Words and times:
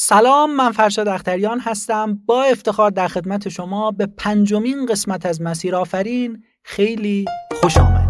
سلام 0.00 0.56
من 0.56 0.72
فرشاد 0.72 1.08
اختریان 1.08 1.60
هستم. 1.60 2.18
با 2.26 2.44
افتخار 2.44 2.90
در 2.90 3.08
خدمت 3.08 3.48
شما 3.48 3.90
به 3.90 4.06
پنجمین 4.06 4.86
قسمت 4.86 5.26
از 5.26 5.42
مسیر 5.42 5.76
آفرین 5.76 6.42
خیلی 6.62 7.24
خوش 7.60 7.76
آمدید. 7.76 8.07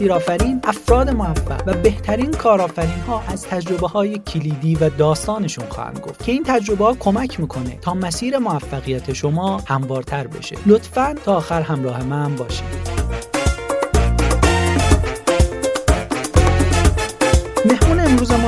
اینجا 0.00 0.18
در 0.18 0.24
مسیر 0.24 0.32
آفرین 0.32 0.60
افراد 0.64 1.10
موفق 1.10 1.62
و 1.66 1.74
بهترین 1.74 2.30
کارآفرین 2.30 3.00
ها 3.00 3.22
از 3.28 3.46
تجربه 3.46 3.88
های 3.88 4.18
کلیدی 4.18 4.74
و 4.74 4.90
داستانشون 4.90 5.66
خواهند 5.68 6.00
گفت 6.00 6.24
که 6.24 6.32
این 6.32 6.44
تجربه 6.46 6.84
ها 6.84 6.94
کمک 6.94 7.40
می‌کنه 7.40 7.78
تا 7.80 7.94
مسیر 7.94 8.38
موفقیت 8.38 9.12
شما 9.12 9.62
هموارتر 9.66 10.26
بشه. 10.26 10.56
لطفا 10.66 11.14
تا 11.24 11.36
آخر 11.36 11.62
همراه 11.62 12.04
من 12.04 12.36
باشید. 12.36 12.99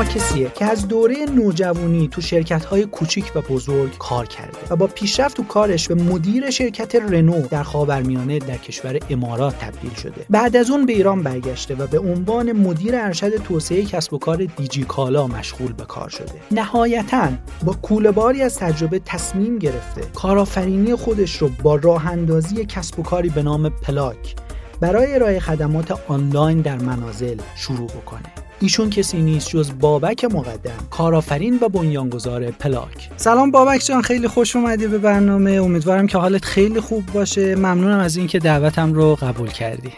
کسیه 0.04 0.50
که 0.54 0.64
از 0.64 0.88
دوره 0.88 1.16
نوجوانی 1.36 2.08
تو 2.08 2.20
شرکت 2.20 2.64
های 2.64 2.84
کوچیک 2.84 3.32
و 3.34 3.40
بزرگ 3.40 3.98
کار 3.98 4.26
کرده 4.26 4.58
و 4.70 4.76
با 4.76 4.86
پیشرفت 4.86 5.36
تو 5.36 5.44
کارش 5.44 5.88
به 5.88 5.94
مدیر 5.94 6.50
شرکت 6.50 6.94
رنو 6.94 7.46
در 7.46 7.62
خاورمیانه 7.62 8.38
در 8.38 8.56
کشور 8.56 8.98
امارات 9.10 9.58
تبدیل 9.58 9.94
شده. 9.94 10.26
بعد 10.30 10.56
از 10.56 10.70
اون 10.70 10.86
به 10.86 10.92
ایران 10.92 11.22
برگشته 11.22 11.74
و 11.74 11.86
به 11.86 11.98
عنوان 11.98 12.52
مدیر 12.52 12.96
ارشد 12.96 13.36
توسعه 13.36 13.84
کسب 13.84 14.14
و 14.14 14.18
کار 14.18 14.44
دیجی 14.56 14.84
کالا 14.84 15.26
مشغول 15.26 15.72
به 15.72 15.84
کار 15.84 16.08
شده. 16.08 16.32
نهایتا 16.50 17.28
با 17.64 17.72
کولهباری 17.72 18.42
از 18.42 18.58
تجربه 18.58 18.98
تصمیم 19.04 19.58
گرفته 19.58 20.00
کارآفرینی 20.14 20.94
خودش 20.94 21.36
رو 21.36 21.50
با 21.62 21.76
راه 21.76 22.06
اندازی 22.06 22.64
کسب 22.64 22.98
و 22.98 23.02
کاری 23.02 23.28
به 23.28 23.42
نام 23.42 23.68
پلاک 23.68 24.36
برای 24.80 25.14
ارائه 25.14 25.40
خدمات 25.40 25.98
آنلاین 26.08 26.60
در 26.60 26.78
منازل 26.78 27.36
شروع 27.56 27.88
بکنه. 27.88 28.32
ایشون 28.62 28.90
کسی 28.90 29.22
نیست 29.22 29.48
جز 29.48 29.70
بابک 29.80 30.24
مقدم 30.24 30.86
کارآفرین 30.90 31.58
و 31.62 31.68
بنیانگذار 31.68 32.50
پلاک. 32.50 33.10
سلام 33.16 33.50
بابک 33.50 33.84
جان 33.84 34.02
خیلی 34.02 34.28
خوش 34.28 34.56
اومدی 34.56 34.86
به 34.86 34.98
برنامه. 34.98 35.50
امیدوارم 35.50 36.06
که 36.06 36.18
حالت 36.18 36.44
خیلی 36.44 36.80
خوب 36.80 37.06
باشه. 37.06 37.54
ممنونم 37.54 37.98
از 37.98 38.16
اینکه 38.16 38.38
دعوتم 38.38 38.92
رو 38.92 39.14
قبول 39.14 39.48
کردی. 39.48 39.92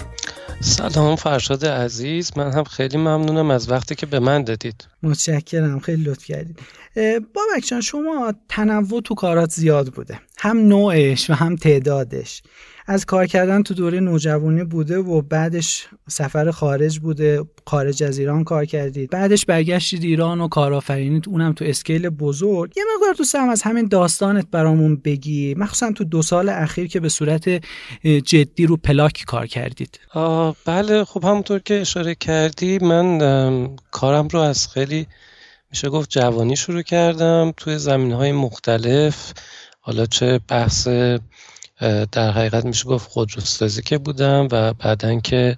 سلام 0.60 1.16
فرشاد 1.16 1.66
عزیز 1.66 2.30
من 2.36 2.52
هم 2.52 2.64
خیلی 2.64 2.96
ممنونم 2.96 3.50
از 3.50 3.70
وقتی 3.70 3.94
که 3.94 4.06
به 4.06 4.20
من 4.20 4.44
دادید. 4.44 4.86
متشکرم 5.02 5.78
خیلی 5.78 6.04
لطف 6.04 6.24
کردید 6.24 6.58
بابک 7.34 7.66
جان 7.66 7.80
شما 7.80 8.34
تنوع 8.48 9.00
تو 9.00 9.14
کارات 9.14 9.50
زیاد 9.50 9.92
بوده. 9.92 10.20
هم 10.44 10.58
نوعش 10.58 11.30
و 11.30 11.32
هم 11.32 11.56
تعدادش. 11.56 12.42
از 12.86 13.04
کار 13.04 13.26
کردن 13.26 13.62
تو 13.62 13.74
دوره 13.74 14.00
نوجوانی 14.00 14.64
بوده 14.64 14.98
و 14.98 15.22
بعدش 15.22 15.86
سفر 16.08 16.50
خارج 16.50 16.98
بوده 16.98 17.44
خارج 17.66 18.02
از 18.02 18.18
ایران 18.18 18.44
کار 18.44 18.64
کردید 18.64 19.10
بعدش 19.10 19.46
برگشتید 19.46 20.02
ایران 20.02 20.40
و 20.40 20.48
کارآفرینید 20.48 21.28
اونم 21.28 21.52
تو 21.52 21.64
اسکیل 21.64 22.08
بزرگ. 22.08 22.72
یه 22.76 22.82
مقدار 22.94 23.14
دوست 23.14 23.34
هم 23.34 23.48
از 23.48 23.62
همین 23.62 23.88
داستانت 23.88 24.46
برامون 24.50 24.96
بگی. 24.96 25.54
مخصوصا 25.54 25.92
تو 25.92 26.04
دو 26.04 26.22
سال 26.22 26.48
اخیر 26.48 26.86
که 26.86 27.00
به 27.00 27.08
صورت 27.08 27.48
جدی 28.24 28.66
رو 28.66 28.76
پلاک 28.76 29.24
کار 29.26 29.46
کردید. 29.46 30.00
بله 30.64 31.04
خب 31.04 31.24
همونطور 31.24 31.58
که 31.58 31.80
اشاره 31.80 32.14
کردی 32.14 32.78
من 32.78 33.18
کارم 33.90 34.28
رو 34.28 34.40
از 34.40 34.68
خیلی 34.68 35.06
میشه 35.70 35.88
گفت 35.88 36.10
جوانی 36.10 36.56
شروع 36.56 36.82
کردم. 36.82 37.52
توی 37.56 37.78
زمین 37.78 38.12
های 38.12 38.32
مختلف 38.32 39.32
حالا 39.86 40.06
چه 40.06 40.40
بحث 40.48 40.88
در 42.12 42.30
حقیقت 42.30 42.64
میشه 42.64 42.84
گفت 42.84 43.10
خودروسازی 43.10 43.82
که 43.82 43.98
بودم 43.98 44.48
و 44.52 44.72
بعدا 44.72 45.20
که 45.20 45.56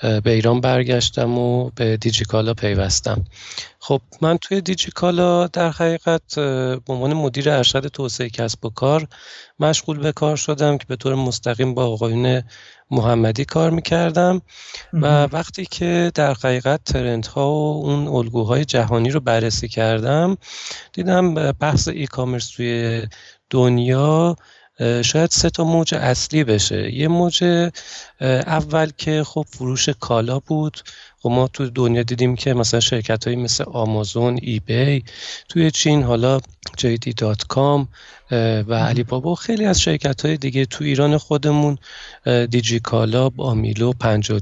به 0.00 0.30
ایران 0.30 0.60
برگشتم 0.60 1.38
و 1.38 1.70
به 1.70 1.96
دیجیکالا 1.96 2.54
پیوستم. 2.54 3.24
خب 3.78 4.00
من 4.20 4.38
توی 4.38 4.60
دیجیکالا 4.60 5.46
در 5.46 5.70
حقیقت 5.70 6.34
به 6.36 6.80
عنوان 6.88 7.14
مدیر 7.14 7.50
ارشد 7.50 7.88
توسعه 7.88 8.28
کسب 8.28 8.64
و 8.64 8.70
کار 8.70 9.08
مشغول 9.60 9.98
به 9.98 10.12
کار 10.12 10.36
شدم 10.36 10.78
که 10.78 10.84
به 10.88 10.96
طور 10.96 11.14
مستقیم 11.14 11.74
با 11.74 11.86
آقایون 11.86 12.42
محمدی 12.90 13.44
کار 13.44 13.70
می‌کردم 13.70 14.42
و 14.92 15.24
وقتی 15.24 15.66
که 15.66 16.12
در 16.14 16.34
حقیقت 16.34 16.84
ترنت 16.84 17.26
ها 17.26 17.50
و 17.50 17.84
اون 17.84 18.08
الگوهای 18.08 18.64
جهانی 18.64 19.10
رو 19.10 19.20
بررسی 19.20 19.68
کردم 19.68 20.36
دیدم 20.92 21.34
بحث 21.52 21.88
ای 21.88 22.06
کامرس 22.06 22.50
توی 22.50 23.02
دنیا 23.50 24.36
شاید 25.04 25.30
سه 25.30 25.50
تا 25.50 25.64
موج 25.64 25.94
اصلی 25.94 26.44
بشه. 26.44 26.94
یه 26.94 27.08
موج 27.08 27.44
اول 28.20 28.90
که 28.98 29.24
خب 29.24 29.46
فروش 29.50 29.88
کالا 29.88 30.38
بود. 30.38 30.80
خب 31.24 31.30
ما 31.30 31.48
تو 31.48 31.70
دنیا 31.70 32.02
دیدیم 32.02 32.36
که 32.36 32.54
مثلا 32.54 32.80
شرکت 32.80 33.24
هایی 33.24 33.36
مثل 33.36 33.64
آمازون 33.64 34.38
ای 34.42 34.60
بی 34.60 35.04
توی 35.48 35.70
چین 35.70 36.02
حالا 36.02 36.40
JD.com 36.76 37.88
و 38.68 38.74
علی 38.74 39.02
بابا 39.02 39.32
و 39.32 39.34
خیلی 39.34 39.64
از 39.64 39.80
شرکت 39.80 40.24
های 40.24 40.36
دیگه 40.36 40.66
تو 40.66 40.84
ایران 40.84 41.18
خودمون 41.18 41.78
دیجی 42.50 42.80
کالا 42.80 43.30
بامیلو 43.36 43.92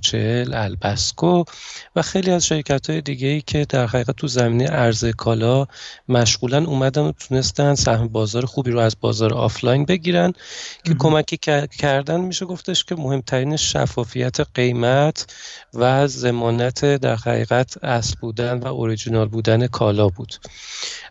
چهل 0.02 0.54
البسکو 0.54 1.44
و 1.96 2.02
خیلی 2.02 2.30
از 2.30 2.46
شرکت 2.46 2.90
های 2.90 3.00
دیگه 3.00 3.28
ای 3.28 3.40
که 3.40 3.66
در 3.68 3.86
حقیقت 3.86 4.16
تو 4.16 4.26
زمینه 4.26 4.66
عرضه 4.66 5.12
کالا 5.12 5.66
مشغولن 6.08 6.66
اومدن 6.66 7.02
و 7.02 7.12
تونستن 7.12 7.74
سهم 7.74 8.08
بازار 8.08 8.46
خوبی 8.46 8.70
رو 8.70 8.78
از 8.78 8.96
بازار 9.00 9.34
آفلاین 9.34 9.84
بگیرن 9.84 10.32
که 10.84 10.94
کمکی 10.94 11.36
کردن. 11.78 12.20
میشه 12.20 12.46
گفتش 12.46 12.84
که 12.84 12.94
مهمترین 12.94 13.56
شفافیت 13.72 14.40
قیمت 14.54 15.34
و 15.74 16.06
ضمانت 16.06 16.84
در 16.84 17.16
حقیقت 17.16 17.84
اصل 17.84 18.14
بودن 18.20 18.58
و 18.58 18.66
اوریجینال 18.66 19.28
بودن 19.28 19.66
کالا 19.66 20.08
بود. 20.08 20.34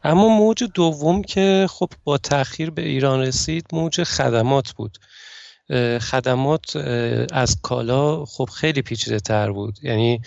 اما 0.03 0.27
موج 0.27 0.63
دوم 0.73 1.21
که 1.21 1.67
خب 1.69 1.89
با 2.03 2.17
تاخیر 2.17 2.69
به 2.69 2.81
ایران 2.81 3.21
رسید 3.21 3.65
موج 3.73 4.03
خدمات 4.03 4.71
بود. 4.71 4.97
خدمات 6.01 6.75
از 7.33 7.57
کالا 7.61 8.25
خب 8.25 8.49
خیلی 8.53 8.81
پیچیده 8.81 9.19
تر 9.19 9.51
بود. 9.51 9.79
یعنی 9.83 10.21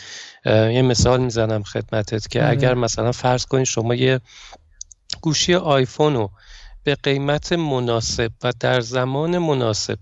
یه 0.46 0.82
مثال 0.82 1.20
می‌زنم 1.20 1.62
خدمتت 1.62 2.28
که 2.28 2.50
اگر 2.50 2.74
مثلا 2.74 3.12
فرض 3.12 3.46
کنید 3.46 3.64
شما 3.64 3.94
یه 3.94 4.20
گوشی 5.20 5.54
آیفون 5.54 6.14
رو 6.14 6.30
به 6.84 6.94
قیمت 6.94 7.52
مناسب 7.52 8.30
و 8.42 8.52
در 8.60 8.80
زمان 8.80 9.38
مناسب 9.38 9.98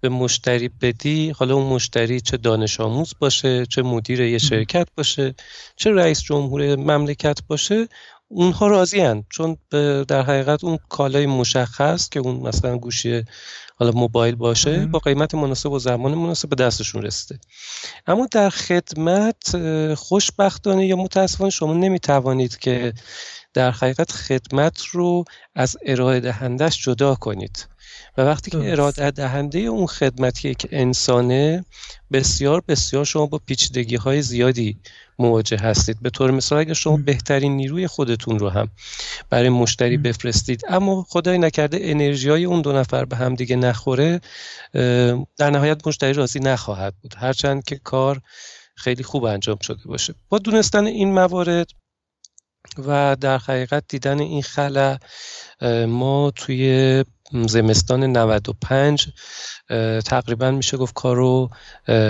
به 0.00 0.08
مشتری 0.08 0.68
بدی 0.68 1.30
حالا 1.30 1.54
اون 1.54 1.66
مشتری 1.66 2.20
چه 2.20 2.36
دانش 2.36 2.80
آموز 2.80 3.14
باشه 3.18 3.66
چه 3.66 3.82
مدیر 3.82 4.20
یه 4.20 4.38
شرکت 4.38 4.88
باشه 4.96 5.34
چه 5.76 5.90
رئیس 5.90 6.22
جمهور 6.22 6.76
مملکت 6.76 7.38
باشه 7.48 7.88
اونها 8.28 8.66
راضی 8.66 9.00
هن. 9.00 9.24
چون 9.28 9.56
در 10.08 10.22
حقیقت 10.22 10.64
اون 10.64 10.78
کالای 10.88 11.26
مشخص 11.26 12.08
که 12.08 12.20
اون 12.20 12.36
مثلا 12.36 12.78
گوشی 12.78 13.24
حالا 13.76 13.92
موبایل 13.92 14.34
باشه 14.34 14.86
با 14.86 14.98
قیمت 14.98 15.34
مناسب 15.34 15.72
و 15.72 15.78
زمان 15.78 16.14
مناسب 16.14 16.48
به 16.48 16.56
دستشون 16.56 17.02
رسیده. 17.02 17.40
اما 18.06 18.28
در 18.30 18.50
خدمت 18.50 19.56
خوشبختانه 19.94 20.86
یا 20.86 20.96
متاسفانه 20.96 21.50
شما 21.50 21.74
نمی‌توانید 21.74 22.58
که 22.58 22.92
در 23.54 23.70
حقیقت 23.70 24.12
خدمت 24.12 24.82
رو 24.86 25.24
از 25.54 25.76
ارائه 25.86 26.20
دهندش 26.20 26.84
جدا 26.84 27.14
کنید. 27.14 27.68
و 28.18 28.22
وقتی 28.22 28.50
که 28.50 28.70
ارائه 28.72 29.10
دهنده 29.10 29.58
اون 29.58 29.86
خدمتی 29.86 30.54
که 30.54 30.68
انسانه 30.72 31.64
بسیار 32.12 32.62
بسیار 32.68 33.04
شما 33.04 33.26
با 33.26 33.40
پیچیدگی 33.46 33.96
های 33.96 34.22
زیادی 34.22 34.78
مواجه 35.18 35.56
هستید. 35.56 36.02
به 36.02 36.10
طور 36.10 36.30
مثال 36.30 36.58
اگر 36.58 36.72
شما 36.72 36.96
بهترین 36.96 37.56
نیروی 37.56 37.86
خودتون 37.86 38.38
رو 38.38 38.48
هم 38.48 38.68
برای 39.30 39.48
مشتری 39.48 39.96
بفرستید 39.96 40.62
اما 40.68 41.06
خدای 41.08 41.38
نکرده 41.38 41.78
انرژی 41.82 42.28
های 42.28 42.44
اون 42.44 42.62
دو 42.62 42.72
نفر 42.72 43.04
به 43.04 43.16
هم 43.16 43.34
دیگه 43.34 43.56
نخوره 43.56 44.20
در 45.36 45.50
نهایت 45.50 45.86
مشتری 45.86 46.12
راضی 46.12 46.40
نخواهد 46.40 46.94
بود. 47.02 47.14
هرچند 47.18 47.64
که 47.64 47.76
کار 47.76 48.20
خیلی 48.74 49.02
خوب 49.02 49.24
انجام 49.24 49.58
شده 49.60 49.82
باشه. 49.84 50.14
با 50.28 50.38
دونستن 50.38 50.86
این 50.86 51.12
موارد 51.12 51.66
و 52.78 53.16
در 53.20 53.38
حقیقت 53.38 53.84
دیدن 53.88 54.20
این 54.20 54.42
خلا 54.42 54.98
ما 55.88 56.32
توی 56.36 57.04
زمستان 57.32 58.04
95 58.04 59.08
تقریبا 60.04 60.50
میشه 60.50 60.76
گفت 60.76 60.94
کار 60.94 61.16
رو 61.16 61.50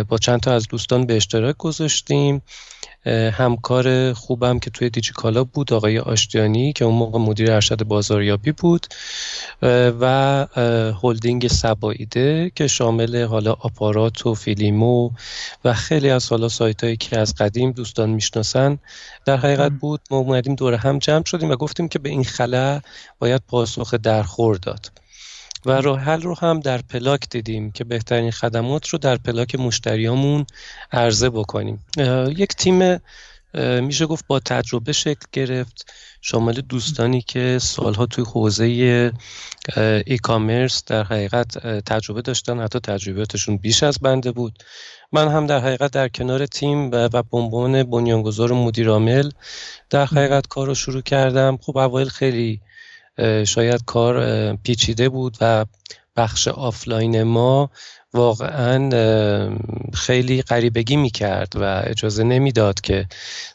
با 0.09 0.19
چند 0.19 0.41
تا 0.41 0.55
از 0.55 0.69
دوستان 0.69 1.07
به 1.07 1.17
اشتراک 1.17 1.57
گذاشتیم. 1.57 2.43
همکار 3.33 4.13
خوبم 4.13 4.59
که 4.59 4.71
توی 4.71 4.91
دیجیکالا 4.91 5.45
بود 5.45 5.73
آقای 5.73 5.99
آشتیانی 5.99 6.73
که 6.73 6.85
اون 6.85 6.95
موقع 6.95 7.19
مدیر 7.19 7.53
ارشد 7.53 7.85
بازاریابی 7.85 8.53
بود 8.53 8.87
و 10.01 10.47
هلدینگ 11.03 11.49
سبایده 11.49 12.53
که 12.55 12.67
شامل 12.67 13.25
حالا 13.25 13.53
آپارات 13.53 14.27
و 14.27 14.35
فیلیمو 14.35 15.11
و 15.65 15.75
خیلی 15.75 16.11
از 16.11 16.29
حالا 16.29 16.49
سایت 16.49 16.85
هایی 16.85 16.97
که 16.97 17.19
از 17.19 17.35
قدیم 17.35 17.73
دوستان 17.73 18.11
می‌شناسن 18.11 18.79
در 19.27 19.37
حقیقت 19.37 19.73
بود. 19.73 20.01
ما 20.11 20.19
اومدیم 20.19 20.55
دور 20.55 20.75
هم 20.75 20.99
جمع 20.99 21.25
شدیم 21.25 21.51
و 21.51 21.57
گفتیم 21.57 21.89
که 21.89 21.99
به 21.99 22.09
این 22.09 22.25
خلا 22.25 22.81
باید 23.19 23.43
پاسخ 23.49 23.95
درخور 23.95 24.57
داد. 24.57 24.91
و 25.67 25.71
راه 25.71 26.01
حل 26.01 26.23
رو 26.23 26.35
هم 26.39 26.61
در 26.61 26.79
پلاک 26.79 27.29
دیدیم 27.31 27.73
که 27.73 27.85
بهترین 27.85 28.31
خدمات 28.31 28.89
رو 28.89 28.99
در 28.99 29.17
پلاک 29.17 29.55
مشتریامون 29.55 30.47
عرضه 30.93 31.31
بکنیم. 31.31 31.85
یک 32.37 32.55
تیم 32.55 33.01
میشه 33.81 34.07
گفت 34.07 34.27
با 34.27 34.41
تجربه 34.41 34.93
شکل 34.93 35.27
گرفت. 35.33 35.93
شامل 36.21 36.53
دوستانی 36.53 37.23
که 37.23 37.59
سالها 37.61 38.07
توی 38.07 38.25
حوزه 38.25 38.65
ای 40.07 40.19
کامرس 40.19 40.85
در 40.87 41.05
حقیقت 41.05 41.59
تجربه 41.67 42.23
داشتن 42.23 42.61
حتی 42.61 42.81
تجربیاتشون 42.81 43.57
بیش 43.57 43.83
از 43.83 43.99
بنده 43.99 44.33
بود. 44.33 44.63
من 45.13 45.29
هم 45.29 45.47
در 45.47 45.59
حقیقت 45.59 45.93
در 45.93 46.09
کنار 46.09 46.47
تیم 46.47 46.91
و 46.91 47.09
به 47.09 47.25
عنوان 47.33 47.83
بنیانگذار 47.83 48.53
و 48.53 48.65
مدیرعامل 48.65 49.31
در 49.91 50.05
حقیقت 50.05 50.47
کار 50.47 50.67
رو 50.67 50.75
شروع 50.75 51.03
کردم. 51.03 51.59
خب 51.63 51.77
اوایل 51.77 52.09
خیلی 52.09 52.61
شاید 53.45 53.85
کار 53.85 54.57
پیچیده 54.57 55.09
بود 55.09 55.37
و 55.41 55.65
بخش 56.17 56.49
آفلاین 56.49 57.23
ما 57.23 57.71
واقعا 58.13 58.91
خیلی 59.95 60.43
غریبگی 60.43 60.97
می‌کرد 60.97 61.53
و 61.57 61.83
اجازه 61.87 62.25
نمی‌داد 62.25 62.81
که 62.81 63.07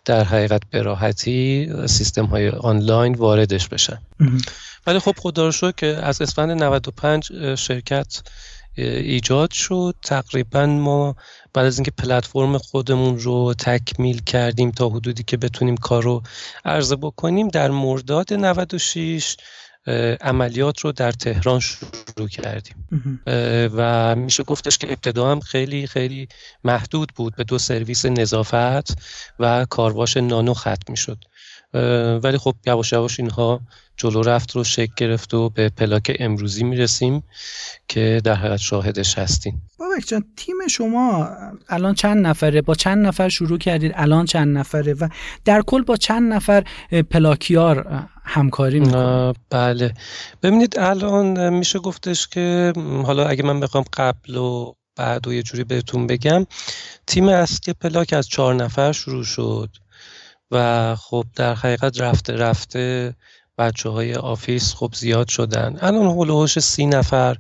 در 0.06 0.24
حقیقت 0.24 0.62
به 0.72 0.82
راحتی 0.82 1.70
سیستم 1.86 2.26
های 2.26 2.50
آنلاین 2.50 3.14
واردش 3.14 3.68
بشن. 3.68 3.98
ولی 4.88 5.00
خب 5.00 5.16
خدا 5.18 5.50
رو 5.62 5.72
که 5.72 5.88
از 5.88 6.22
اسفند 6.22 6.64
95 6.64 7.56
شرکت 7.56 8.22
ایجاد 8.78 9.52
شد. 9.52 9.96
تقریبا 10.02 10.66
ما 10.66 11.16
بعد 11.56 11.66
از 11.66 11.78
اینکه 11.78 11.92
پلتفرم 11.92 12.58
خودمون 12.58 13.20
رو 13.20 13.54
تکمیل 13.54 14.22
کردیم 14.22 14.72
تا 14.72 14.90
حدودی 14.90 15.24
که 15.24 15.38
بتونیم 15.38 15.78
کار 15.78 16.04
رو 16.04 16.24
عرضه 16.66 16.96
بکنیم 16.96 17.48
در 17.48 17.72
مرداد 17.72 18.34
96 18.34 19.38
عملیات 20.22 20.80
رو 20.80 20.92
در 20.92 21.12
تهران 21.12 21.60
شروع 21.60 22.28
کردیم. 22.32 22.88
و 23.76 24.16
میشه 24.16 24.44
گفتش 24.44 24.78
که 24.78 24.88
ابتدا 24.88 25.32
هم 25.32 25.40
خیلی 25.40 25.88
خیلی 25.88 26.28
محدود 26.64 27.12
بود 27.16 27.36
به 27.36 27.44
دو 27.44 27.58
سرویس 27.58 28.06
نظافت 28.06 28.98
و 29.40 29.66
کارواش 29.70 30.18
نانو 30.18 30.54
ختم 30.54 30.76
می‌شد. 30.90 31.18
ولی 32.24 32.38
خب 32.38 32.56
یواش 32.66 32.94
یواش 32.94 33.20
اینها 33.20 33.62
جلو 33.98 34.22
رفت 34.22 34.52
رو 34.52 34.64
شکل 34.64 34.94
گرفت 34.98 35.34
و 35.34 35.50
به 35.50 35.70
پلاک 35.70 36.18
امروزی 36.20 36.64
می‌رسیم 36.64 37.24
که 37.88 38.22
در 38.24 38.36
حقیقت 38.36 38.58
شاهدش 38.58 39.18
هستیم. 39.18 39.62
بابک 39.80 40.08
جان 40.08 40.26
تیم 40.38 40.56
شما 40.70 41.30
الان 41.70 41.96
چند 41.96 42.28
نفره؟ 42.28 42.62
با 42.62 42.76
چند 42.76 43.06
نفر 43.06 43.30
شروع 43.30 43.58
کردید؟ 43.58 43.92
الان 43.96 44.26
چند 44.26 44.58
نفره؟ 44.58 44.94
و 44.94 45.08
در 45.46 45.62
کل 45.62 45.84
با 45.84 45.96
چند 45.96 46.34
نفر 46.34 46.64
پلاکیار 47.12 48.04
همکاری 48.26 48.80
می‌کنید؟ 48.80 49.36
بله. 49.50 49.94
ببینید 50.44 50.80
الان 50.80 51.50
میشه 51.54 51.80
گفتش 51.80 52.28
که 52.28 52.74
حالا 53.06 53.26
اگه 53.26 53.44
من 53.44 53.60
بخوام 53.60 53.84
قبل 53.94 54.36
و 54.36 54.74
بعد 54.96 55.28
و 55.28 55.34
یه 55.34 55.44
جوری 55.44 55.64
بهتون 55.64 56.08
بگم 56.08 56.46
تیم 57.08 57.28
اصلی 57.28 57.74
پلاک 57.74 58.14
از 58.14 58.28
چهار 58.28 58.56
نفر 58.56 58.92
شروع 58.92 59.24
شد. 59.24 59.70
و 60.52 60.96
خب 60.96 61.26
در 61.36 61.56
حقیقت 61.56 62.02
رفته 62.02 62.34
رفته 62.34 63.16
بچه 63.58 63.90
های 63.90 64.16
office 64.16 64.74
خب 64.74 64.94
زیاد 64.96 65.28
شدن. 65.28 65.78
الان 65.82 66.18
حول 66.18 66.33
و 66.33 66.39
حوش 66.39 66.60
سی 66.60 66.86
نفر 66.86 67.38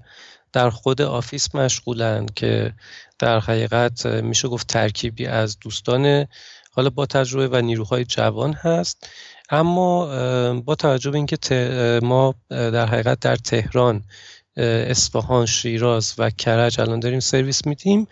در 0.53 0.69
خود 0.69 1.01
office 1.01 1.55
مشغولن 1.55 2.25
که 2.35 2.73
در 3.19 3.39
حقیقت 3.39 4.05
میشه 4.05 4.47
گفت 4.47 4.67
ترکیبی 4.67 5.25
از 5.25 5.59
دوستان 5.59 6.27
حالا 6.71 6.89
با 6.89 7.05
تجربه 7.05 7.57
و 7.57 7.61
نیروهای 7.61 8.05
جوان 8.05 8.53
هست. 8.53 9.09
اما 9.49 10.05
با 10.61 10.75
توجه 10.75 11.11
به 11.11 11.17
اینکه 11.17 11.99
ما 12.03 12.35
در 12.49 12.85
حقیقت 12.85 13.19
در 13.19 13.35
تهران 13.35 14.03
اصفهان 14.57 15.45
شیراز 15.45 16.15
و 16.17 16.29
کرج 16.29 16.81
الان 16.81 16.99
داریم 16.99 17.19
سرویس 17.19 17.65
میدیم 17.65 18.07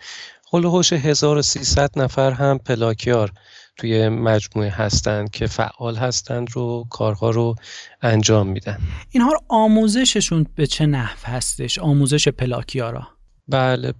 حول 0.52 0.67
و 0.67 0.72
حوش 0.72 0.92
1300 0.92 1.90
نفر 1.98 2.30
هم 2.30 2.58
پلاکیار. 2.58 3.32
توی 3.76 4.08
مجموعه 4.08 4.70
هستند 4.70 5.30
که 5.30 5.46
فعال 5.46 5.96
هستند 5.96 6.48
رو 6.52 6.86
کارها 6.90 7.30
رو 7.30 7.54
انجام 8.02 8.46
میدن. 8.46 8.78
اینها 9.10 9.32
رو 9.32 9.40
آموزششون 9.48 10.46
به 10.54 10.66
چه 10.66 10.86
نحو 10.86 11.18
هستش؟ 11.24 11.78
آموزش 11.78 12.28
پلاکیارا. 12.28 13.08
بله 13.48 13.92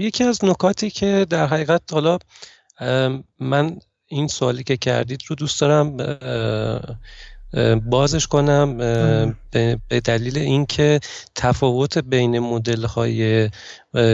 یکی 0.00 0.24
از 0.24 0.44
نکاتی 0.44 0.90
که 0.90 1.26
در 1.30 1.46
حقیقت 1.46 1.82
حالا 1.92 2.18
من 3.38 3.78
این 4.06 4.28
سوالی 4.28 4.62
که 4.62 4.76
کردید 4.76 5.20
رو 5.28 5.36
دوست 5.36 5.60
دارم 5.60 5.96
بازش 7.90 8.26
کنم 8.26 8.76
به 9.50 9.78
دلیل 10.04 10.38
اینکه 10.38 11.00
تفاوت 11.34 11.98
بین 11.98 12.38
مدل 12.38 12.84
های 12.84 13.50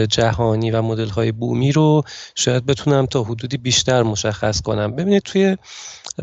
جهانی 0.09 0.71
و 0.71 0.81
مدل 0.81 1.09
های 1.09 1.31
بومی 1.31 1.71
رو 1.71 2.03
شاید 2.35 2.65
بتونم 2.65 3.05
تا 3.05 3.23
حدودی 3.23 3.57
بیشتر 3.57 4.03
مشخص 4.03 4.61
کنم. 4.61 4.95
ببینید 4.95 5.21
توی 5.21 5.57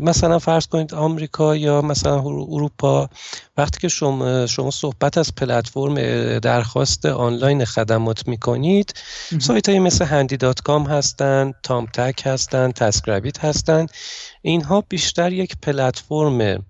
مثلا 0.01 0.39
فرض 0.39 0.67
کنید 0.67 0.93
آمریکا 0.93 1.55
یا 1.55 1.81
مثلا 1.81 2.19
اروپا 2.19 3.09
وقتی 3.57 3.79
که 3.79 3.87
شما, 3.87 4.45
شما 4.45 4.71
صحبت 4.71 5.17
از 5.17 5.35
پلتفرم 5.35 5.95
درخواست 6.39 7.05
آنلاین 7.05 7.65
خدمات 7.65 8.27
می‌کنید 8.27 8.93
سایت 9.39 9.69
های 9.69 9.79
مثل 9.79 10.05
Handy.com 10.05 10.85
هستن 10.85 11.53
Thumbtack 11.63 12.21
هستن 12.25 12.71
TaskRabbit 12.71 13.45
هستن. 13.45 13.85
اینها 14.41 14.83
بیشتر 14.89 15.33
یک 15.33 15.55
پلتفرم 15.61 16.65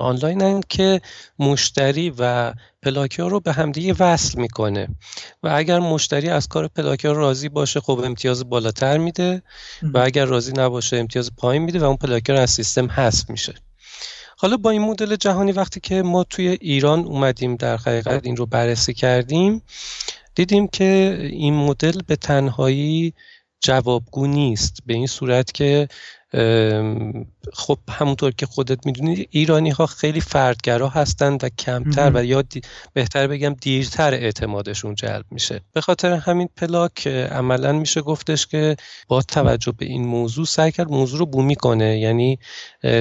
آنلاین 0.00 0.62
که 0.68 1.00
مشتری 1.38 2.12
و 2.18 2.52
پلاکیا 2.84 3.28
رو 3.28 3.40
به 3.40 3.52
همدیگه 3.52 3.94
وصل 3.98 4.40
می‌کنه. 4.40 4.88
و 5.42 5.48
اگر 5.54 5.78
مشتری 5.78 6.28
از 6.28 6.48
کار 6.48 6.68
پلاکیا 6.68 7.12
راضی 7.12 7.48
باشه 7.48 7.80
خب 7.80 8.00
امتیاز 8.04 8.48
بالاتر 8.48 8.98
میده 8.98 9.42
و 9.82 9.98
اگر 9.98 10.24
راضی 10.24 10.52
نباشه 10.56 10.96
امتیاز 10.96 11.30
پایین 11.36 11.62
میده 11.62 11.78
و 11.78 11.84
اون 11.84 11.96
پلاکیا 11.96 12.42
از 12.42 12.50
سیستم 12.50 12.90
حذف 12.90 13.30
میشه. 13.30 13.54
حالا 14.36 14.56
با 14.56 14.70
این 14.70 14.82
مدل 14.82 15.16
جهانی 15.16 15.52
وقتی 15.52 15.80
که 15.80 16.02
ما 16.02 16.24
توی 16.24 16.48
ایران 16.48 17.00
اومدیم 17.00 17.56
در 17.56 17.76
حقیقت 17.76 18.20
این 18.24 18.36
رو 18.36 18.46
بررسی 18.46 18.94
کردیم 18.94 19.62
دیدیم 20.34 20.68
که 20.68 21.18
این 21.32 21.54
مدل 21.54 22.00
به 22.06 22.16
تنهایی 22.16 23.14
جوابگو 23.60 24.26
نیست. 24.26 24.78
به 24.86 24.94
این 24.94 25.06
صورت 25.06 25.52
که 25.52 25.88
خب 27.52 27.78
همونطور 27.90 28.32
که 28.32 28.46
خودت 28.46 28.86
می‌دونی 28.86 29.26
ایرانی 29.30 29.70
ها 29.70 29.86
خیلی 29.86 30.20
فردگرا 30.20 30.88
هستند 30.88 31.44
و 31.44 31.48
کمتر 31.48 32.10
و 32.14 32.24
یا 32.24 32.44
بهتر 32.92 33.26
بگم 33.26 33.54
دیرتر 33.60 34.14
اعتمادشون 34.14 34.94
جلب 34.94 35.24
میشه. 35.30 35.60
به 35.72 35.80
خاطر 35.80 36.12
همین 36.12 36.48
پلاک 36.56 37.06
عملا 37.06 37.72
میشه 37.72 38.00
گفتش 38.00 38.46
که 38.46 38.76
با 39.08 39.22
توجه 39.22 39.72
به 39.72 39.86
این 39.86 40.06
موضوع 40.06 40.46
سعی 40.46 40.72
کرد 40.72 40.90
موضوع 40.90 41.18
رو 41.18 41.26
بومی 41.26 41.56
کنه. 41.56 41.98
یعنی 41.98 42.38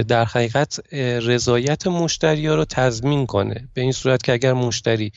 در 0.07 0.25
حقیقت 0.25 0.93
رضایت 1.25 1.87
مشتری 1.87 2.47
ها 2.47 2.55
رو 2.55 2.65
تضمین 2.65 3.25
کنه. 3.25 3.69
به 3.73 3.81
این 3.81 3.91
صورت 3.91 4.23
که 4.23 4.33
اگر 4.33 4.53
مشتری 4.53 5.11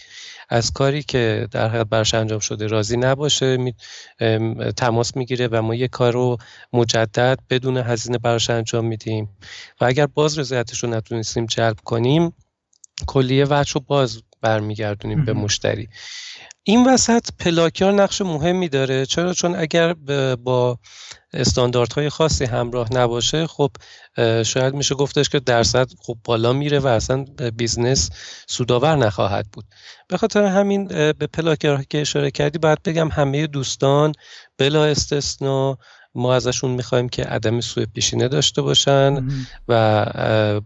از 0.48 0.72
کاری 0.72 1.02
که 1.02 1.48
در 1.50 1.68
حقیقت 1.68 1.86
برش 1.86 2.14
انجام 2.14 2.38
شده 2.38 2.66
راضی 2.66 2.96
نباشه 2.96 3.56
می، 3.56 3.74
تماس 4.76 5.16
می‌گیره 5.16 5.48
و 5.48 5.62
ما 5.62 5.74
یه 5.74 5.88
کار 5.88 6.12
رو 6.12 6.36
مجدد 6.72 7.38
بدون 7.50 7.76
هزینه 7.76 8.05
براش 8.12 8.50
انجام 8.50 8.84
میدیم. 8.84 9.28
و 9.80 9.84
اگر 9.84 10.06
باز 10.06 10.38
رضایتش 10.38 10.84
رو 10.84 10.90
نتونستیم 10.90 11.46
جلب 11.46 11.76
کنیم 11.84 12.32
کلیه 13.06 13.46
وجه 13.50 13.72
رو 13.72 13.80
باز 13.80 14.22
برمیگردونیم 14.40 15.24
به 15.24 15.32
مشتری. 15.32 15.88
این 16.62 16.88
وسط 16.88 17.28
پلاکیار 17.38 17.92
نقش 17.92 18.20
مهمی 18.22 18.68
داره. 18.68 19.06
چرا؟ 19.06 19.32
چون 19.32 19.56
اگر 19.56 19.92
با 20.34 20.78
استانداردهای 21.32 22.08
خاصی 22.08 22.44
همراه 22.44 22.92
نباشه 22.92 23.46
خب 23.46 23.70
شاید 24.42 24.74
میشه 24.74 24.94
گفتش 24.94 25.28
که 25.28 25.40
درصد 25.40 25.88
خب 25.98 26.16
بالا 26.24 26.52
میره 26.52 26.78
و 26.78 26.86
اصلا 26.86 27.24
business 27.56 28.10
سودآور 28.46 28.96
نخواهد 28.96 29.46
بود. 29.52 29.64
به 30.08 30.16
خاطر 30.16 30.44
همین 30.44 30.86
به 30.88 31.26
پلاکیار 31.32 31.82
که 31.82 32.00
اشاره 32.00 32.30
کردی 32.30 32.58
باید 32.58 32.82
بگم 32.82 33.08
همه 33.08 33.46
دوستان 33.46 34.12
بلا 34.58 34.84
استثنا 34.84 35.78
ما 36.16 36.34
ازشون 36.34 36.70
می‌خوایم 36.70 37.08
که 37.08 37.24
عدم 37.24 37.60
سوء 37.60 37.84
پیشینه 37.94 38.28
داشته 38.28 38.62
باشن 38.62 39.28
و 39.68 40.04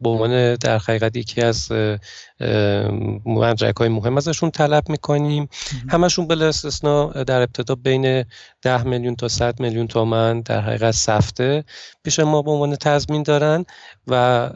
به 0.01 0.09
عنوان 0.09 0.55
در 0.55 0.79
حقیقت 0.79 1.17
یکی 1.17 1.41
از 1.41 1.73
مدرک 3.27 3.77
های 3.77 3.89
مهم 3.89 4.17
ازشون 4.17 4.51
طلب 4.51 4.89
می‌کنیم. 4.89 5.49
همشون 5.89 6.27
بلا 6.27 6.49
استثنا 6.49 7.07
در 7.07 7.41
ابتدا 7.41 7.75
بین 7.75 8.25
10 8.63 8.83
میلیون 8.83 9.17
تا 9.17 9.29
100 9.29 9.61
میلیون 9.61 9.87
تومن 9.87 10.41
در 10.41 10.61
حقیقت 10.61 10.91
سفته 10.91 11.65
پیش 12.05 12.19
ما 12.19 12.43
به 12.43 12.51
عنوان 12.51 12.77
تضمین 12.77 13.23
دارن 13.23 13.65
و 14.07 14.51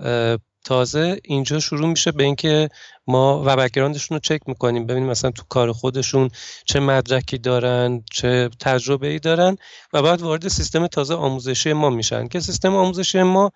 تازه 0.64 1.20
اینجا 1.24 1.60
شروع 1.60 1.88
میشه 1.88 2.12
به 2.12 2.24
اینکه 2.24 2.68
ما 3.06 3.42
و 3.46 3.56
background 3.56 3.98
شون 3.98 4.14
رو 4.14 4.20
چک 4.20 4.40
می‌کنیم 4.46 4.86
ببینیم 4.86 5.08
مثلا 5.10 5.30
تو 5.30 5.42
کار 5.48 5.72
خودشون 5.72 6.30
چه 6.64 6.80
مدرکی 6.80 7.38
دارن 7.38 8.02
چه 8.10 8.50
تجربه 8.60 9.06
ای 9.06 9.18
دارن 9.18 9.56
و 9.92 10.02
بعد 10.02 10.22
وارد 10.22 10.48
سیستم 10.48 10.86
تازه 10.86 11.14
آموزشی 11.14 11.72
ما 11.72 11.90
میشن. 11.90 12.28
که 12.28 12.40
سیستم 12.40 12.74
آموزشی 12.74 13.22
ما 13.22 13.52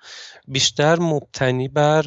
بیشتر 0.49 0.99
مبتنی 0.99 1.69
بر 1.69 2.07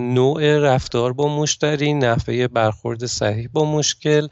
نوع 0.00 0.58
رفتار 0.58 1.12
با 1.12 1.38
مشتری 1.38 1.94
نحوه 1.94 2.48
برخورد 2.48 3.06
صحیح 3.06 3.48
با 3.52 3.64
مشکل 3.64 4.28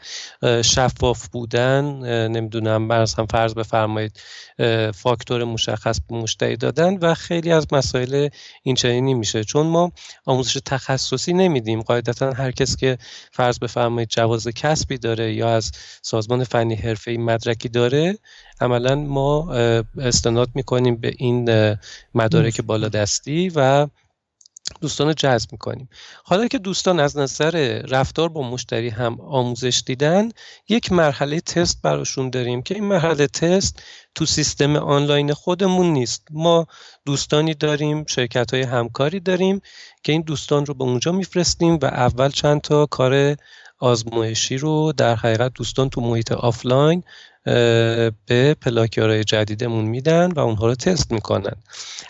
شفاف 0.65 1.29
بودن 1.29 1.85
نمی‌دونم 2.29 2.93
هم 2.93 3.27
فرض 3.27 3.55
بفرمایید 3.55 4.21
فاکتور 4.95 5.45
مشخص 5.45 6.01
به 6.09 6.17
مشتری 6.17 6.57
دادن 6.57 6.97
و 6.97 7.15
خیلی 7.15 7.53
از 7.53 7.67
مسائل 7.73 8.29
این 8.63 8.75
چنینی 8.75 9.15
میشه. 9.15 9.45
چون 9.45 9.67
ما 9.67 9.93
آموزش 10.25 10.59
تخصصی 10.65 11.33
نمیدیم. 11.33 11.83
قاعدتا 11.83 12.33
هر 12.33 12.51
کس 12.51 12.77
که 12.77 12.99
فرض 13.33 13.59
بفرمایید 13.59 14.09
جواز 14.09 14.49
کسبی 14.49 14.99
داره 14.99 15.35
یا 15.35 15.55
از 15.55 15.73
سازمان 16.03 16.45
فنی 16.45 16.75
حرفه‌ای 16.75 17.17
مدرکی 17.17 17.69
داره 17.69 18.19
عملا 18.61 18.95
ما 18.95 19.53
استناد 19.99 20.49
می‌کنیم 20.55 20.97
به 20.97 21.15
این 21.19 21.77
مدارک 22.15 22.61
بالا 22.61 22.89
دستی 22.89 23.53
و 23.55 23.87
دوستان 24.81 25.07
رو 25.07 25.13
جذب 25.13 25.53
می‌کنیم. 25.53 25.89
حالا 26.25 26.49
که 26.49 26.59
دوستان 26.59 27.01
از 27.01 27.17
نظر 27.17 27.83
رفتار 27.89 28.29
با 28.29 28.51
مشتری 28.51 28.89
هم 28.89 29.21
آموزش 29.21 29.83
دیدن 29.87 30.29
یک 30.69 30.93
مرحله 30.93 31.41
تست 31.41 31.83
براشون 31.83 32.31
داریم 32.31 32.63
که 32.63 32.75
این 32.75 32.85
مرحله 32.85 33.27
تست 33.27 33.83
تو 34.15 34.27
سیستم 34.27 34.77
آنلاین 34.77 35.33
خودمون 35.33 35.87
نیست. 35.93 36.27
ما 36.31 36.67
دوستانی 37.05 37.55
داریم 37.55 38.05
شرکت 38.05 38.55
های 38.55 38.63
همکاری 38.63 39.21
داریم 39.21 39.61
که 40.03 40.13
این 40.13 40.23
دوستان 40.23 40.67
رو 40.67 40.75
به 40.75 40.85
اونجا 40.85 41.13
میفرستیم 41.13 41.79
و 41.83 41.85
اول 41.85 42.29
چند 42.29 42.61
تا 42.61 42.87
کار 42.87 43.37
آزمایشی 43.79 44.59
رو 44.59 44.93
در 44.93 45.17
حقیقت 45.17 45.53
دوستان 45.55 45.89
تو 45.89 46.01
محیط 46.01 46.33
آفلاین 46.33 47.03
به 48.27 48.57
پلاکیارای 48.61 49.25
جدیدمون 49.25 49.85
میدن 49.85 50.33
و 50.33 50.39
اونها 50.39 50.67
رو 50.67 50.75
تست 50.75 51.13
می‌کنن. 51.13 51.57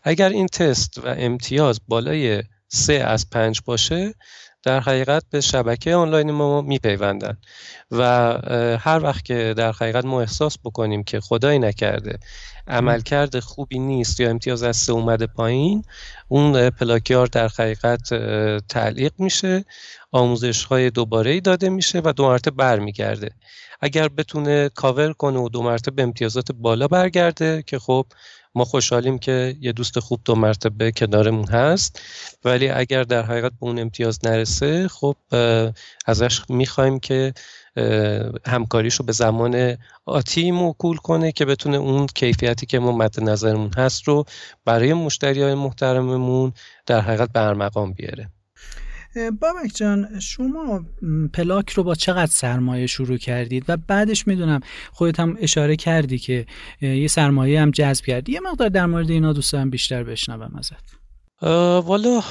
اگر 0.04 0.28
این 0.28 0.46
تست 0.46 0.98
و 0.98 1.14
امتیاز 1.18 1.80
بالای 1.88 2.42
سه 2.68 2.92
از 2.92 3.30
پنج 3.30 3.60
باشه 3.64 4.14
در 4.62 4.80
حقیقت 4.80 5.24
به 5.30 5.40
شبکه 5.40 5.94
آنلاین 5.94 6.30
ما 6.30 6.62
میپیوندن. 6.62 7.36
و 7.90 8.02
هر 8.80 9.00
وقت 9.02 9.24
که 9.24 9.54
در 9.56 9.72
حقیقت 9.72 10.04
ما 10.04 10.20
احساس 10.20 10.58
بکنیم 10.64 11.04
که 11.04 11.20
خدایی 11.20 11.58
نکرده 11.58 12.18
عملکرد 12.68 13.40
خوبی 13.40 13.78
نیست 13.78 14.20
یا 14.20 14.30
امتیاز 14.30 14.62
از 14.62 14.76
سه 14.76 14.92
اومده 14.92 15.26
پایین 15.26 15.84
اون 16.28 16.70
پلاکیار 16.70 17.26
در 17.26 17.48
حقیقت 17.48 18.14
تعلیق 18.68 19.12
میشه 19.18 19.64
آموزش 20.12 20.64
های 20.64 20.90
دوباره 20.90 21.30
ای 21.30 21.40
داده 21.40 21.68
میشه 21.68 22.00
و 22.04 22.12
دو 22.12 22.24
مرتبه 22.24 22.56
برمیگرده. 22.56 23.30
اگر 23.80 24.08
بتونه 24.08 24.68
کاور 24.68 25.12
کنه 25.12 25.38
و 25.38 25.48
دو 25.48 25.62
مرتبه 25.62 26.02
امتیازات 26.02 26.52
بالا 26.52 26.88
برگرده 26.88 27.62
که 27.66 27.78
خب 27.78 28.06
ما 28.56 28.64
خوشحالیم 28.64 29.18
که 29.18 29.56
یه 29.60 29.72
دوست 29.72 29.98
خوب 29.98 30.20
دو 30.24 30.34
مرتبه 30.34 30.92
کنارمون 30.92 31.48
هست. 31.48 32.00
ولی 32.44 32.68
اگر 32.68 33.02
در 33.02 33.22
حقیقت 33.22 33.50
به 33.50 33.56
اون 33.60 33.78
امتیاز 33.78 34.18
نرسه 34.24 34.88
خب 34.88 35.16
ازش 36.06 36.50
می‌خوایم 36.50 36.98
که 36.98 37.34
همکاریشو 38.46 39.04
به 39.04 39.12
زمان 39.12 39.76
آتی 40.06 40.50
موکول 40.50 40.96
کنه 40.96 41.32
که 41.32 41.44
بتونه 41.44 41.76
اون 41.76 42.06
کیفیتی 42.06 42.66
که 42.66 42.78
ما 42.78 42.92
مد 42.92 43.20
نظرمون 43.20 43.70
هست 43.76 44.08
رو 44.08 44.24
برای 44.64 44.94
مشتری 44.94 45.42
های 45.42 45.54
محترممون 45.54 46.52
در 46.86 47.00
حقیقت 47.00 47.32
برمقام 47.32 47.92
بیاره. 47.92 48.30
بابک 49.40 49.74
جان 49.74 50.20
شما 50.20 50.84
پلاک 51.34 51.70
رو 51.70 51.82
با 51.82 51.94
چقدر 51.94 52.30
سرمایه 52.30 52.86
شروع 52.86 53.16
کردید؟ 53.16 53.64
و 53.68 53.76
بعدش 53.76 54.26
می‌دونم 54.26 54.60
خودت 54.92 55.20
هم 55.20 55.36
اشاره 55.40 55.76
کردی 55.76 56.18
که 56.18 56.46
یه 56.80 57.08
سرمایه 57.08 57.60
هم 57.60 57.70
جذب 57.70 58.04
کردی. 58.04 58.32
یه 58.32 58.40
مقدار 58.40 58.68
در 58.68 58.86
مورد 58.86 59.10
اینا 59.10 59.32
دوستان 59.32 59.70
بیشتر 59.70 60.04
بشنوم 60.04 60.56
ازت. 60.58 60.96
والا 61.86 62.22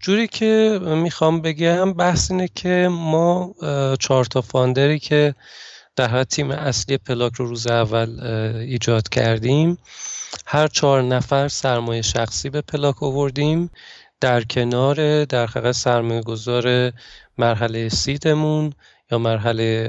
جوری 0.00 0.26
که 0.26 0.80
می‌خوام 0.82 1.40
بگم 1.40 1.92
بحث 1.92 2.30
اینه 2.30 2.48
که 2.54 2.88
ما 2.90 3.54
چهار 4.00 4.24
تا 4.24 4.40
فاندری 4.40 4.98
که 4.98 5.34
در 5.96 6.08
حد 6.08 6.26
تیم 6.26 6.50
اصلی 6.50 6.98
پلاک 6.98 7.32
رو 7.34 7.46
روز 7.46 7.66
اول 7.66 8.20
ایجاد 8.56 9.08
کردیم 9.08 9.78
هر 10.46 10.66
چهار 10.66 11.02
نفر 11.02 11.48
سرمایه 11.48 12.02
شخصی 12.02 12.50
به 12.50 12.60
پلاک 12.60 13.02
آوردیم. 13.02 13.70
در 14.20 14.42
کنار 14.42 15.24
در 15.24 15.46
حقیقت 15.46 15.72
سرمایه 15.72 16.92
مرحله 17.38 17.88
سیدمون 17.88 18.72
یا 19.10 19.18
مرحله 19.18 19.88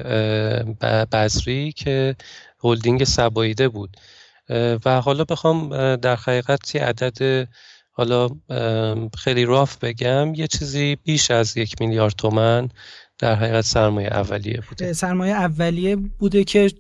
بذری 1.12 1.71
که 1.71 2.15
هلدینگ 2.63 3.03
سباییده 3.03 3.67
بود. 3.69 3.98
و 4.86 5.01
حالا 5.01 5.24
بخوام 5.24 5.95
در 5.95 6.15
حقیقت 6.15 6.75
یه 6.75 6.83
عدد 6.83 7.48
حالا 7.91 8.29
خیلی 9.17 9.45
راف 9.45 9.77
بگم 9.77 10.33
یه 10.33 10.48
چیزی 10.48 10.98
بیش 11.03 11.31
از 11.31 11.57
یک 11.57 11.81
میلیارد 11.81 12.13
تومن 12.13 12.69
در 13.17 13.36
حقیقت 13.36 13.62
سرمایه 13.62 14.07
اولیه 14.07 14.62
بوده. 14.69 14.93
سرمایه 14.93 15.33
اولیه 15.33 15.95
بوده 15.95 16.43
که 16.43 16.71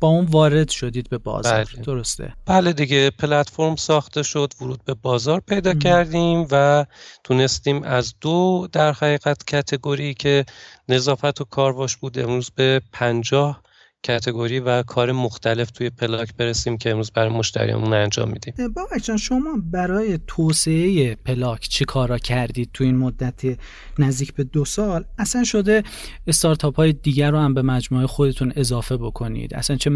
با 0.00 0.08
اون 0.08 0.24
وارد 0.24 0.68
شدید 0.68 1.08
به 1.08 1.18
بازار 1.18 1.64
بله. 1.64 1.82
درسته 1.82 2.32
بله 2.46 2.72
دیگه 2.72 3.10
پلتفرم 3.10 3.76
ساخته 3.76 4.22
شد 4.22 4.52
ورود 4.60 4.84
به 4.84 4.94
بازار 4.94 5.40
پیدا 5.40 5.74
کردیم 5.74 6.46
و 6.50 6.86
تونستیم 7.24 7.82
از 7.82 8.14
دو 8.20 8.68
در 8.72 8.92
حقیقت 8.92 9.44
کتگوری 9.44 10.14
که 10.14 10.44
نظافت 10.88 11.40
و 11.40 11.44
کارواش 11.44 11.96
بود 11.96 12.18
امروز 12.18 12.50
به 12.50 12.80
پنجاه 12.92 13.62
کتگوری 14.02 14.60
و 14.60 14.82
کار 14.82 15.12
مختلف 15.12 15.70
توی 15.70 15.90
پلاک 15.90 16.34
برسیم 16.36 16.78
که 16.78 16.90
امروز 16.90 17.10
برای 17.10 17.28
مشتریامون 17.28 17.92
انجام 17.92 18.30
میدیم. 18.30 18.54
بابک 18.74 19.02
جان 19.04 19.16
شما 19.16 19.50
برای 19.70 20.18
توسعه 20.26 21.14
پلاک 21.14 21.68
چی 21.68 21.84
کارا 21.84 22.18
کردید 22.18 22.70
تو 22.74 22.84
این 22.84 22.96
مدت 22.96 23.58
نزدیک 23.98 24.34
به 24.34 24.44
دو 24.44 24.64
سال؟ 24.64 25.04
اصلا 25.18 25.44
شده 25.44 25.82
استارتاپ 26.26 26.76
های 26.76 26.92
دیگر 26.92 27.30
رو 27.30 27.38
هم 27.38 27.54
به 27.54 27.62
مجموعه 27.62 28.06
خودتون 28.06 28.52
اضافه 28.56 28.96
بکنید؟ 28.96 29.54
اصلا 29.54 29.76
چه 29.76 29.90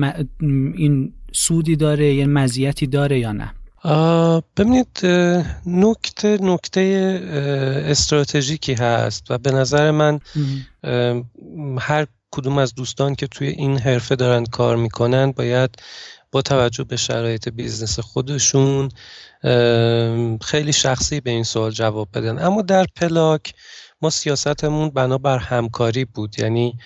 این 0.75 1.13
سودی 1.33 1.77
داره 1.77 2.15
یا 2.15 2.27
مزیتی 2.27 2.87
داره 2.87 3.19
یا 3.19 3.33
نه؟ 3.33 3.55
ببینید 4.57 5.01
نکته 5.67 6.39
نکته 6.41 6.81
استراتژیکی 7.87 8.75
هست 8.75 9.31
و 9.31 9.39
به 9.39 9.51
نظر 9.51 9.91
من 9.91 10.21
هر 11.79 12.07
کدوم 12.31 12.59
از 12.59 12.75
دوستان 12.75 13.15
که 13.15 13.27
توی 13.27 13.49
این 13.49 13.79
حرفه 13.79 14.17
دارن 14.17 14.45
کار 14.45 14.77
می‌کنن 14.77 15.33
باید 15.33 15.71
با 16.33 16.43
توجه 16.43 16.85
به 16.85 16.97
شرایط 16.97 17.49
business 17.49 18.01
خودشون 18.01 18.89
خیلی 20.43 20.73
شخصی 20.73 21.21
به 21.21 21.31
این 21.31 21.45
سوال 21.45 21.71
جواب 21.71 22.09
بدن. 22.15 22.39
اما 22.39 22.63
در 22.63 22.87
پلاک 22.97 23.55
ما 24.03 24.11
سیاستمون 24.11 24.91
بنابر 24.91 25.39
همکاری 25.39 26.05
بود. 26.05 26.39
یعنی 26.39 26.79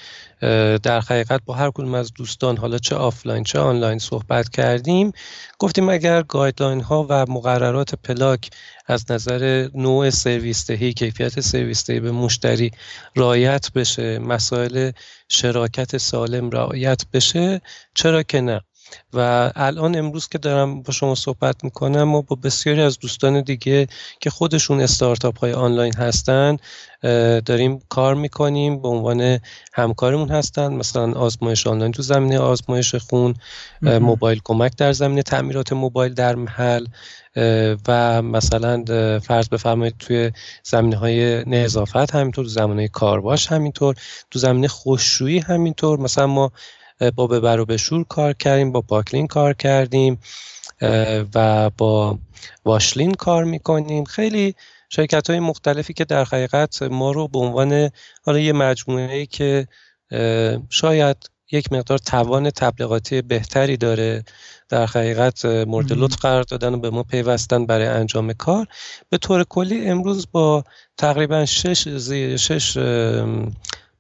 در 0.83 1.01
حقیقت 1.01 1.41
با 1.45 1.55
هر 1.55 1.71
کدوم 1.71 1.95
از 1.95 2.13
دوستان 2.13 2.57
حالا 2.57 2.79
چه 2.79 2.97
آفلاین 2.97 3.45
چه 3.45 3.59
آنلاین 3.59 3.99
صحبت 3.99 4.49
کردیم. 4.49 5.13
گفتیم 5.59 5.89
اگر 5.89 6.23
guideline 6.23 6.81
ها 6.81 7.07
و 7.09 7.27
مقررات 7.29 7.95
پلاک 7.95 8.51
از 8.87 9.11
نظر 9.11 9.69
نوع 9.75 10.11
سرویس 10.11 10.67
دهی 10.67 10.93
کیفیت 10.93 11.41
سرویس 11.41 11.87
دهی 11.87 12.01
به 12.01 12.11
مشتری 12.13 12.71
رعایت 13.17 13.73
بشه 13.73 14.19
مسائل 14.19 14.91
شراکت 15.29 15.97
سالم 15.97 16.51
رعایت 16.51 17.03
بشه 17.13 17.61
چرا 17.95 18.23
که 18.23 18.41
نه؟ 18.41 18.61
و 19.13 19.51
الان 19.57 19.97
امروز 19.97 20.29
که 20.29 20.39
دارم 20.39 20.83
با 20.83 20.93
شما 20.93 21.15
صحبت 21.15 21.65
می‌کنم 21.65 22.03
ما 22.03 22.21
با 22.21 22.37
بسیاری 22.43 22.83
از 22.83 22.99
دوستان 22.99 23.41
دیگه 23.41 23.87
که 24.21 24.31
خودشون 24.31 24.81
استارتاپ 24.81 25.39
های 25.39 25.53
آنلاین 25.53 25.95
هستن 25.95 26.57
داریم 27.47 27.81
کار 27.89 28.15
می‌کنیم 28.15 28.83
به 28.83 28.89
عنوان 28.89 29.39
همکارمون 29.73 30.29
هستن. 30.29 30.73
مثلا 30.73 31.13
آزمایش 31.13 31.67
آنلاین 31.67 31.93
تو 31.93 32.03
زمینه 32.03 32.39
آزمایش 32.39 32.95
خون 32.95 33.35
موبایل 33.83 34.41
کمک 34.45 34.77
در 34.77 34.93
زمینه 34.93 35.23
تعمیرات 35.23 35.73
موبایل 35.73 36.15
در 36.15 36.35
محل 36.35 36.87
و 37.89 38.23
مثلا 38.23 38.85
فرض 39.21 39.49
بفرمایید 39.49 39.95
توی 39.99 40.33
زمینه 40.63 40.97
های 40.97 41.45
نظافت 41.45 42.15
همینطور 42.15 42.45
تو 42.45 42.51
زمینه 42.51 42.89
کارباش 42.89 43.53
همینطور 43.53 43.95
تو 44.31 44.39
زمینه 44.39 44.69
خوششویی 44.69 45.39
همینطور. 45.39 45.99
مثلا 45.99 46.27
ما 46.27 46.53
با 47.15 47.27
ببر 47.27 47.61
و 47.61 47.65
بشور 47.65 48.05
کار 48.05 48.33
کردیم 48.33 48.73
با 48.73 48.81
پاکلین 48.81 49.27
کار 49.27 49.53
کردیم 49.53 50.19
و 51.35 51.71
با 51.71 52.19
واشلین 52.65 53.15
کار 53.15 53.45
می‌کنیم. 53.45 54.05
خیلی 54.05 54.55
شرکت 54.89 55.31
های 55.31 55.41
مختلفی 55.41 55.93
که 55.93 56.05
در 56.05 56.25
حقیقت 56.25 56.83
ما 56.83 57.13
رو 57.13 57.29
به 57.29 57.39
عنوان 57.39 57.91
حالا 58.23 58.39
یه 58.39 58.53
مجموعه 58.53 59.15
ای 59.15 59.27
که 59.27 59.67
شاید 60.71 61.31
یک 61.53 61.73
مقدار 61.73 61.99
توان 61.99 62.51
تبلیغاتی 62.51 63.23
بهتری 63.23 63.77
داره 63.77 64.25
در 64.69 64.87
حقیقت 64.87 65.45
مورد 65.45 65.93
لطف 65.93 66.17
قرار 66.17 66.43
دادن 66.43 66.75
و 66.75 66.79
به 66.79 66.91
ما 66.91 67.03
پیوستن 67.03 67.67
برای 67.67 67.87
انجام 67.87 68.33
کار. 68.33 68.67
به 69.11 69.19
طور 69.19 69.45
کلی 69.45 69.87
امروز 69.87 70.27
با 70.33 70.65
تقریبا 70.97 71.45
شش, 71.45 71.89
شش 72.37 72.79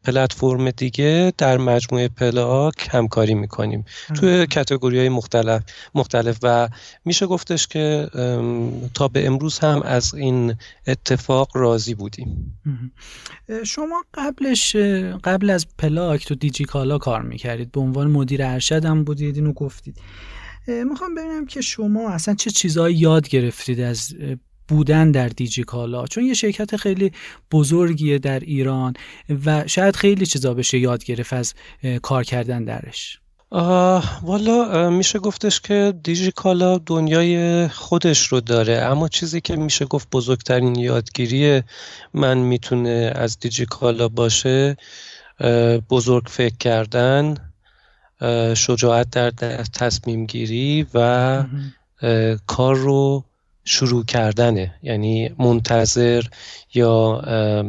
پلتفرم 0.04 0.70
دیگه 0.70 1.32
در 1.38 1.58
مجموعه 1.58 2.08
پلاک 2.08 2.88
همکاری 2.90 3.34
می‌کنیم. 3.34 3.84
توی 4.14 4.46
کتگوری 4.46 4.99
های 4.99 5.08
مختلف 5.08 5.62
مختلف 5.94 6.38
و 6.42 6.68
میشه 7.04 7.26
گفتش 7.26 7.66
که 7.66 8.08
تا 8.94 9.08
به 9.08 9.26
امروز 9.26 9.58
هم 9.58 9.82
از 9.82 10.14
این 10.14 10.54
اتفاق 10.87 11.49
راضی 11.54 11.94
بودیم. 11.94 12.61
شما 13.66 14.04
قبلش 14.14 14.76
قبل 15.25 15.50
از 15.50 15.66
پلاک 15.78 16.26
تو 16.26 16.34
دیجیکالا 16.34 16.99
کار 16.99 17.23
می‌کردید. 17.23 17.73
به 17.73 17.80
عنوان 17.80 18.11
مدیر 18.11 18.42
ارشد 18.42 18.84
هم 18.84 19.04
بودید 19.04 19.37
اینو 19.37 19.52
گفتید. 19.52 19.96
می‌خوام 20.68 21.14
ببینم 21.14 21.46
که 21.46 21.61
شما 21.61 22.11
اصلا 22.11 22.34
چه 22.34 22.50
چیزهایی 22.50 22.96
یاد 22.96 23.28
گرفتید 23.28 23.80
از 23.80 24.14
بودن 24.68 25.11
در 25.11 25.28
دیجیکالا 25.28 26.06
چون 26.06 26.25
یه 26.25 26.35
شرکت 26.35 26.76
خیلی 26.76 27.12
بزرگیه 27.52 28.18
در 28.18 28.40
ایران 28.40 28.94
و 29.47 29.66
شاید 29.66 29.97
خیلی 29.97 30.26
چیزا 30.26 30.54
بشه 30.54 30.78
یاد 30.78 31.04
گرفت 31.04 31.33
از 31.33 31.54
کار 32.02 32.25
کردن 32.25 32.64
درش. 32.64 33.21
والا 34.23 34.90
میشه 34.90 35.18
گفتش 35.18 35.61
که 35.61 35.94
دیجیکالا 36.02 36.78
دنیای 36.78 37.68
خودش 37.68 38.26
رو 38.26 38.40
داره. 38.40 38.75
اما 38.75 39.09
چیزی 39.09 39.40
که 39.40 39.56
میشه 39.56 39.85
گفت 39.85 40.09
بزرگترین 40.12 40.75
یادگیری 40.75 41.62
من 42.14 42.38
می‌تونه 42.38 43.12
از 43.14 43.38
دیجیکالا 43.38 44.09
باشه 44.09 44.76
بزرگ 45.90 46.25
فکر 46.26 46.56
کردن 46.56 47.37
شجاعت 48.54 49.11
در 49.11 49.30
تصمیم 49.62 50.26
گیری 50.26 50.87
و 50.94 51.44
کار 52.47 52.76
رو 52.76 53.25
شروع 53.64 54.04
کردنه. 54.04 54.75
یعنی 54.83 55.30
منتظر 55.38 56.23
یا 56.75 57.23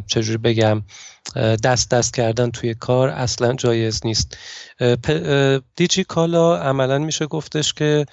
چجوری 0.08 0.38
بگم 0.38 0.84
دست 1.64 1.90
دست 1.90 2.14
کردن 2.14 2.52
توی 2.52 2.74
کار 2.74 3.10
اصلا 3.10 3.54
جایز 3.54 4.02
نیست. 4.06 4.38
دیجی 5.75 6.04
کالا 6.04 6.58
عملا 6.58 6.98
میشه 6.98 7.25
گفتش 7.25 7.74
که 7.74 8.06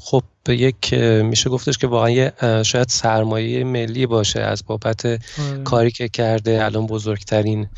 خب 0.00 0.22
به 0.44 0.56
یک 0.56 0.94
میشه 1.22 1.50
گفتش 1.50 1.78
که 1.78 1.86
واقعا 1.86 2.62
شاید 2.62 2.88
سرمایه 2.88 3.64
ملی 3.64 4.06
باشه 4.06 4.40
از 4.40 4.66
بابت 4.66 5.06
آره. 5.06 5.18
کاری 5.64 5.90
که 5.90 6.08
کرده. 6.08 6.64
الان 6.64 6.86
بزرگترین 6.86 7.68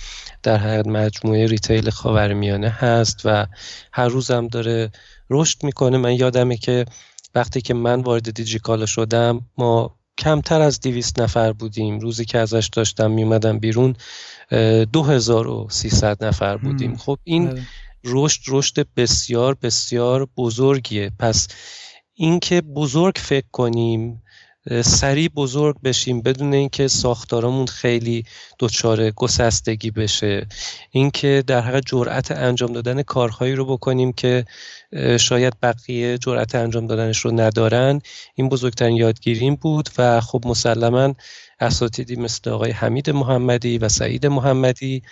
در 0.42 0.56
حقیقت 0.56 0.86
مجموعه 0.86 1.46
ریتیل 1.46 1.90
خاورمیانه 1.90 2.68
هست 2.68 3.20
و 3.24 3.46
هر 3.92 4.08
روزم 4.08 4.48
داره 4.48 4.90
رشد 5.30 5.64
می‌کنه. 5.64 5.96
من 5.98 6.12
یادمه 6.12 6.56
که 6.56 6.84
وقتی 7.34 7.60
که 7.60 7.74
من 7.74 8.00
وارد 8.00 8.30
دیجیکالا 8.30 8.86
شدم 8.86 9.40
ما 9.58 9.98
کمتر 10.18 10.60
از 10.60 10.80
دیویست 10.80 11.20
نفر 11.20 11.52
بودیم. 11.52 11.98
روزی 11.98 12.24
که 12.24 12.38
ازش 12.38 12.70
داشتم 12.72 13.10
میومدم 13.10 13.58
بیرون 13.58 13.96
دو 14.92 15.02
هزار 15.02 15.48
و 15.48 15.66
سیصد 15.70 16.24
نفر 16.24 16.56
بودیم. 16.56 16.96
خب 16.96 17.18
این 17.24 17.46
بله. 17.46 17.62
رشد 18.04 18.40
رشد 18.48 18.86
بسیار 18.96 19.56
بسیار 19.62 20.28
بزرگیه. 20.36 21.12
پس 21.18 21.48
اینکه 22.14 22.60
بزرگ 22.60 23.14
فکر 23.18 23.46
کنیم 23.52 24.22
سریع 24.84 25.28
بزرگ 25.28 25.76
بشیم 25.84 26.20
بدون 26.20 26.54
اینکه 26.54 26.88
ساختارمون 26.88 27.66
خیلی 27.66 28.24
دچار 28.58 29.10
گسستگی 29.10 29.90
بشه. 29.90 30.46
اینکه 30.90 31.44
در 31.46 31.60
حقیقت 31.60 31.82
جرأت 31.86 32.30
انجام 32.30 32.72
دادن 32.72 33.02
کارهایی 33.02 33.54
رو 33.54 33.64
بکنیم 33.64 34.12
که 34.12 34.44
شاید 35.20 35.54
بقیه 35.62 36.18
جرأت 36.18 36.54
انجام 36.54 36.86
دادنش 36.86 37.18
رو 37.18 37.40
ندارن. 37.40 38.00
این 38.34 38.48
بزرگترین 38.48 38.96
یادگیریم 38.96 39.54
بود 39.54 39.88
و 39.98 40.20
خب 40.20 40.42
مسلما 40.46 41.14
اساتیدی 41.60 42.16
مثل 42.16 42.50
آقای 42.50 42.70
حمید 42.70 43.10
محمدی 43.10 43.78
و 43.78 43.88
سعید 43.88 44.26
محمدی 44.26 45.02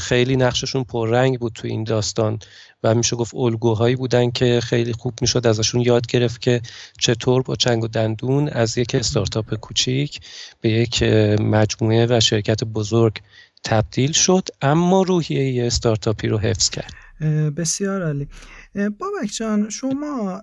خیلی 0.00 0.36
نقششون 0.36 0.84
پررنگ 0.84 1.38
بود 1.38 1.52
تو 1.52 1.68
این 1.68 1.84
داستان. 1.84 2.38
و 2.82 2.94
میشه 2.94 3.16
گفت 3.16 3.34
الگوهایی 3.34 3.96
بودن 3.96 4.30
که 4.30 4.60
خیلی 4.62 4.92
خوب 4.92 5.14
می‌شد 5.20 5.46
ازشون 5.46 5.80
یاد 5.80 6.06
گرفت 6.06 6.40
که 6.40 6.62
چطور 6.98 7.42
با 7.42 7.56
چنگ 7.56 7.84
و 7.84 7.88
دندون 7.88 8.48
از 8.48 8.78
یک 8.78 8.94
استارتاپ 8.94 9.54
کوچیک 9.54 10.20
به 10.60 10.70
یک 10.70 11.02
مجموعه 11.40 12.06
و 12.10 12.20
شرکت 12.20 12.64
بزرگ 12.64 13.18
تبدیل 13.64 14.12
شد 14.12 14.48
اما 14.62 15.02
روحیه 15.02 15.66
استارتاپی 15.66 16.28
رو 16.28 16.38
حفظ 16.38 16.70
کرد. 16.70 16.92
بسیار 17.56 18.02
عالی. 18.02 18.28
بابک 18.74 19.32
جان 19.36 19.70
شما 19.70 20.42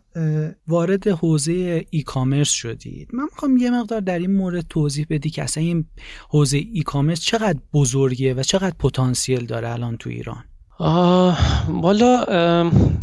وارد 0.67 1.07
حوزه 1.07 1.85
ای 1.89 2.01
کامرس 2.01 2.49
شدید. 2.49 3.09
من 3.13 3.23
می‌خوام 3.23 3.57
یه 3.57 3.71
مقدار 3.71 3.99
در 3.99 4.19
این 4.19 4.31
مورد 4.31 4.67
توضیح 4.67 5.05
بدی 5.09 5.29
که 5.29 5.43
اصلا 5.43 5.63
این 5.63 5.85
حوزه 6.29 6.57
ای 6.57 6.81
کامرس 6.81 7.21
چقدر 7.21 7.59
بزرگیه 7.73 8.33
و 8.33 8.43
چقدر 8.43 8.75
پتانسیل 8.79 9.45
داره 9.45 9.69
الان 9.69 9.97
تو 9.97 10.09
ایران؟ 10.09 10.43
والا 10.79 12.25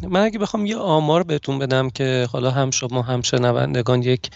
من 0.09 0.21
اگه 0.21 0.39
بخوام 0.39 0.67
یه 0.67 0.77
آمار 0.77 1.23
بهتون 1.23 1.59
بدم 1.59 1.91
که 1.91 2.29
حالا 2.33 2.51
هم 2.51 2.71
شما 2.71 3.03
هم 3.03 3.23
شنوندگان 3.23 4.03
یک 4.03 4.31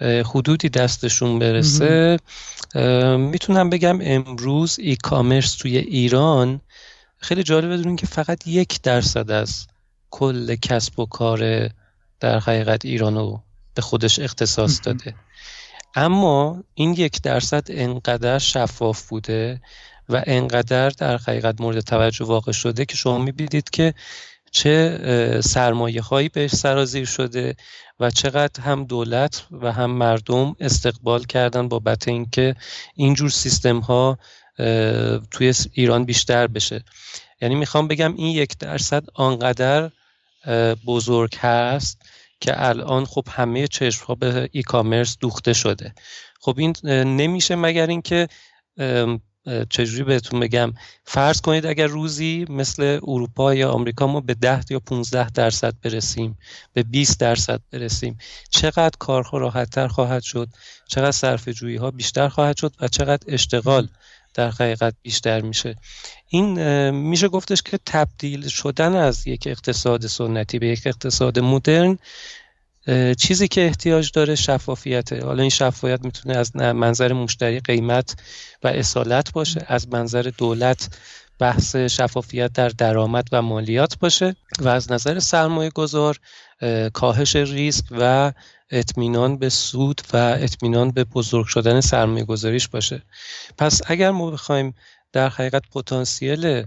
حدودی 0.00 0.68
دستشون 0.68 1.38
برسه 1.38 2.18
می‌تونم 3.18 3.70
بگم 3.70 3.98
امروز 4.02 4.78
ای 4.78 4.96
کامرس 4.96 5.54
توی 5.54 5.76
ایران 5.76 6.60
خیلی 7.18 7.42
جالب 7.42 7.72
بدونین 7.72 7.96
که 7.96 8.06
فقط 8.06 8.46
یک 8.46 8.82
درصد 8.82 9.30
از 9.30 9.66
کل 10.10 10.54
کسب 10.54 10.98
و 10.98 11.06
کار 11.06 11.68
در 12.20 12.38
حقیقت 12.38 12.84
ایرانو 12.84 13.38
به 13.74 13.82
خودش 13.82 14.18
اختصاص 14.18 14.80
داده. 14.84 15.14
اما 15.94 16.62
این 16.74 16.92
یک 16.92 17.22
درصد 17.22 17.64
انقدر 17.68 18.38
شفاف 18.38 19.08
بوده 19.08 19.60
و 20.08 20.22
انقدر 20.26 20.88
در 20.88 21.16
حقیقت 21.16 21.60
مورد 21.60 21.80
توجه 21.80 22.24
واقع 22.24 22.52
شده 22.52 22.84
که 22.84 22.96
شما 22.96 23.18
می‌بینید 23.18 23.70
که 23.70 23.94
چه 24.50 25.40
سرمایه 25.44 26.02
هایی 26.02 26.28
بهش 26.28 26.50
سرازیر 26.50 27.04
شده 27.06 27.56
و 28.00 28.10
چقدر 28.10 28.62
هم 28.62 28.84
دولت 28.84 29.46
و 29.50 29.72
هم 29.72 29.90
مردم 29.90 30.56
استقبال 30.60 31.24
کردن 31.24 31.68
بابت 31.68 32.08
اینکه 32.08 32.54
اینجور 32.94 33.30
سیستم 33.30 33.78
ها 33.78 34.18
توی 35.30 35.54
ایران 35.72 36.04
بیشتر 36.04 36.46
بشه. 36.46 36.84
یعنی 37.40 37.54
می‌خوام 37.54 37.88
بگم 37.88 38.14
این 38.16 38.26
یک 38.26 38.58
درصد 38.58 39.04
آنقدر 39.14 39.90
بزرگ 40.86 41.36
هست 41.36 42.02
که 42.40 42.66
الان 42.68 43.04
خب 43.04 43.24
همه 43.30 43.66
چشم 43.66 44.04
ها 44.06 44.14
به 44.14 44.48
ای 44.52 44.62
کامرس 44.62 45.16
دوخته 45.20 45.52
شده. 45.52 45.94
خب 46.40 46.58
این 46.58 46.74
نمیشه 47.04 47.56
مگر 47.56 47.86
اینکه 47.86 48.28
چجوری 49.70 50.02
بهتون 50.04 50.40
بگم؟ 50.40 50.72
فرض 51.04 51.40
کنید 51.40 51.66
اگر 51.66 51.86
روزی 51.86 52.46
مثل 52.48 52.98
اروپا 53.02 53.54
یا 53.54 53.70
آمریکا 53.70 54.06
ما 54.06 54.20
به 54.20 54.34
10 54.34 54.60
یا 54.70 54.80
15 54.80 55.30
درصد 55.30 55.74
برسیم 55.82 56.38
به 56.72 56.82
20 56.82 57.20
درصد 57.20 57.60
برسیم 57.72 58.18
چقدر 58.50 58.96
کارها 58.98 59.38
راحتتر 59.38 59.88
خواهد 59.88 60.22
شد؟ 60.22 60.48
چقدر 60.88 61.10
صرف 61.10 61.48
جویی 61.48 61.76
ها 61.76 61.90
بیشتر 61.90 62.28
خواهد 62.28 62.56
شد؟ 62.56 62.72
و 62.80 62.88
چقدر 62.88 63.24
اشتغال 63.28 63.88
در 64.34 64.50
حقیقت 64.50 64.94
بیشتر 65.02 65.40
میشه؟ 65.40 65.76
این 66.28 66.90
میشه 66.90 67.28
گفتش 67.28 67.62
که 67.62 67.78
تبدیل 67.86 68.48
شدن 68.48 68.94
از 68.94 69.26
یک 69.26 69.46
اقتصاد 69.46 70.06
سنتی 70.06 70.58
به 70.58 70.66
یک 70.66 70.82
اقتصاد 70.86 71.38
مدرن 71.38 71.98
چیزی 73.18 73.48
که 73.48 73.66
احتیاج 73.66 74.10
داره 74.12 74.34
شفافیته 74.34 75.24
حالا 75.24 75.42
این 75.42 75.50
شفافیت 75.50 76.04
می‌تونه 76.04 76.36
از 76.36 76.56
منظر 76.56 77.12
مشتری 77.12 77.60
قیمت 77.60 78.16
و 78.62 78.68
اصالت 78.68 79.32
باشه 79.32 79.64
از 79.66 79.88
منظر 79.88 80.32
دولت 80.38 80.88
بحث 81.38 81.76
شفافیت 81.76 82.52
در 82.52 82.68
درآمد 82.68 83.28
و 83.32 83.42
مالیات 83.42 83.98
باشه 83.98 84.36
و 84.60 84.68
از 84.68 84.92
نظر 84.92 85.18
سرمایه 85.18 85.70
گذار 85.70 86.18
کاهش 86.92 87.36
ریسک 87.36 87.84
و 87.90 88.32
اطمینان 88.70 89.38
به 89.38 89.48
سود 89.48 90.00
و 90.12 90.16
اطمینان 90.16 90.90
به 90.90 91.04
بزرگ 91.04 91.46
شدن 91.46 91.80
سرمایه 91.80 92.24
گذاریش 92.24 92.68
باشه. 92.68 93.02
پس 93.58 93.80
اگر 93.86 94.10
ما 94.10 94.30
بخوایم 94.30 94.74
در 95.12 95.28
حقیقت 95.28 95.62
پتانسیل 95.74 96.64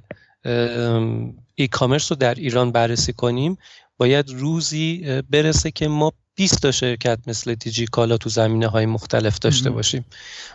ای 1.56 1.68
کامرس 1.72 2.12
رو 2.12 2.18
در 2.18 2.34
ایران 2.34 2.72
بررسی 2.72 3.14
کنیم 3.14 3.58
باید 3.98 4.30
روزی 4.30 5.22
برسه 5.30 5.72
که 5.72 5.88
ما 5.88 6.14
20 6.36 6.62
تا 6.62 6.72
شرکت 6.72 7.20
مثل 7.28 7.56
دیجی 7.56 7.86
کالا 7.86 8.18
تو 8.18 8.30
زمینه 8.30 8.68
های 8.68 8.86
مختلف 8.86 9.40
داشته 9.40 9.70
باشیم. 9.70 10.06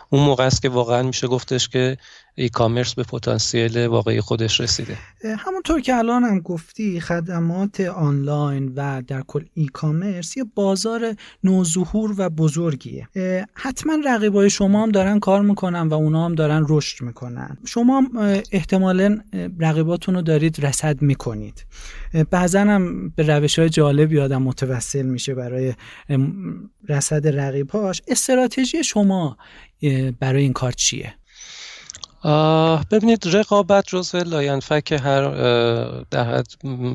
اون 0.09 0.23
موقع 0.23 0.45
است 0.45 0.61
که 0.61 0.69
واقعا 0.69 1.03
میشه 1.03 1.27
گفتش 1.27 1.69
که 1.69 1.97
ای 2.35 2.49
کامرس 2.49 2.95
به 2.95 3.03
پتانسیل 3.03 3.85
واقعی 3.85 4.21
خودش 4.21 4.61
رسیده. 4.61 4.97
همونطور 5.37 5.81
که 5.81 5.95
الان 5.95 6.23
هم 6.23 6.39
گفتی 6.39 6.99
خدمات 6.99 7.79
آنلاین 7.81 8.73
و 8.75 9.01
در 9.07 9.21
کل 9.21 9.45
ای 9.53 9.65
کامرس 9.65 10.37
یه 10.37 10.43
بازار 10.55 11.15
نوظهور 11.43 12.15
و 12.17 12.29
بزرگیه. 12.29 13.07
حتما 13.53 13.97
رقیبای 14.05 14.49
شما 14.49 14.83
هم 14.83 14.91
دارن 14.91 15.19
کار 15.19 15.41
می‌کنن 15.41 15.87
و 15.87 15.93
اونا 15.93 16.25
هم 16.25 16.35
دارن 16.35 16.65
رشد 16.69 17.03
می‌کنن. 17.03 17.57
شما 17.65 18.03
احتمالا 18.51 19.19
رقیباتون 19.59 20.15
رو 20.15 20.21
دارید 20.21 20.65
رسد 20.65 21.01
می‌کنید. 21.01 21.65
بعضا 22.29 22.59
هم 22.59 23.09
به 23.09 23.23
روش 23.23 23.59
های 23.59 23.69
جالبی 23.69 24.19
آدم 24.19 24.41
متوسل 24.41 25.05
میشه 25.05 25.35
برای 25.35 25.73
رسد 26.89 27.27
رقیباش 27.27 28.01
استراتژی 28.07 28.83
شما 28.83 29.37
برای 30.19 30.41
این 30.41 30.53
کار 30.53 30.71
چیه؟ 30.71 31.15
ببینید 32.91 33.35
رقابت 33.35 33.83
جزو 33.87 34.17
لاینفک 34.17 34.91
هر 34.91 35.31
در 36.11 36.43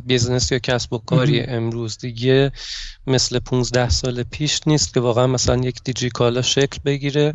business 0.07 0.53
یا 0.53 0.59
کسب 0.59 0.93
و 0.93 0.99
کاری 0.99 1.41
امروز 1.41 1.99
دیگه 1.99 2.53
مثل 3.07 3.39
15 3.39 3.89
سال 3.89 4.23
پیش 4.23 4.61
نیست 4.67 4.95
که 4.95 5.01
واقعا 5.01 5.27
مثلا 5.27 5.57
یک 5.57 5.83
دیجیکالا 5.85 6.43
شکل 6.43 6.79
بگیره. 6.85 7.33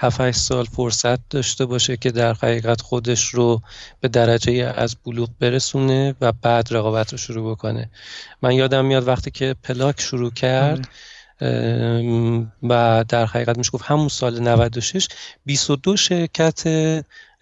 7 0.00 0.30
سال 0.30 0.64
فرصت 0.64 1.28
داشته 1.28 1.66
باشه 1.66 1.96
که 1.96 2.10
در 2.10 2.34
حقیقت 2.34 2.80
خودش 2.80 3.24
رو 3.24 3.62
به 4.00 4.08
درجه 4.08 4.74
از 4.76 4.96
بلوغ 5.06 5.28
برسونه 5.38 6.14
و 6.20 6.32
بعد 6.32 6.68
رقابت 6.70 7.12
رو 7.12 7.18
شروع 7.18 7.52
بکنه. 7.52 7.90
من 8.42 8.52
یادم 8.52 8.84
میاد 8.84 9.08
وقتی 9.08 9.30
که 9.30 9.54
پلاک 9.62 10.00
شروع 10.00 10.30
کرد 10.30 10.78
آره. 10.78 12.46
و 12.62 13.04
در 13.08 13.26
حقیقت 13.26 13.58
میشه 13.58 13.70
گفت 13.70 13.84
همون 13.84 14.08
سال 14.08 14.40
96 14.40 15.08
22 15.44 15.96
شرکت 15.96 16.64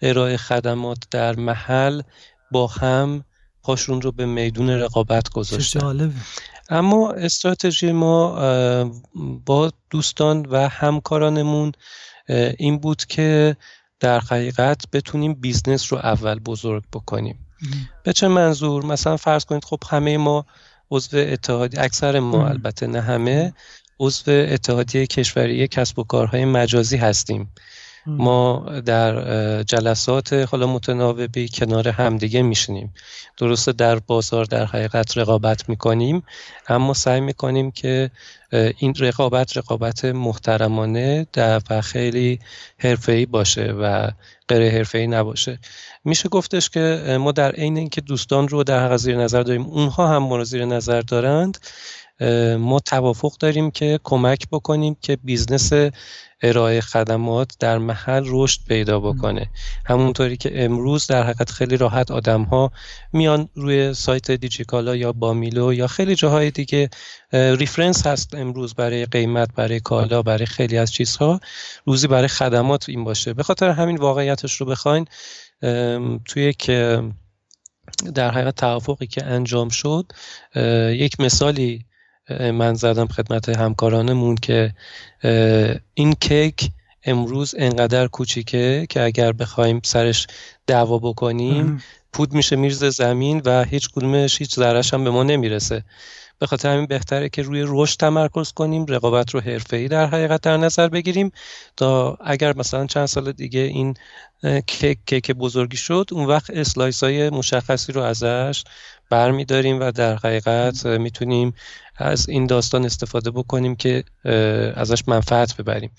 ارائه 0.01 0.37
خدمات 0.37 0.97
در 1.11 1.35
محل 1.35 2.01
با 2.51 2.67
هم 2.67 3.23
پاشون 3.63 4.01
رو 4.01 4.11
به 4.11 4.25
میدون 4.25 4.69
رقابت 4.69 5.29
گذاشتن. 5.29 6.13
اما 6.69 7.11
استراتژی 7.11 7.91
ما 7.91 8.35
با 9.45 9.71
دوستان 9.89 10.45
و 10.45 10.67
همکارانمون 10.69 11.71
این 12.57 12.77
بود 12.77 13.05
که 13.05 13.57
در 13.99 14.19
حقیقت 14.19 14.83
بتونیم 14.93 15.33
business 15.33 15.93
رو 15.93 15.99
اول 15.99 16.39
بزرگ 16.39 16.83
بکنیم. 16.93 17.47
به 18.03 18.13
چه 18.13 18.27
منظور؟ 18.27 18.85
مثلا 18.85 19.17
فرض 19.17 19.45
کنید 19.45 19.65
خب 19.65 19.79
همه 19.89 20.17
ما 20.17 20.45
عضو 20.91 21.17
اتحادیه 21.17 21.77
اکثر 21.77 22.19
ما 22.19 22.47
البته 22.47 22.87
نه 22.87 23.01
همه 23.01 23.53
عضو 23.99 24.31
اتحادیه 24.31 25.07
کشوری 25.07 25.67
کسب 25.67 25.99
و 25.99 26.03
کارهای 26.03 26.45
مجازی 26.45 26.97
هستیم. 26.97 27.51
ما 28.17 28.65
در 28.85 29.63
جلسات 29.63 30.33
حالا 30.33 30.67
متناوبی 30.67 31.49
کنار 31.53 31.87
همدیگه 31.87 32.41
میشینیم. 32.41 32.93
درسته 33.37 33.71
در 33.71 33.99
بازار 33.99 34.45
در 34.45 34.65
حقیقت 34.65 35.17
رقابت 35.17 35.69
می‌کنیم 35.69 36.23
اما 36.67 36.93
سعی 36.93 37.21
می‌کنیم 37.21 37.71
که 37.71 38.11
این 38.77 38.93
رقابت 38.99 39.57
رقابت 39.57 40.05
محترمانه 40.05 41.27
و 41.69 41.81
خیلی 41.81 42.39
حرفه‌ای 42.77 43.25
باشه 43.25 43.71
و 43.71 44.11
غیر 44.47 44.71
حرفه‌ای 44.71 45.07
نباشه. 45.07 45.59
میشه 46.03 46.29
گفتش 46.29 46.69
که 46.69 47.17
ما 47.19 47.31
در 47.31 47.51
عین 47.51 47.77
اینکه 47.77 48.01
دوستان 48.01 48.47
رو 48.47 48.63
در 48.63 48.79
حقیقت 48.79 48.97
زیر 48.97 49.17
نظر 49.17 49.41
داریم 49.43 49.65
اونها 49.65 50.07
هم 50.07 50.23
ما 50.23 50.37
رو 50.37 50.43
زیر 50.43 50.65
نظر 50.65 51.01
دارند 51.01 51.57
ما 52.59 52.79
توافق 52.79 53.37
داریم 53.39 53.71
که 53.71 53.99
کمک 54.03 54.47
بکنیم 54.51 54.97
که 55.01 55.15
business 55.15 55.71
ارائه 56.41 56.81
خدمات 56.81 57.55
در 57.59 57.77
محل 57.77 58.23
رشد 58.27 58.59
پیدا 58.67 58.99
بکنه. 58.99 59.49
همونطوری 59.85 60.37
که 60.37 60.63
امروز 60.65 61.07
در 61.07 61.23
حقیقت 61.23 61.51
خیلی 61.51 61.77
راحت 61.77 62.11
آدم 62.11 62.43
ها 62.43 62.71
میان 63.13 63.49
روی 63.55 63.93
سایت 63.93 64.31
دیجیکالا 64.31 64.95
یا 64.95 65.13
بامیلو 65.13 65.73
یا 65.73 65.87
خیلی 65.87 66.15
جاهای 66.15 66.51
دیگه 66.51 66.89
reference 67.33 68.07
هست 68.07 68.33
امروز 68.35 68.73
برای 68.73 69.05
قیمت 69.05 69.49
برای 69.55 69.79
کالا 69.79 70.21
برای 70.21 70.45
خیلی 70.45 70.77
از 70.77 70.91
چیزها. 70.91 71.39
روزی 71.85 72.07
برای 72.07 72.27
خدمات 72.27 72.89
این 72.89 73.03
باشه. 73.03 73.33
به 73.33 73.43
خاطر 73.43 73.69
همین 73.69 73.97
واقعیتش 73.97 74.55
رو 74.55 74.65
بخواین 74.65 75.05
توی 76.25 76.53
که 76.53 77.03
در 78.15 78.31
حقیقت 78.31 78.55
توافقی 78.55 79.07
که 79.07 79.25
انجام 79.25 79.69
شد 79.69 80.11
یک 80.93 81.19
مثالی 81.19 81.85
من 82.29 82.73
زدم 82.73 83.07
خدمت 83.07 83.49
همکارانمون 83.49 84.35
که 84.35 84.73
این 85.93 86.13
کیک 86.13 86.71
امروز 87.05 87.55
انقدر 87.57 88.07
کوچیکه 88.07 88.85
که 88.89 89.03
اگر 89.03 89.31
بخوایم 89.31 89.81
سرش 89.83 90.27
دعوا 90.67 90.97
بکنیم 90.97 91.83
پود 92.13 92.33
میشه 92.33 92.55
میرزه 92.55 92.89
زمین 92.89 93.41
و 93.45 93.63
هیچ 93.63 93.89
کدومش 93.89 94.39
هیچ 94.39 94.55
ذرش 94.55 94.93
هم 94.93 95.03
به 95.03 95.09
ما 95.09 95.23
نمی‌رسه. 95.23 95.83
به 96.39 96.47
خاطر 96.47 96.73
همین 96.73 96.85
بهتره 96.85 97.29
که 97.29 97.41
روی 97.41 97.63
رشد 97.67 97.99
تمرکز 97.99 98.51
کنیم 98.51 98.85
رقابت 98.85 99.31
رو 99.31 99.39
حرفه‌ای 99.39 99.87
در 99.87 100.05
حقیقت 100.05 100.41
در 100.41 100.57
نظر 100.57 100.87
بگیریم 100.87 101.31
تا 101.77 102.17
اگر 102.21 102.57
مثلا 102.57 102.85
چند 102.85 103.05
سال 103.05 103.31
دیگه 103.31 103.59
این 103.59 103.93
کیک، 104.67 104.99
کیک 105.05 105.31
بزرگی 105.31 105.77
شد 105.77 106.05
اون 106.11 106.25
وقت 106.25 106.49
slice 106.49 107.03
های 107.03 107.29
مشخصی 107.29 107.91
رو 107.91 108.01
ازش 108.01 108.63
برمیداریم 109.09 109.79
و 109.79 109.91
در 109.91 110.15
حقیقت 110.15 110.85
می‌تونیم 110.85 111.53
از 111.95 112.29
این 112.29 112.45
داستان 112.45 112.85
استفاده 112.85 113.31
بکنیم 113.31 113.75
که 113.75 114.03
ازش 114.75 115.03
منفعت 115.07 115.57
ببریم. 115.57 115.91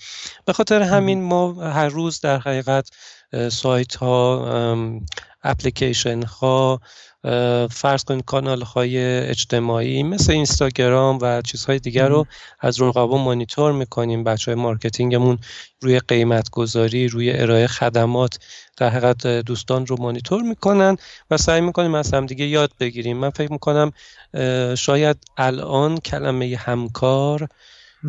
به 0.44 0.52
خاطر 0.52 0.82
همین 0.82 1.22
ما 1.22 1.52
هر 1.52 1.88
روز 1.88 2.20
در 2.20 2.38
حقیقت 2.38 2.90
سایت 3.50 3.94
ها 3.94 4.96
اپلیکیشن 5.42 6.22
ها 6.22 6.80
فرض 7.70 8.04
کنید 8.04 8.24
کانال 8.24 8.62
های 8.62 8.98
اجتماعی 9.28 10.02
مثل 10.02 10.32
اینستاگرام 10.32 11.18
و 11.22 11.42
چیزهای 11.42 11.78
دیگر 11.78 12.08
رو 12.08 12.26
از 12.60 12.80
رقبا 12.80 13.18
مانیتور 13.18 13.72
می‌کنیم. 13.72 14.24
بچه 14.24 14.50
های 14.50 14.60
marketing 14.60 15.19
مون 15.19 15.38
روی 15.80 15.98
قیمت 15.98 16.50
گذاری 16.50 17.08
روی 17.08 17.32
ارائه 17.40 17.66
خدمات 17.66 18.38
در 18.76 18.88
حقیقت 18.88 19.26
دوستان 19.26 19.86
رو 19.86 19.96
مانیتور 20.00 20.42
می‌کنن 20.42 20.96
و 21.30 21.36
سعی 21.36 21.60
می‌کنیم 21.60 21.94
از 21.94 22.14
هم 22.14 22.26
دیگه 22.26 22.44
یاد 22.46 22.70
بگیریم. 22.80 23.16
من 23.16 23.30
فکر 23.30 23.52
می‌کنم 23.52 23.92
شاید 24.74 25.16
الان 25.36 25.98
کلمه 25.98 26.56
همکار 26.56 27.48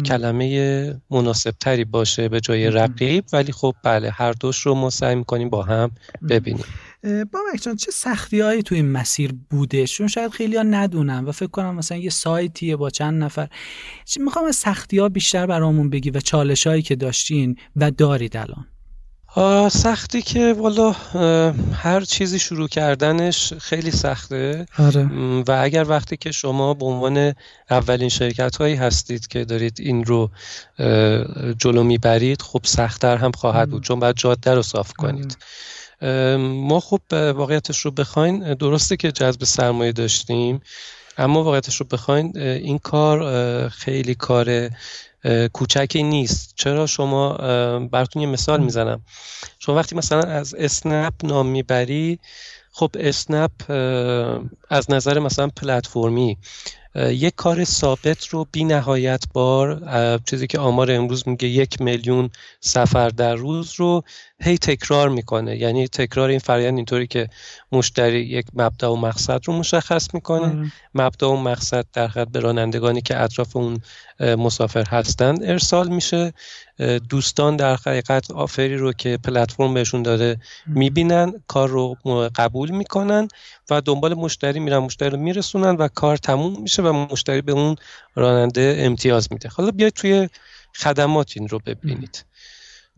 کلمه 0.06 1.02
مناسب 1.10 1.52
تری 1.60 1.86
باشه 1.86 2.30
به 2.30 2.40
جای 2.40 2.70
رقیب 2.70 3.24
ولی 3.34 3.52
خب 3.52 3.76
بله 3.84 4.10
هر 4.10 4.32
دوش 4.32 4.60
رو 4.60 4.76
ما 4.76 4.90
سعی 4.90 5.16
می‌کنیم 5.16 5.50
با 5.50 5.64
هم 5.64 5.92
ببینیم. 6.30 6.66
با 7.04 7.40
جان 7.62 7.76
چه 7.76 7.92
سختی 7.92 8.40
هایی 8.40 8.64
توی 8.64 8.78
این 8.78 8.92
مسیر 8.92 9.34
بوده؟ 9.50 9.88
چون 9.88 10.08
شاید 10.08 10.32
خیلی 10.32 10.58
ها 10.58 10.64
ندونن 10.64 11.26
و 11.26 11.32
فکر 11.32 11.50
کنم 11.50 11.76
مثلا 11.76 11.98
یه 11.98 12.10
سایتیه 12.10 12.76
با 12.76 12.90
چند 12.90 13.24
نفر. 13.24 13.48
می‌خوام 14.20 14.46
از 14.46 14.56
سختی 14.56 14.98
ها 14.98 15.10
بیشتر 15.10 15.46
برامون 15.46 15.90
بگی 15.90 16.10
و 16.10 16.20
چالش 16.20 16.68
هایی 16.68 16.82
که 16.82 16.96
داشتین 16.96 17.56
و 17.76 17.92
دارید 17.92 18.38
الان. 18.38 18.68
سختی 19.70 20.22
که 20.22 20.54
والا 20.54 20.92
هر 21.74 22.02
چیزی 22.02 22.40
شروع 22.40 22.68
کردنش 22.68 23.54
خیلی 23.54 23.92
سخته. 23.92 24.66
آره. 24.78 25.10
و 25.48 25.60
اگر 25.62 25.86
وقتی 25.90 26.18
که 26.18 26.32
شما 26.32 26.74
به 26.74 26.86
عنوان 26.86 27.34
اولین 27.70 28.10
شرکت 28.10 28.56
هایی 28.56 28.76
هستید 28.76 29.28
که 29.28 29.46
دارید 29.46 29.78
این 29.80 30.06
رو 30.06 30.32
جلو 31.58 31.84
می‌برید 31.84 32.42
خب 32.42 32.62
سختتر 32.64 33.18
هم 33.18 33.32
خواهد 33.32 33.70
بود. 33.70 33.84
چون 33.84 34.00
باید 34.00 34.16
جاده 34.16 34.54
رو 34.54 34.62
صاف 34.62 34.94
کنید. 34.94 35.38
ما 36.40 36.80
خب 36.80 37.02
واقعیتش 37.12 37.80
رو 37.80 37.92
بخواین 37.92 38.54
درسته 38.54 38.98
که 38.98 39.12
جذب 39.12 39.44
سرمایه 39.44 39.92
داشتیم 39.92 40.62
اما 41.18 41.44
واقعیتش 41.44 41.76
رو 41.76 41.86
بخواین 41.92 42.38
این 42.38 42.78
کار 42.78 43.70
خیلی 43.70 44.16
کار 44.16 44.70
کوچکی 45.54 46.04
نیست. 46.04 46.54
چرا؟ 46.56 46.86
شما 46.86 47.34
براتون 47.80 48.22
یه 48.22 48.28
مثال 48.28 48.64
می‌زنم. 48.64 49.02
شما 49.60 49.76
وقتی 49.76 49.96
مثلا 49.96 50.22
از 50.22 50.54
اسنپ 50.54 51.14
نام 51.24 51.48
می‌بری 51.48 52.20
خب 52.72 52.92
اسنپ 53.00 53.52
از 54.70 54.92
نظر 54.92 55.20
مثلا 55.20 55.48
پلتفرمی 55.48 56.38
یک 56.96 57.36
کار 57.36 57.64
ثابت 57.64 58.28
رو 58.28 58.48
بی 58.52 58.64
نهایت 58.64 59.24
بار 59.34 59.82
چیزی 60.26 60.48
که 60.48 60.60
آمار 60.60 60.92
امروز 60.92 61.28
میگه 61.28 61.48
یک 61.48 61.82
میلیون 61.82 62.30
سفر 62.60 63.10
در 63.10 63.36
روز 63.36 63.74
رو 63.76 64.04
هی 64.44 64.58
تکرار 64.58 65.10
می‌کنه. 65.10 65.58
یعنی 65.58 65.88
تکرار 65.88 66.30
این 66.30 66.40
فرآیند 66.40 66.76
اینطوری 66.76 67.08
که 67.08 67.30
مشتری 67.72 68.20
یک 68.20 68.46
مبدا 68.54 68.94
و 68.94 68.98
مقصد 68.98 69.42
رو 69.46 69.54
مشخص 69.54 70.14
می‌کنه. 70.14 70.46
آره. 70.46 70.72
مبدا 70.96 71.32
و 71.32 71.38
مقصد 71.38 71.86
در 71.94 72.08
حقیقت 72.08 72.28
به 72.28 72.40
رانندگانی 72.40 73.02
که 73.02 73.22
اطراف 73.22 73.56
اون 73.56 73.82
مسافر 74.20 74.86
هستند 74.86 75.44
ارسال 75.44 75.88
میشه. 75.88 76.34
دوستان 77.10 77.56
در 77.56 77.76
حقیقت 77.76 78.32
آفری 78.32 78.78
رو 78.78 78.94
که 78.94 79.20
پلتفرم 79.24 79.74
بهشون 79.74 80.04
داده 80.04 80.38
می‌بینن 80.68 81.34
کار 81.48 81.70
رو 81.70 81.98
قبول 82.36 82.72
می‌کنن 82.72 83.28
و 83.70 83.82
دنبال 83.82 84.14
مشتری 84.14 84.60
میرن. 84.60 84.78
مشتری 84.78 85.10
رو 85.10 85.18
میرسونن 85.18 85.76
و 85.76 85.88
کار 85.88 86.18
تموم 86.18 86.62
میشه 86.62 86.82
و 86.82 87.08
مشتری 87.12 87.42
به 87.42 87.52
اون 87.52 87.76
راننده 88.16 88.76
امتیاز 88.80 89.28
میده. 89.32 89.50
حالا 89.50 89.72
بیاید 89.72 89.94
توی 89.94 90.30
خدمات 90.76 91.34
این 91.36 91.48
رو 91.48 91.60
ببینید. 91.66 92.26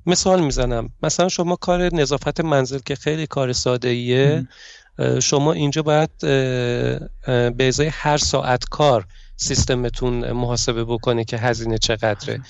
مثال 0.06 0.44
می‌زنم. 0.44 0.90
مثلا 1.04 1.30
شما 1.30 1.56
کار 1.56 1.96
نظافت 1.96 2.42
منزل 2.42 2.80
که 2.80 2.96
خیلی 2.96 3.28
کار 3.28 3.54
ساده 3.54 3.88
ایه 3.88 4.48
شما 5.22 5.54
اینجا 5.54 5.82
باید 5.82 6.10
به 7.58 7.68
ازای 7.68 7.88
هر 7.88 8.18
ساعت 8.18 8.66
کار 8.66 9.06
سیستمتون 9.36 10.32
محاسبه 10.32 10.86
بکنه 10.86 11.24
که 11.24 11.38
هزینه 11.38 11.78
چقدره. 11.78 12.42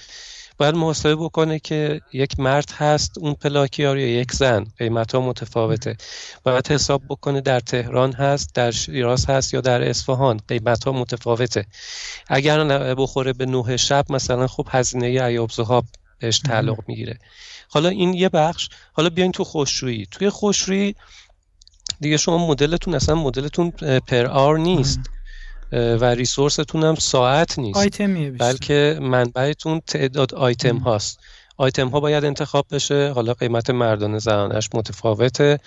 باید 0.58 0.76
محاسبه 0.76 1.16
بکنه 1.16 1.60
که 1.60 2.02
یک 2.14 2.40
مرد 2.40 2.72
هست 2.78 3.18
اون 3.18 3.34
پلاکیار 3.34 3.98
یا 3.98 4.08
یک 4.08 4.32
زن 4.32 4.66
قیمت 4.78 5.16
ها 5.16 5.22
متفاوته. 5.22 5.98
باید 6.44 6.68
حساب 6.68 7.02
بکنه 7.10 7.42
در 7.42 7.60
تهران 7.60 8.14
هست 8.14 8.56
در 8.56 8.72
شیراز 8.72 9.26
هست 9.26 9.54
یا 9.54 9.62
در 9.62 9.90
اصفهان 9.90 10.40
قیمت 10.48 10.84
ها 10.84 10.92
متفاوته. 10.92 11.66
اگر 12.28 12.96
بخوره 12.96 13.34
به 13.34 13.46
نه 13.46 13.78
شب 13.78 14.06
مثلا 14.10 14.48
خب 14.48 14.68
هزینه 14.70 15.06
ایوب 15.06 15.52
زهاب 15.52 15.86
بهش 16.24 16.40
تعلق 16.40 16.78
می‌گیره. 16.88 17.20
حالا 17.70 17.90
این 17.90 18.14
یه 18.14 18.30
بخش 18.30 18.70
حالا 18.94 19.10
بیاین 19.10 19.32
تو 19.32 19.44
خوشرویی 19.44 20.08
توی 20.12 20.30
خوشرویی 20.30 20.96
دیگه 22.00 22.18
شما 22.18 22.48
مدلتون 22.48 22.96
اصلا 22.96 23.16
مدلتون 23.16 23.72
پر 24.08 24.26
آر 24.26 24.58
نیست. 24.58 25.00
و 25.72 26.06
ریسورستون 26.06 26.84
هم 26.84 26.96
ساعت 26.96 27.60
نیست. 27.60 27.80
بلکه 28.40 29.00
منبعتون 29.02 29.82
تعداد 29.88 30.36
آیتم 30.36 30.78
هاست. 30.78 31.20
آیتم 31.64 31.88
ها 31.88 32.00
باید 32.00 32.26
انتخاب 32.26 32.66
بشه. 32.72 33.12
حالا 33.16 33.34
قیمت 33.34 33.70
مردانه 33.70 34.20
زنانش 34.20 34.70
متفاوته. 34.74 35.60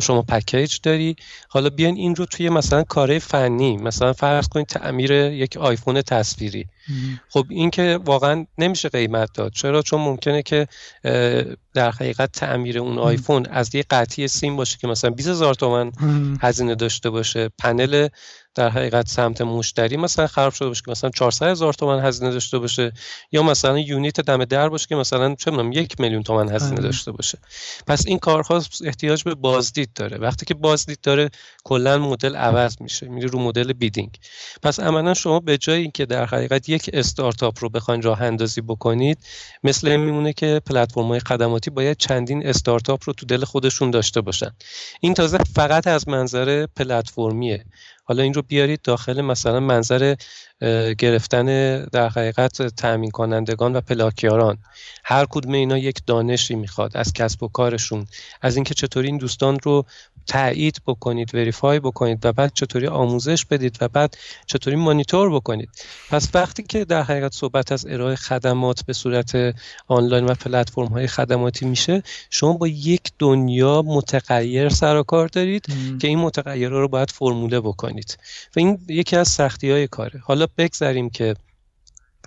شما 0.00 0.22
پکیج 0.22 0.78
داری. 0.82 1.16
حالا 1.48 1.70
بیاین 1.70 1.96
این 1.96 2.16
رو 2.16 2.26
توی 2.26 2.48
مثلا 2.48 2.82
کاره 2.82 3.18
فنی 3.18 3.76
مثلا 3.76 4.12
فرض 4.12 4.48
کنید 4.48 4.66
تعمیر 4.66 5.12
یک 5.12 5.56
آیفون 5.56 6.02
تصویری. 6.02 6.66
خب 7.28 7.46
این 7.48 7.70
که 7.70 7.98
واقعا 8.04 8.46
نمیشه 8.58 8.88
قیمت 8.88 9.32
داد. 9.34 9.52
چرا؟ 9.52 9.82
چون 9.82 10.00
ممکنه 10.00 10.42
که 10.42 10.66
در 11.74 11.90
حقیقت 11.90 12.32
تعمیر 12.32 12.78
اون 12.78 12.98
آیفون 12.98 13.46
از 13.46 13.74
یه 13.74 13.84
قطعی 13.90 14.28
سیم 14.28 14.56
باشه 14.56 14.78
که 14.80 14.86
مثلا 14.86 15.10
20 15.10 15.28
هزار 15.28 15.54
تومن 15.54 15.92
هزینه 16.42 16.74
داشته 16.74 17.10
باشه. 17.10 17.50
پنل 17.58 18.08
در 18.56 18.68
حقیقت 18.68 19.08
سمت 19.08 19.40
مشتری 19.40 19.96
مثلا 19.96 20.26
خراب 20.26 20.52
شده 20.52 20.68
باشه 20.68 20.82
که 20.84 20.90
مثلا 20.90 21.10
400 21.10 21.46
هزار 21.46 21.72
تومن 21.72 22.04
هزینه 22.04 22.30
داشته 22.30 22.58
باشه 22.58 22.92
یا 23.32 23.42
مثلا 23.42 23.78
یونیت 23.78 24.20
دم 24.20 24.44
در 24.44 24.68
باشه 24.68 24.86
که 24.86 24.96
مثلا 24.96 25.34
چه 25.34 25.50
می‌دونم 25.50 25.72
یک 25.72 26.00
میلیون 26.00 26.22
تومن 26.22 26.48
هزینه 26.48 26.80
داشته 26.80 27.12
باشه. 27.12 27.38
پس 27.86 28.06
این 28.06 28.18
کارها 28.18 28.62
احتیاج 28.84 29.22
به 29.22 29.34
بازدید 29.34 29.90
داره. 29.94 30.18
وقتی 30.18 30.46
که 30.46 30.54
بازدید 30.54 30.98
داره 31.02 31.30
کلا 31.64 31.98
مدل 31.98 32.36
عوض 32.36 32.76
میشه 32.80 33.08
میری 33.08 33.28
رو 33.28 33.38
مدل 33.38 33.72
بیدینگ. 33.72 34.18
پس 34.62 34.80
عملا 34.80 35.14
شما 35.14 35.40
به 35.40 35.58
جای 35.58 35.80
اینکه 35.80 36.06
در 36.06 36.24
حقیقت 36.24 36.68
یک 36.68 36.90
استارتاپ 36.92 37.58
رو 37.60 37.68
بخواین 37.68 38.02
راه 38.02 38.22
اندازی 38.22 38.60
بکنید 38.60 39.18
مثل 39.64 39.88
این 39.88 40.00
میمونه 40.00 40.32
که 40.32 40.60
پلتفرم 40.66 41.08
های 41.08 41.20
خدماتی 41.20 41.70
باید 41.70 41.96
چندین 41.96 42.46
استارتاپ 42.46 43.00
رو 43.04 43.12
تو 43.12 43.26
دل 43.26 43.44
خودشون 43.44 43.90
داشته 43.90 44.20
باشن. 44.20 44.50
این 45.00 45.14
تازه 45.14 45.38
فقط 45.54 45.86
از 45.86 46.08
منظر 46.08 46.66
پلتفرمیه. 46.66 47.64
حالا 48.08 48.22
این 48.22 48.34
رو 48.34 48.42
بیارید 48.42 48.82
داخل 48.82 49.20
مثلا 49.20 49.60
منظر 49.60 50.14
گرفتن 50.98 51.46
در 51.84 52.08
حقیقت 52.08 52.62
تأمین 52.62 53.10
کنندگان 53.10 53.76
و 53.76 53.80
پلاکیاران. 53.80 54.58
هر 55.04 55.26
کدوم 55.30 55.52
اینا 55.52 55.78
یک 55.78 56.00
دانشی 56.06 56.54
می‌خواد 56.54 56.96
از 56.96 57.12
کسب 57.12 57.42
و 57.42 57.48
کارشون. 57.48 58.06
از 58.42 58.56
اینکه 58.56 58.74
چطوری 58.74 59.06
این 59.06 59.18
دوستان 59.18 59.58
رو 59.62 59.84
تایید 60.26 60.82
بکنید 60.86 61.34
وریفای 61.34 61.80
بکنید 61.80 62.26
و 62.26 62.32
بعد 62.32 62.52
چطوری 62.54 62.86
آموزش 62.86 63.44
بدید 63.44 63.78
و 63.80 63.88
بعد 63.88 64.16
چطوری 64.46 64.76
مانیتور 64.76 65.34
بکنید. 65.34 65.68
پس 66.10 66.28
وقتی 66.34 66.62
که 66.62 66.84
در 66.84 67.02
حقیقت 67.02 67.34
صحبت 67.34 67.72
از 67.72 67.86
ارائه 67.86 68.16
خدمات 68.16 68.84
به 68.84 68.92
صورت 68.92 69.54
آنلاین 69.88 70.24
و 70.24 70.34
پلتفرم 70.34 70.86
های 70.86 71.06
خدماتی 71.06 71.66
میشه 71.66 72.02
شما 72.30 72.52
با 72.52 72.68
یک 72.68 73.02
دنیا 73.18 73.82
متغیر 73.82 74.68
سر 74.68 74.96
و 74.96 75.02
کار 75.02 75.28
دارید 75.28 75.66
که 76.00 76.08
این 76.08 76.18
متغیرها 76.18 76.80
رو 76.80 76.88
باید 76.88 77.10
فرموله 77.10 77.60
بکنید. 77.60 77.95
و 78.56 78.60
این 78.60 78.78
یکی 78.88 79.16
از 79.16 79.28
سختی 79.28 79.70
های 79.70 79.86
کاره. 79.88 80.20
حالا 80.24 80.46
بگذاریم 80.58 81.10
که 81.10 81.34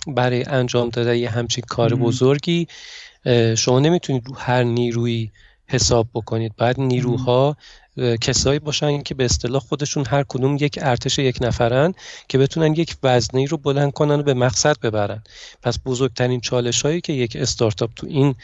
برای 0.08 0.44
انجام 0.44 0.90
دادن 0.90 1.16
یه 1.16 1.30
همچین 1.30 1.64
کار 1.68 1.96
بزرگی 1.96 2.68
شما 3.58 3.80
نمی‌تونید 3.80 4.28
رو 4.28 4.36
هر 4.36 4.64
نیروی 4.64 5.32
حساب 5.68 6.08
بکنید. 6.14 6.56
بعد 6.58 6.80
نیروها 6.80 7.58
کسایی 8.22 8.60
باشن 8.60 9.02
که 9.02 9.16
به 9.16 9.26
اصطلاح 9.26 9.62
خودشون 9.62 10.06
هر 10.06 10.24
کدوم 10.24 10.58
یک 10.60 10.80
ارتش 10.82 11.20
یک 11.20 11.38
نفرن 11.42 11.94
که 12.28 12.38
بتونن 12.38 12.74
یک 12.74 12.96
وزنی 13.04 13.48
رو 13.48 13.58
بلند 13.58 13.94
کنن 13.94 14.20
و 14.20 14.24
به 14.24 14.34
مقصد 14.34 14.80
ببرن. 14.80 15.24
پس 15.62 15.80
بزرگترین 15.86 16.40
چالش 16.40 16.82
هایی 16.82 17.02
که 17.02 17.14
یک 17.14 17.36
استارتاپ 17.36 17.90
تو 17.96 18.08
این 18.08 18.36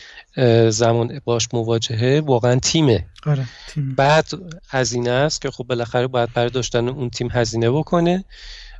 زمان 0.70 1.20
باش 1.26 1.48
مواجهه 1.54 2.22
واقعا 2.26 2.60
تیمه. 2.60 3.06
آره، 3.26 3.46
تیم. 3.68 3.96
بعد 3.96 4.26
هزینه 4.70 5.12
است 5.12 5.41
که 5.41 5.52
خب 5.52 5.63
بالاخره 5.63 6.08
باید 6.08 6.34
برای 6.34 6.50
داشتن 6.50 6.88
اون 6.88 7.10
تیم 7.10 7.30
هزینه 7.32 7.72
بکنه. 7.72 8.26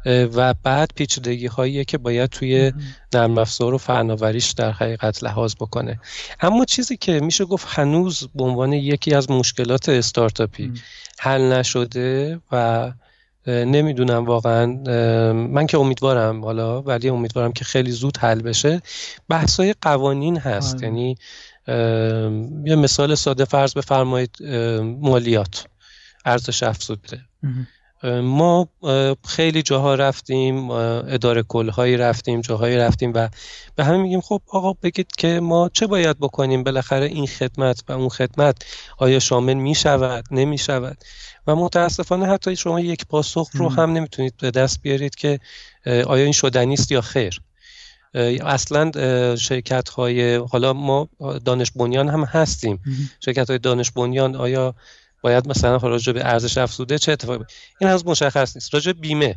و 0.06 0.54
بعد 0.64 0.92
پیچیدگی 0.96 1.48
هایی 1.48 1.86
که 1.86 1.98
باید 1.98 2.30
توی 2.30 2.74
نرم 3.14 3.38
افزار 3.38 3.74
و 3.74 3.78
فناوریش 3.78 4.52
در 4.52 4.72
حقیقت 4.72 5.24
لحاظ 5.24 5.56
بکنه. 5.56 6.00
اما 6.42 6.66
چیزی 6.66 6.98
که 6.98 7.20
میشه 7.20 7.46
گفت 7.46 7.68
هنوز 7.70 8.28
به 8.36 8.44
عنوان 8.44 8.74
یکی 8.74 9.14
از 9.14 9.32
مشکلات 9.32 9.90
استارتاپی 9.90 10.74
حل 11.20 11.42
نشده 11.42 12.40
و 12.52 12.92
نمی‌دونم 13.48 14.26
واقعا 14.26 14.66
من 15.34 15.68
که 15.68 15.78
امیدوارم 15.78 16.46
حالا 16.46 16.82
ولی 16.82 17.10
امیدوارم 17.10 17.54
که 17.54 17.66
خیلی 17.66 17.92
زود 17.92 18.18
حل 18.18 18.42
بشه 18.42 18.82
بحثای 19.30 19.76
قوانین 19.82 20.38
هست. 20.38 20.76
آره. 20.76 20.84
یعنی 20.84 21.18
یه 22.66 22.76
مثال 22.76 23.16
ساده 23.16 23.46
فرض 23.46 23.74
بفرمایید 23.74 24.38
مالیات 25.02 25.66
ارزش 26.26 26.64
افزوده. 26.64 27.20
ما 28.24 28.68
خیلی 29.28 29.62
جاها 29.62 29.96
رفتیم 29.96 30.70
اداره 30.72 31.44
کلهایی 31.44 31.98
رفتیم 31.98 32.42
جاهایی 32.42 32.78
رفتیم 32.78 33.12
و 33.16 33.30
به 33.76 33.84
همه 33.84 33.98
میگیم 33.98 34.22
خب 34.22 34.42
آقا 34.48 34.74
بگید 34.74 35.08
که 35.18 35.40
ما 35.40 35.70
چه 35.74 35.88
باید 35.88 36.20
بکنیم؟ 36.20 36.64
بالاخره 36.64 37.06
این 37.06 37.28
خدمت 37.28 37.84
و 37.88 37.92
اون 37.92 38.10
خدمت 38.10 38.56
آیا 38.98 39.20
شامل 39.20 39.54
می 39.54 39.76
شود 39.76 40.26
نمی 40.32 40.58
شود 40.58 40.98
و 41.48 41.56
متاسفانه 41.56 42.26
حتی 42.26 42.56
شما 42.56 42.80
یک 42.80 43.06
پاسخ 43.06 43.50
رو 43.54 43.70
هم 43.70 43.94
نمی‌تونید 43.94 44.34
به 44.38 44.52
دست 44.52 44.82
بیارید 44.82 45.16
که 45.16 45.40
آیا 45.86 46.24
این 46.24 46.32
شدنی 46.32 46.74
است 46.74 46.92
یا 46.92 47.02
خیر. 47.02 47.42
اصلا 48.44 48.92
شرکت 49.36 49.90
های 49.90 50.36
حالا 50.36 50.74
ما 50.74 51.10
دانش 51.46 51.72
بنیان 51.72 52.10
هم 52.10 52.24
هستیم. 52.24 52.80
شرکت 53.20 53.50
های 53.50 53.60
دانش 53.60 53.92
بنیان 53.92 54.36
آیا 54.36 54.76
باید 55.26 55.48
مثلا 55.48 55.78
راجع 55.78 56.14
به 56.14 56.26
ارزش 56.26 56.58
افزوده 56.58 57.00
چه 57.00 57.12
اتفاقی 57.12 57.46
این 57.82 57.90
از 57.90 58.06
مشخص 58.06 58.56
نیست. 58.56 58.74
راجع 58.74 58.92
بیمه. 58.92 59.36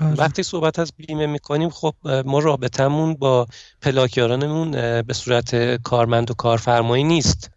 آره. 0.00 0.14
وقتی 0.14 0.42
صحبت 0.42 0.78
از 0.78 0.92
بیمه 0.96 1.26
می‌کنیم 1.26 1.70
خب 1.70 1.94
ما 2.04 2.38
رابطمون 2.38 3.14
با 3.14 3.46
پلاکیارانمون 3.82 4.70
به 5.02 5.14
صورت 5.14 5.76
کارمند 5.82 6.30
و 6.30 6.34
کارفرمایی 6.34 7.04
نیست. 7.04 7.50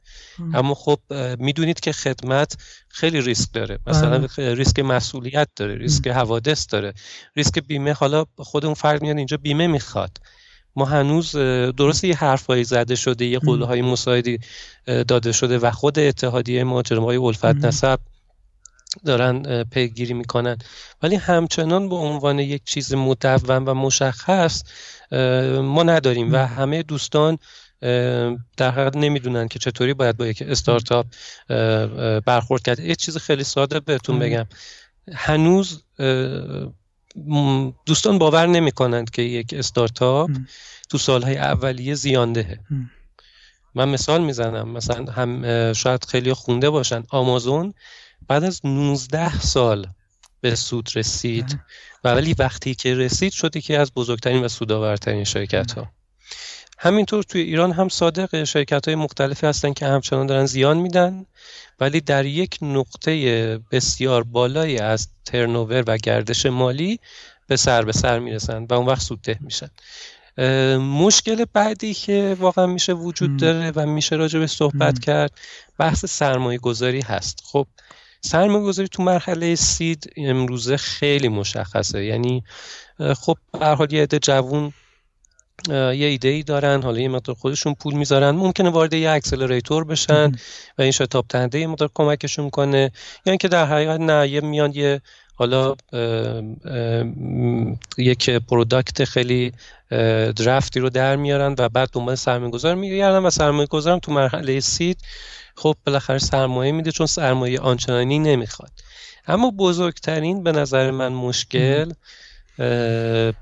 اما 0.53 0.73
خب 0.73 0.99
می‌دونید 1.39 1.79
که 1.79 1.91
خدمت 1.91 2.57
خیلی 2.89 3.21
ریسک 3.21 3.53
داره. 3.53 3.79
مثلا 3.87 4.27
آره. 4.37 4.53
ریسک 4.53 4.79
مسئولیت 4.79 5.47
داره 5.55 5.75
ریسک 5.75 6.07
حوادث 6.07 6.67
داره. 6.69 6.93
ریسک 7.35 7.59
بیمه 7.59 7.93
حالا 7.93 8.25
خود 8.37 8.65
اون 8.65 8.73
فرد 8.73 9.01
میاد 9.01 9.17
اینجا 9.17 9.37
بیمه 9.37 9.67
می‌خواد. 9.67 10.17
ما 10.75 10.85
هنوز 10.85 11.35
درست 11.77 12.03
یه 12.03 12.15
حرفایی 12.15 12.63
زده 12.63 12.95
شده 12.95 13.25
یه 13.25 13.39
قوله 13.39 13.65
های 13.65 13.81
مساعدی 13.81 14.39
داده 14.85 15.31
شده 15.31 15.57
و 15.57 15.71
خود 15.71 15.99
اتحادیه 15.99 16.63
مهاجرم 16.63 17.03
های 17.03 17.17
الفت 17.17 17.45
نسب 17.45 17.99
دارن 19.05 19.63
پیگیری 19.63 20.13
می‌کنن. 20.13 20.57
ولی 21.03 21.15
همچنان 21.15 21.89
به 21.89 21.95
عنوان 21.95 22.39
یک 22.39 22.63
چیز 22.65 22.93
مدون 22.93 23.65
و 23.65 23.73
مشخص 23.73 24.63
ما 25.61 25.83
نداریم 25.83 26.33
و 26.33 26.37
همه 26.37 26.83
دوستان 26.83 27.37
در 28.57 28.71
حقیقت 28.71 28.97
نمی‌دونن 28.97 29.47
که 29.47 29.59
چطوری 29.59 29.93
باید 29.93 30.17
با 30.17 30.27
یک 30.27 30.41
استارتاپ 30.41 31.05
برخورد 32.25 32.61
کرد. 32.61 32.79
یه 32.79 32.95
چیز 32.95 33.17
خیلی 33.17 33.43
ساده 33.43 33.79
بهتون 33.79 34.19
بگم. 34.19 34.45
هنوز 35.13 35.83
دوستان 37.85 38.17
باور 38.17 38.47
نمی 38.47 38.71
کنند 38.71 39.09
که 39.09 39.21
یک 39.21 39.53
استارتاپ 39.53 40.29
تو 40.89 40.97
سالهای 40.97 41.37
اولیه 41.37 41.95
زیاندهه 41.95 42.59
من 43.75 43.89
مثال 43.89 44.21
می‌زنم 44.21 44.69
مثلا 44.69 45.11
هم 45.11 45.73
شاید 45.73 46.05
خیلی 46.05 46.33
خونده 46.33 46.69
باشن. 46.69 47.03
آمازون 47.09 47.73
بعد 48.27 48.43
از 48.43 48.61
19 48.63 49.39
سال 49.39 49.87
به 50.41 50.55
سود 50.55 50.89
رسید 50.95 51.59
و 52.03 52.13
ولی 52.13 52.35
وقتی 52.39 52.75
که 52.75 52.95
رسید 52.95 53.31
شدی 53.31 53.61
که 53.61 53.79
از 53.79 53.93
بزرگترین 53.93 54.43
و 54.43 54.47
سودآورترین 54.47 55.23
شرکت 55.23 55.71
ها 55.71 55.91
همینطور 56.81 57.23
توی 57.23 57.41
ایران 57.41 57.71
هم 57.71 57.89
صادق 57.89 58.43
شرکت 58.43 58.87
های 58.87 58.95
مختلفی 58.95 59.47
هستن 59.47 59.73
که 59.73 59.85
همچنان 59.85 60.25
دارن 60.25 60.45
زیان 60.45 60.77
میدن 60.77 61.25
ولی 61.79 62.01
در 62.01 62.25
یک 62.25 62.57
نقطه 62.61 63.57
بسیار 63.71 64.23
بالایی 64.23 64.77
از 64.77 65.07
ترنوور 65.25 65.83
و 65.87 65.97
گردش 65.97 66.45
مالی 66.45 66.99
به 67.47 67.55
سر 67.55 67.85
به 67.85 67.91
سر 67.91 68.19
می‌رسن 68.19 68.65
و 68.69 68.73
اون 68.73 68.85
وقت 68.85 69.01
سودده 69.01 69.39
میشن. 69.41 69.69
مشکل 70.77 71.45
بعدی 71.53 71.93
که 71.93 72.37
واقعا 72.39 72.65
میشه 72.65 72.93
وجود 72.93 73.37
داره 73.37 73.71
و 73.75 73.85
میشه 73.85 74.15
راجع 74.15 74.39
به 74.39 74.47
صحبت 74.47 74.99
کرد 74.99 75.31
بحث 75.77 76.05
سرمایه 76.05 76.59
گذاری 76.59 77.01
هست. 77.01 77.41
خب 77.45 77.67
سرمایه 78.21 78.65
گذاری 78.65 78.87
تو 78.87 79.03
مرحله 79.03 79.55
سید 79.55 80.13
امروزه 80.17 80.77
خیلی 80.77 81.27
مشخصه. 81.27 82.05
یعنی 82.05 82.43
خب 83.17 83.37
به 83.59 83.67
حال 83.67 83.93
یه 83.93 84.03
عده 84.03 84.19
جوون 84.19 84.73
یه 85.69 86.07
ایده 86.07 86.27
ای 86.27 86.43
دارن 86.43 86.83
حالا 86.83 86.99
یه 86.99 87.07
مقدار 87.07 87.35
خودشون 87.35 87.73
پول 87.73 87.93
می‌ذارن. 87.93 88.31
ممکنه 88.31 88.69
وارد 88.69 88.93
یه 88.93 89.09
اکسلراتور 89.09 89.83
بشن 89.83 90.31
و 90.77 90.81
این 90.81 90.91
شتاب 90.91 91.25
دهنده 91.29 91.59
یه 91.59 91.67
مقدار 91.67 91.89
کمکشون 91.93 92.49
کنه. 92.49 92.91
یا 93.25 93.31
اینکه 93.31 93.47
در 93.47 93.65
حقیقت 93.65 93.99
نه 93.99 94.27
یه 94.29 94.41
میان 94.41 94.71
یه 94.71 95.01
حالا 95.35 95.75
یک 97.97 98.29
پروداکت 98.29 99.03
خیلی 99.03 99.53
درفتی 100.35 100.79
رو 100.79 100.89
در 100.89 101.15
میارن 101.15 101.55
و 101.57 101.69
بعد 101.69 101.89
دنبال 101.93 102.15
سرمایه 102.15 102.51
گذار 102.51 102.75
میگردن 102.75 103.25
و 103.25 103.29
سرمایه 103.29 103.67
گذارم 103.67 103.99
تو 103.99 104.11
مرحله 104.11 104.59
سید 104.59 104.97
خب 105.55 105.75
بالاخره 105.85 106.17
سرمایه 106.17 106.71
میده 106.71 106.91
چون 106.91 107.07
سرمایه 107.07 107.59
آنچنانی 107.59 108.19
نمی‌خواد. 108.19 108.71
اما 109.27 109.51
بزرگترین 109.51 110.43
به 110.43 110.51
نظر 110.51 110.91
من 110.91 111.13
مشکل 111.13 111.91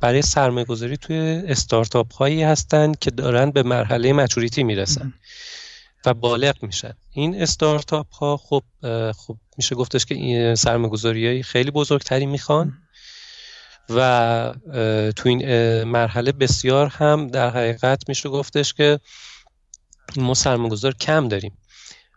برای 0.01 0.21
سرمایه 0.21 0.65
گذاری 0.65 0.97
توی 0.97 1.17
استارتاپ 1.47 2.13
هایی 2.13 2.43
هستن 2.43 2.91
که 3.01 3.11
دارن 3.11 3.51
به 3.51 3.63
مرحله 3.63 4.13
مچوریتی 4.13 4.63
می‌رسن 4.63 5.13
و 6.05 6.13
بالغ 6.13 6.55
میشن. 6.61 6.93
این 7.11 7.41
استارتاپ 7.41 8.13
ها 8.13 8.37
خب 8.37 8.63
خب 9.11 9.37
میشه 9.57 9.75
گفتش 9.75 10.05
که 10.05 10.53
سرمایه 10.57 10.89
گذاری 10.89 11.43
خیلی 11.43 11.71
بزرگتری 11.71 12.25
می‌خوان 12.25 12.73
و 13.89 14.53
تو 15.15 15.29
این 15.29 15.83
مرحله 15.83 16.31
بسیار 16.31 16.87
هم 16.87 17.27
در 17.27 17.49
حقیقت 17.49 18.09
میشه 18.09 18.29
گفتش 18.29 18.73
که 18.73 18.99
ما 20.17 20.33
سرمایه 20.33 20.69
گذار 20.69 20.93
کم 20.93 21.27
داریم. 21.27 21.57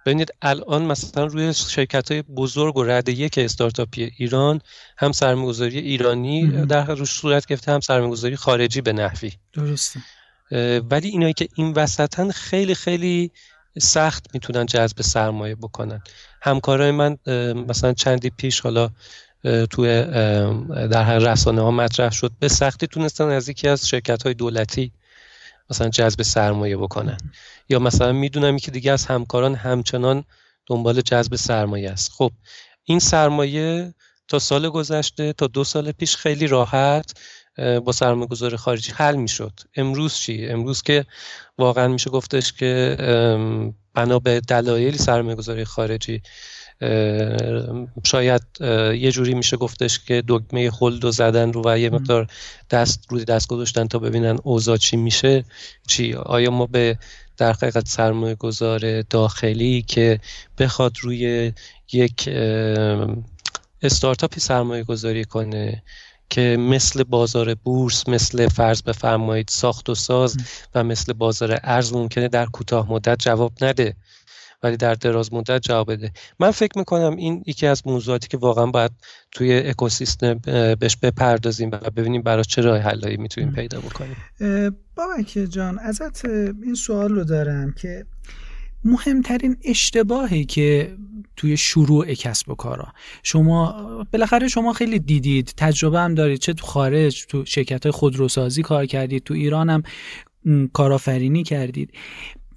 ببینید 0.06 0.34
الان 0.42 0.82
مثلا 0.82 1.24
روی 1.24 1.54
شرکت 1.54 2.12
های 2.12 2.22
بزرگ 2.22 2.76
و 2.76 2.84
رده 2.84 3.12
یک 3.12 3.38
استارتاپی 3.38 4.12
ایران 4.16 4.60
هم 4.98 5.12
سرمایه‌گذاری 5.12 5.78
ایرانی 5.78 6.66
در 6.66 6.94
روش 6.94 7.10
صورت 7.10 7.46
گرفته 7.46 7.72
هم 7.72 7.80
سرمایه‌گذاری 7.80 8.36
خارجی 8.36 8.80
به 8.80 8.92
نحوی. 8.92 9.32
درسته. 9.52 10.00
ولی 10.90 11.08
اینایی 11.08 11.32
که 11.32 11.48
این 11.54 11.72
وسطن 11.72 12.30
خیلی 12.30 12.74
خیلی 12.74 13.30
سخت 13.78 14.26
می‌تونن 14.34 14.66
جذب 14.66 15.02
سرمایه 15.02 15.54
بکنن. 15.54 16.02
همکارای 16.42 16.90
من 16.90 17.16
مثلا 17.68 17.92
چندی 17.92 18.30
پیش 18.30 18.60
حالا 18.60 18.90
توی 19.70 20.02
در 20.90 21.18
رسانه 21.18 21.62
ها 21.62 21.70
مطرح 21.70 22.12
شد. 22.12 22.32
به 22.40 22.48
سختی 22.48 22.86
تونستن 22.86 23.28
از 23.28 23.48
یکی 23.48 23.68
از 23.68 23.88
شرکت 23.88 24.22
های 24.22 24.34
دولتی 24.34 24.92
مثلا 25.70 25.88
جذب 25.88 26.22
سرمایه 26.22 26.76
بکنن. 26.76 27.18
یا 27.68 27.78
مثلا 27.78 28.12
می‌دونم 28.12 28.59
که 28.59 28.70
دیگه 28.70 28.92
از 28.92 29.06
همکاران 29.06 29.54
همچنان 29.54 30.24
دنبال 30.66 31.00
جذب 31.00 31.37
سرمایه 31.37 31.90
است. 31.90 32.12
خب 32.12 32.33
این 32.85 32.98
سرمایه 32.98 33.94
تا 34.28 34.38
سال 34.38 34.68
گذشته 34.68 35.33
تا 35.33 35.46
دو 35.46 35.64
سال 35.64 35.92
پیش 35.92 36.16
خیلی 36.16 36.46
راحت 36.46 37.12
با 37.85 37.92
سرمایه 37.92 38.26
گذار 38.26 38.56
خارجی 38.56 38.92
حل 38.92 39.16
می‌شد. 39.16 39.61
امروز 39.76 40.14
چی 40.14 40.46
امروز 40.46 40.83
که 40.83 41.04
واقعا 41.59 41.88
میشه 41.88 42.11
گفتش 42.11 42.52
که 42.52 42.96
بنا 43.94 44.18
به 44.18 44.40
دلایلی 44.40 44.98
سرمایه 44.98 45.37
گذاری 45.37 45.64
خارجی 45.64 46.22
شاید 48.04 48.42
یه 48.94 49.12
جوری 49.12 49.34
میشه 49.34 49.56
گفتش 49.56 49.98
که 49.98 50.22
دگمه 50.28 50.70
خلد 50.70 51.04
و 51.04 51.10
زدن 51.10 51.52
رو 51.52 51.62
و 51.64 51.78
یه 51.78 51.90
مقدار 51.90 52.26
دست 52.70 53.06
روی 53.08 53.24
دست 53.24 53.48
گذاشتن 53.48 53.86
تا 53.86 53.98
ببینن 53.98 54.38
اوضاع 54.42 54.76
چی 54.76 54.96
میشه 54.96 55.44
چی؟ 55.86 56.14
آیا 56.14 56.50
ما 56.50 56.66
به 56.66 56.98
در 57.36 57.52
حقیقت 57.52 57.88
سرمایه 57.88 58.34
گذار 58.34 59.02
داخلی 59.02 59.82
که 59.82 60.20
بخواد 60.58 60.92
روی 61.00 61.52
یک 61.92 62.28
استارتاپی 63.82 64.40
سرمایه 64.40 64.84
گذاری 64.84 65.24
کنه 65.24 65.82
که 66.30 66.56
مثل 66.60 67.04
بازار 67.04 67.54
بورس 67.54 68.08
مثل 68.08 68.48
فرض 68.48 68.82
بفرمایید 68.82 69.48
ساخت 69.48 69.90
و 69.90 69.94
ساز 69.94 70.36
و 70.74 70.84
مثل 70.84 71.12
بازار 71.12 71.60
ارز 71.62 71.92
ممکنه 71.92 72.28
در 72.28 72.46
کوتاه 72.46 72.92
مدت 72.92 73.18
جواب 73.18 73.52
نده. 73.60 73.96
ولی 74.62 74.77
در 74.77 74.94
دراز 74.94 75.33
مدت 75.33 75.62
جواب 75.62 75.92
بده. 75.92 76.12
من 76.38 76.51
فکر 76.51 76.79
می‌کنم 76.79 77.16
این 77.16 77.44
یکی 77.46 77.66
از 77.66 77.83
موضوعاتی 77.87 78.29
که 78.29 78.37
واقعا 78.37 78.66
باید 78.66 78.90
توی 79.33 79.59
اکوسیستم 79.59 80.40
بهش 80.81 80.96
بپردازیم 80.96 81.70
و 81.73 81.77
ببینیم 81.77 82.23
برای 82.23 82.44
چه 82.44 82.62
راه 82.62 82.79
حلایی 82.79 83.16
می‌تونیم 83.16 83.53
پیدا 83.53 83.81
بکنیم. 83.81 84.16
بابک 84.96 85.38
جان 85.51 85.79
ازت 85.79 86.25
این 86.25 86.75
سوال 86.75 87.11
رو 87.11 87.25
دارم 87.25 87.73
که 87.73 88.07
مهمترین 88.85 89.57
اشتباهی 89.64 90.44
که 90.44 90.96
توی 91.37 91.57
شروع 91.57 92.14
کسب 92.14 92.49
و 92.49 92.55
کارا. 92.55 92.88
شما 93.23 93.75
بالاخره 94.12 94.49
شما 94.49 94.73
خیلی 94.73 94.99
دیدید 94.99 95.55
تجربه 95.57 96.01
هم 96.01 96.14
دارید 96.14 96.38
چه 96.38 96.53
تو 96.53 96.66
خارج 96.66 97.27
تو 97.27 97.44
شرکت 97.44 97.90
خودروسازی 97.90 98.62
کار 98.62 98.87
کردید 98.87 99.25
تو 99.25 99.35
ایران 99.35 99.70
هم 99.70 99.83
کارآفرینی 100.73 101.42
کردید. 101.42 101.92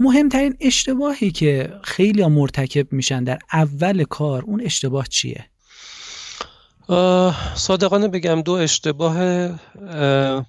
مهمترین 0.03 0.57
اشتباهی 0.59 1.31
که 1.31 1.73
خیلی 1.83 2.25
مرتکب 2.25 2.93
میشن 2.93 3.23
در 3.23 3.39
اول 3.53 4.03
کار 4.03 4.43
اون 4.43 4.61
اشتباه 4.61 5.07
چیه؟ 5.07 5.45
صادقانه 7.55 8.07
بگم 8.07 8.41
دو 8.41 8.51
اشتباه 8.51 9.49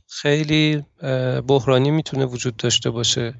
خیلی 0.09 0.83
بحرانی 1.49 1.90
می‌تونه 1.90 2.25
وجود 2.25 2.57
داشته 2.57 2.90
باشه 2.90 3.35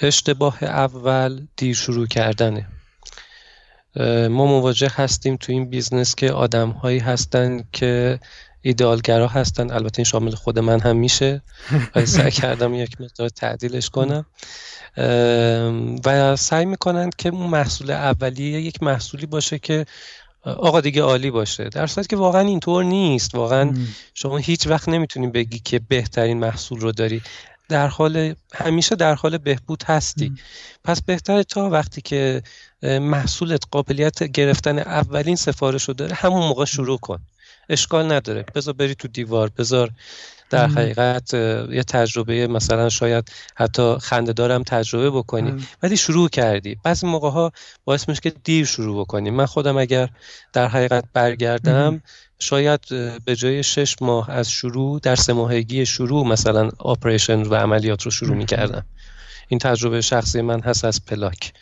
اشتباه 0.00 0.64
اول 0.64 1.46
دیر 1.56 1.74
شروع 1.74 2.06
کردنه 2.06 2.66
ما 4.30 4.46
مواجه 4.46 4.90
هستیم 4.94 5.36
تو 5.36 5.52
این 5.52 5.70
business 5.70 6.14
که 6.14 6.32
آدم 6.32 6.70
هایی 6.70 6.98
هستن 6.98 7.64
که 7.72 8.20
ایدئال‌گرا 8.64 9.28
هستن. 9.28 9.70
البته 9.70 9.98
این 9.98 10.04
شامل 10.04 10.34
خود 10.34 10.58
من 10.58 10.80
هم 10.80 10.96
میشه. 10.96 11.42
و 11.94 12.06
سعی 12.06 12.30
کردم 12.30 12.74
یک 12.74 13.00
مقدار 13.00 13.28
تعدیلش 13.28 13.90
کنم. 13.90 14.26
و 16.04 16.36
سعی 16.36 16.64
می‌کنن 16.64 17.10
که 17.18 17.28
اون 17.28 17.46
محصول 17.46 17.90
اولیه 17.90 18.60
یک 18.60 18.82
محصولی 18.82 19.26
باشه 19.26 19.58
که 19.58 19.86
آقا 20.44 20.80
دیگه 20.80 21.02
عالی 21.02 21.30
باشه. 21.30 21.68
در 21.68 21.86
صورتی 21.86 22.08
که 22.08 22.16
واقعا 22.16 22.40
اینطور 22.40 22.84
نیست. 22.84 23.34
واقعا 23.34 23.74
شما 24.14 24.36
هیچ 24.36 24.66
وقت 24.66 24.88
نمی‌تونی 24.88 25.26
بگی 25.26 25.58
که 25.58 25.78
بهترین 25.78 26.38
محصول 26.38 26.80
رو 26.80 26.92
داری. 26.92 27.22
در 27.68 27.86
حال 27.86 28.34
همیشه 28.54 28.96
در 28.96 29.14
حال 29.14 29.38
بهبود 29.38 29.82
هستی. 29.86 30.32
پس 30.84 31.02
بهتره 31.02 31.44
تا 31.44 31.70
وقتی 31.70 32.00
که 32.00 32.42
محصولت 32.82 33.62
قابلیت 33.70 34.22
گرفتن 34.22 34.78
اولین 34.78 35.36
سفارش 35.36 35.84
رو 35.88 35.94
داره 35.94 36.14
همون 36.14 36.48
موقع 36.48 36.64
شروع 36.64 36.98
کن. 36.98 37.18
اشکال 37.68 38.12
نداره. 38.12 38.44
بذار 38.54 38.74
بری 38.74 38.94
تو 38.94 39.08
دیوار 39.08 39.50
بذار 39.58 39.90
در 40.50 40.66
حقیقت 40.66 41.34
یه 41.34 41.82
تجربه 41.88 42.46
مثلا 42.46 42.88
شاید 42.88 43.30
حتی 43.54 43.96
خنده 44.00 44.32
دارم 44.32 44.62
تجربه 44.62 45.10
بکنی. 45.10 45.66
ولی 45.82 45.96
شروع 45.96 46.28
کردی. 46.28 46.76
بعضی 46.82 47.06
موقع 47.06 47.30
ها 47.30 47.52
باعث 47.84 48.08
میشه 48.08 48.20
که 48.20 48.32
دیر 48.44 48.66
شروع 48.66 49.00
بکنی. 49.00 49.30
من 49.30 49.46
خودم 49.46 49.76
اگر 49.76 50.08
در 50.52 50.68
حقیقت 50.68 51.04
برگردم 51.12 52.02
شاید 52.38 52.80
به 53.24 53.36
جای 53.36 53.62
شش 53.62 53.96
ماه 54.00 54.30
از 54.30 54.50
شروع 54.50 55.00
در 55.00 55.16
سه 55.16 55.32
ماهگی 55.32 55.86
شروع 55.86 56.26
مثلا 56.26 56.70
آپریشن 56.78 57.42
و 57.42 57.54
عملیات 57.54 58.02
رو 58.02 58.10
شروع 58.10 58.36
می‌کردم. 58.36 58.84
این 59.48 59.58
تجربه 59.58 60.00
شخصی 60.00 60.40
من 60.40 60.60
هست 60.60 60.84
از 60.84 61.04
پلاک. 61.04 61.52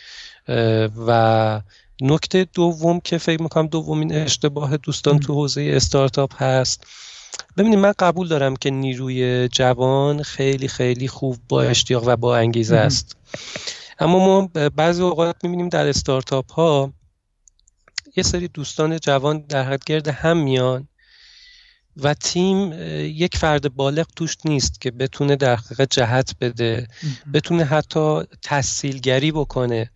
و 1.06 1.60
نکته 2.02 2.46
دوم 2.54 3.00
که 3.00 3.18
فکر 3.18 3.42
می‌کنم 3.42 3.66
دومین 3.66 4.14
اشتباه 4.14 4.76
دوستان 4.76 5.18
تو 5.18 5.34
حوزه 5.34 5.72
استارتاپ 5.74 6.42
هست. 6.42 6.86
ببینید 7.56 7.78
من 7.78 7.92
قبول 7.98 8.28
دارم 8.28 8.56
که 8.56 8.70
نیروی 8.70 9.48
جوان 9.48 10.22
خیلی 10.22 10.68
خیلی 10.68 11.08
خوب 11.08 11.36
با 11.48 11.62
اشتیاق 11.62 12.04
و 12.06 12.16
با 12.16 12.36
انگیزه 12.36 12.76
است. 12.76 13.16
اما 13.98 14.18
ما 14.18 14.50
بعضی 14.76 15.02
اوقات 15.02 15.36
می‌بینیم 15.42 15.68
در 15.68 15.88
استارتاپ 15.88 16.52
ها 16.52 16.92
یه 18.16 18.22
سری 18.22 18.48
دوستان 18.48 18.98
جوان 18.98 19.44
در 19.48 19.64
حد 19.72 19.84
گرد 19.84 20.08
هم 20.08 20.36
میان 20.36 20.88
و 21.96 22.14
تیم 22.14 22.72
یک 22.98 23.36
فرد 23.36 23.74
بالغ 23.74 24.06
توش 24.16 24.36
نیست 24.44 24.80
که 24.80 24.90
بتونه 24.90 25.36
در 25.36 25.56
حقیقت 25.56 25.90
جهت 25.90 26.34
بده 26.40 26.88
بتونه 27.34 27.64
حتی 27.64 28.20
تحصیلگری 28.42 29.32
بکنه. 29.32 29.90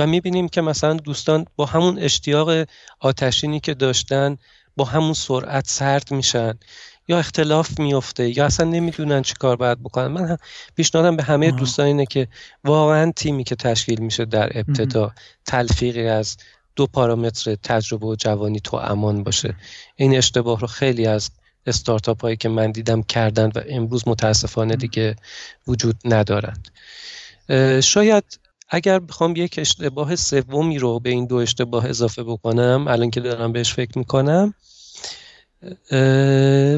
و 0.00 0.06
می‌بینیم 0.06 0.48
که 0.48 0.60
مثلا 0.60 0.94
دوستان 0.94 1.46
با 1.56 1.66
همون 1.66 1.98
اشتیاق 1.98 2.66
آتشینی 3.00 3.60
که 3.60 3.74
داشتن 3.74 4.38
با 4.76 4.84
همون 4.84 5.12
سرعت 5.12 5.68
سرد 5.68 6.10
میشن 6.10 6.54
یا 7.08 7.18
اختلاف 7.18 7.78
میفته 7.78 8.38
یا 8.38 8.46
اصلا 8.46 8.66
نمی‌دونن 8.66 9.22
چی 9.22 9.34
کار 9.34 9.56
باید 9.56 9.82
بکنن. 9.82 10.06
من 10.06 10.36
پیشنهادم 10.76 11.16
به 11.16 11.22
همه 11.22 11.50
دوستان 11.50 11.86
اینه 11.86 12.06
که 12.06 12.28
واقعا 12.64 13.12
تیمی 13.16 13.44
که 13.44 13.56
تشکیل 13.56 14.00
میشه 14.00 14.24
در 14.24 14.58
ابتدا 14.58 15.12
تلفیقی 15.46 16.08
از 16.08 16.36
دو 16.76 16.86
پارامتر 16.86 17.54
تجربه 17.54 18.06
و 18.06 18.16
جوانی 18.16 18.60
تو 18.60 18.76
امان 18.76 19.24
باشه. 19.24 19.54
این 19.96 20.16
اشتباه 20.16 20.60
رو 20.60 20.66
خیلی 20.66 21.06
از 21.06 21.30
استارتاپ 21.66 22.22
هایی 22.22 22.36
که 22.36 22.48
من 22.48 22.72
دیدم 22.72 23.02
کردن 23.02 23.50
و 23.54 23.60
امروز 23.68 24.08
متاسفانه 24.08 24.76
دیگه 24.76 25.16
وجود 25.66 25.96
ندارند. 26.04 26.68
شاید 27.82 28.24
اگر 28.70 28.98
بخوام 28.98 29.36
یک 29.36 29.54
اشتباه 29.58 30.16
سومی 30.16 30.78
رو 30.78 31.00
به 31.00 31.10
این 31.10 31.26
دو 31.26 31.36
اشتباه 31.36 31.86
اضافه 31.86 32.22
بکنم 32.22 32.84
الان 32.88 33.10
که 33.10 33.20
دارم 33.20 33.52
بهش 33.52 33.74
فکر 33.74 33.98
می‌کنم 33.98 34.54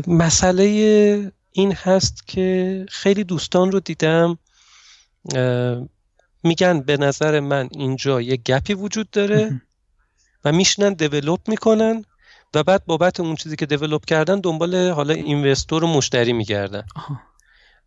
مسئله 0.07 1.33
این 1.53 1.73
هست 1.73 2.27
که 2.27 2.87
خیلی 2.89 3.25
دوستان 3.25 3.73
رو 3.73 3.81
دیدم 3.81 4.39
میگن 6.43 6.81
به 6.81 6.97
نظر 6.97 7.41
من 7.41 7.69
اینجا 7.73 8.21
یه 8.21 8.37
gap 8.37 8.65
ی 8.65 8.75
وجود 8.75 9.11
داره 9.11 9.63
و 10.45 10.53
میشینن 10.53 10.93
develop 10.93 11.49
می‌کنن 11.49 12.05
و 12.55 12.63
بعد 12.63 12.85
بابت 12.87 13.21
اون 13.21 13.37
چیزی 13.37 13.57
که 13.57 13.67
develop 13.67 14.05
کردن 14.05 14.41
دنبال 14.41 14.91
حالا 14.91 15.15
investor 15.15 15.85
و 15.85 15.87
مشتری 15.87 16.33
میگردن. 16.33 16.85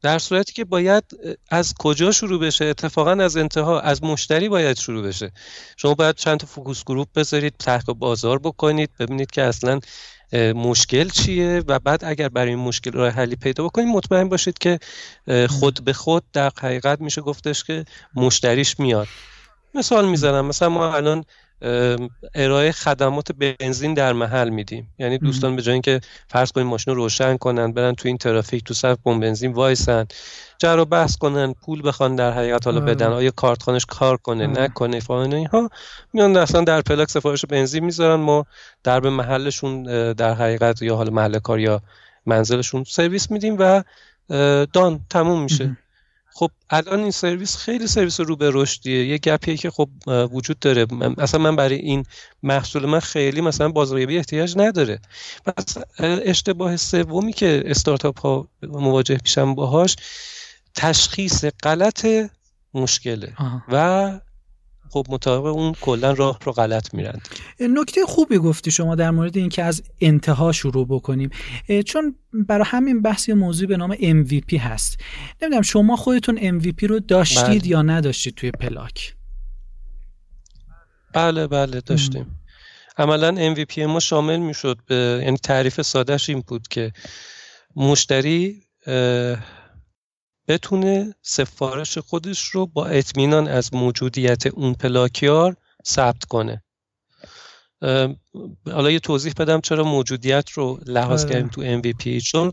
در 0.02 0.20
صورتی 0.20 0.54
که 0.54 0.66
باید 0.66 1.04
از 1.50 1.74
کجا 1.80 2.12
شروع 2.12 2.40
بشه؟ 2.40 2.66
اتفاقا 2.66 3.12
از 3.12 3.38
انتها 3.38 3.80
از 3.80 4.04
مشتری 4.04 4.50
باید 4.50 4.78
شروع 4.78 5.08
بشه. 5.08 5.32
شما 5.78 5.94
باید 5.94 6.16
چند 6.16 6.40
تا 6.40 6.48
focus 6.48 6.84
group 6.84 7.08
بذارید 7.16 7.54
تحقیق 7.60 7.96
بازار 7.96 8.40
بکنید 8.40 8.90
ببینید 9.00 9.32
که 9.32 9.44
اصلا 9.44 9.80
مشکل 10.56 11.10
چیه 11.10 11.64
و 11.68 11.80
بعد 11.80 12.04
اگر 12.04 12.30
برای 12.30 12.50
این 12.50 12.60
مشکل 12.60 12.92
راه 12.92 13.10
حلی 13.10 13.36
پیدا 13.36 13.64
بکنید 13.64 13.88
مطمئن 13.88 14.30
باشید 14.30 14.58
که 14.58 14.80
خود 15.50 15.84
به 15.86 15.94
خود 15.94 16.24
در 16.34 16.52
حقیقت 16.62 17.02
میشه 17.02 17.22
گفتش 17.22 17.64
که 17.64 17.86
مشتریش 18.16 18.80
میاد. 18.80 19.08
مثال 19.74 20.08
می‌زنم 20.08 20.46
مثلا 20.46 20.70
ما 20.70 20.96
الان 20.96 21.26
ارائه 22.36 22.72
خدمات 22.72 23.32
بنزین 23.32 23.94
در 23.94 24.14
محل 24.14 24.50
میدیم. 24.50 24.94
یعنی 25.00 25.18
دوستان 25.18 25.56
به 25.56 25.62
جای 25.62 25.74
اینکه 25.74 26.00
فرض 26.28 26.52
کنیم 26.52 26.68
ماشین 26.68 26.96
رو 26.96 27.04
روشن 27.04 27.38
کنن 27.38 27.72
برن 27.72 27.96
تو 27.96 28.08
این 28.08 28.18
ترافیک 28.18 28.64
تو 28.64 28.74
صف 28.74 28.98
پمپ 29.06 29.22
بنزین 29.22 29.54
وایسن 29.54 30.06
جر 30.58 30.78
و 30.80 30.86
بحث 30.86 31.18
کنن 31.18 31.54
پول 31.54 31.88
بخوان 31.88 32.16
در 32.16 32.32
حقیقت 32.32 32.66
حالا 32.68 32.80
بدن 32.80 33.08
آیا 33.08 33.32
کارت 33.32 33.86
کار 33.88 34.18
کنه 34.18 34.48
نکنه 34.48 35.00
فلان 35.00 35.34
اینها 35.34 35.70
میان 36.14 36.38
اصلا 36.38 36.64
در 36.64 36.82
پلاک 36.82 37.10
سفارش 37.10 37.46
بنزین 37.46 37.86
می‌ذارن 37.86 38.20
ما 38.22 38.46
در 38.84 39.00
به 39.00 39.10
محلشون 39.10 39.84
در 40.14 40.34
حقیقت 40.34 40.82
یا 40.82 40.96
حالا 40.96 41.12
محل 41.12 41.40
کار 41.40 41.60
یا 41.60 41.82
منزلشون 42.26 42.84
سرویس 42.84 43.32
میدیم 43.32 43.56
و 43.60 43.84
دان 44.74 45.00
تموم 45.10 45.44
میشه. 45.44 45.78
خب 46.38 46.52
الان 46.70 47.00
این 47.00 47.12
سرویس 47.12 47.58
خیلی 47.58 47.88
سرویس 47.88 48.20
رو 48.20 48.36
به 48.36 48.52
رشدیه. 48.54 49.06
یه 49.06 49.18
گپیه 49.18 49.58
که 49.58 49.72
خب 49.72 49.90
وجود 50.08 50.60
داره. 50.60 50.88
اصلا 51.18 51.40
من 51.42 51.56
برای 51.56 51.76
این 51.76 52.04
محصول 52.44 52.86
من 52.86 53.00
خیلی 53.00 53.42
مثلا 53.42 53.70
بازاریابی 53.70 54.18
احتیاج 54.18 54.58
نداره. 54.58 55.00
پس 55.46 55.78
اشتباه 56.00 56.78
سومی 56.78 57.34
که 57.34 57.64
استارتاپ 57.66 58.20
ها 58.20 58.48
مواجه 58.64 59.18
میشن 59.24 59.56
باهاش 59.56 59.96
تشخیص 60.76 61.46
غلط 61.64 62.08
مشکله 62.74 63.34
و 63.72 64.20
خب 64.90 65.06
مطابق 65.10 65.46
اون 65.46 65.74
کلا 65.82 66.12
راه 66.12 66.40
رو 66.44 66.52
غلط 66.52 66.94
میرند. 66.94 67.28
نکته 67.60 68.02
خوبی 68.06 68.38
گفتی 68.38 68.72
شما 68.72 68.96
در 68.96 69.12
مورد 69.12 69.38
اینکه 69.38 69.64
از 69.64 69.84
انتها 70.02 70.52
شروع 70.52 70.88
بکنیم. 70.88 71.30
چون 71.86 72.16
برای 72.34 72.66
همین 72.68 73.02
بحث 73.02 73.30
موضوع 73.30 73.68
به 73.68 73.78
نام 73.78 73.96
MVP 73.96 74.54
هست. 74.54 74.98
نمی‌دونم 75.42 75.62
شما 75.62 75.96
خودتون 75.96 76.60
MVP 76.60 76.84
رو 76.84 77.00
داشتید 77.00 77.62
بله. 77.62 77.68
یا 77.68 77.82
نداشتید 77.82 78.36
توی 78.36 78.52
پلاک؟ 78.52 79.16
بله 81.14 81.48
بله 81.48 81.82
داشتیم. 81.82 82.40
عملا 82.98 83.56
MVP 83.56 83.78
ما 83.78 84.00
شامل 84.00 84.38
می‌شد 84.38 84.78
به 84.88 85.22
یعنی 85.24 85.38
تعریف 85.38 85.82
سادهش 85.82 86.30
این 86.30 86.44
بود 86.48 86.68
که 86.68 86.92
مشتری 87.76 88.62
بتونه 90.48 91.16
سفارش 91.22 91.98
خودش 91.98 92.44
رو 92.44 92.66
با 92.66 92.86
اطمینان 92.86 93.48
از 93.48 93.74
موجودیت 93.74 94.48
اون 94.48 94.74
پلاکیار 94.74 95.56
ثبت 95.86 96.24
کنه. 96.26 96.64
حالا 98.72 98.92
یه 98.92 99.00
توضیح 99.00 99.34
بدم 99.38 99.62
چرا 99.62 99.84
موجودیت 99.84 100.50
رو 100.50 100.80
لحاظ 100.86 101.26
آره. 101.26 101.34
کردیم 101.34 101.48
تو 101.48 101.82
MVP 101.82 102.24
چون 102.24 102.52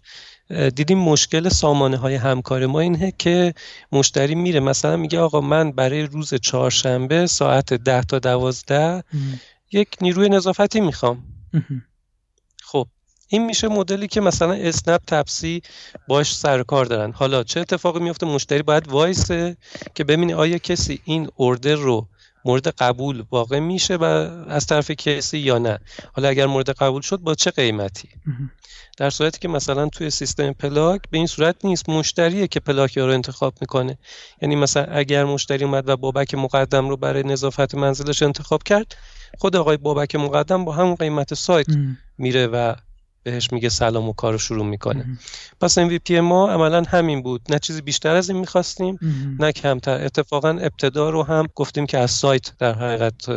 دیدیم 0.75 0.99
مشکل 0.99 1.49
سامانه 1.49 1.97
های 1.97 2.15
همکار 2.15 2.67
ما 2.67 2.81
اینه 2.81 3.13
که 3.19 3.55
مشتری 3.93 4.35
میره 4.35 4.61
مثلا 4.61 4.97
میگه 4.97 5.19
آقا 5.19 5.41
من 5.41 5.73
برای 5.73 6.03
روز 6.03 6.35
چهارشنبه 6.35 7.27
ساعت 7.27 7.75
ده 7.75 8.03
تا 8.03 8.19
دوازده 8.19 9.05
یک 9.73 9.89
نیروی 10.01 10.29
نظافتی 10.29 10.81
می‌خوام. 10.81 11.25
این 13.33 13.47
میشه 13.47 13.69
مدلی 13.69 14.09
که 14.09 14.21
مثلا 14.21 14.53
اسنپ 14.53 15.01
تپسی 15.07 15.63
باش 16.09 16.37
سر 16.37 16.63
کار 16.63 16.85
دارن. 16.85 17.13
حالا 17.13 17.43
چه 17.43 17.61
اتفاقی 17.61 18.01
میفته؟ 18.01 18.27
مشتری 18.27 18.63
باید 18.63 18.89
وایسه 18.89 19.57
که 19.95 20.05
ببینه 20.05 20.35
آیا 20.35 20.59
کسی 20.59 21.01
این 21.05 21.29
اوردر 21.37 21.75
رو 21.75 22.09
مورد 22.45 22.69
قبول 22.69 23.25
واقع 23.31 23.59
میشه 23.59 23.97
و 23.97 24.05
از 24.49 24.67
طرف 24.67 24.91
کسی 24.91 25.39
یا 25.39 25.59
نه. 25.59 25.79
حالا 26.13 26.29
اگر 26.29 26.47
مورد 26.47 26.71
قبول 26.71 27.03
شد 27.03 27.17
با 27.17 27.35
چه 27.35 27.51
قیمتی؟ 27.51 28.09
در 28.97 29.11
صورتی 29.11 29.39
که 29.39 29.49
مثلا 29.49 29.89
توی 29.89 30.11
سیستم 30.11 30.53
پلاک 30.53 31.01
به 31.11 31.19
این 31.19 31.27
صورت 31.27 31.65
نیست. 31.65 31.89
مشتریه 31.89 32.49
که 32.49 32.61
پلاک 32.61 32.99
رو 32.99 33.13
انتخاب 33.13 33.55
می‌کنه. 33.61 33.99
یعنی 34.43 34.57
مثلا 34.57 34.85
اگر 34.85 35.25
مشتری 35.25 35.65
اومد 35.65 35.89
و 35.89 35.97
بابک 35.97 36.35
مقدم 36.35 36.89
رو 36.89 36.97
برای 36.97 37.23
نظافت 37.23 37.75
منزلش 37.75 38.23
انتخاب 38.23 38.63
کرد 38.63 38.97
خود 39.39 39.57
آقای 39.57 39.77
بابک 39.77 40.17
مقدم 40.17 40.65
با 40.65 40.73
همون 40.73 40.95
قیمت 40.95 41.35
سایت 41.35 41.67
میره 42.19 42.47
و 42.47 42.75
بهش 43.23 43.53
میگه 43.53 43.69
سلام 43.69 44.09
و 44.09 44.13
کارو 44.13 44.39
شروع 44.39 44.67
می‌کنه. 44.67 45.19
پس 45.61 45.79
MVP 45.79 46.11
ما 46.11 46.51
عملا 46.51 46.83
همین 46.83 47.23
بود. 47.23 47.43
نه 47.49 47.59
چیزی 47.59 47.81
بیشتر 47.81 48.15
از 48.15 48.31
این 48.31 48.39
می‌خواستیم 48.39 48.99
نه 49.39 49.53
کمتر. 49.53 50.05
اتفاقا 50.05 50.49
ابتدا 50.49 51.11
رو 51.11 51.23
هم 51.23 51.47
گفتیم 51.55 51.87
که 51.87 51.99
از 51.99 52.11
سایت 52.11 52.53
در 52.59 52.75
حقیقت 52.75 53.29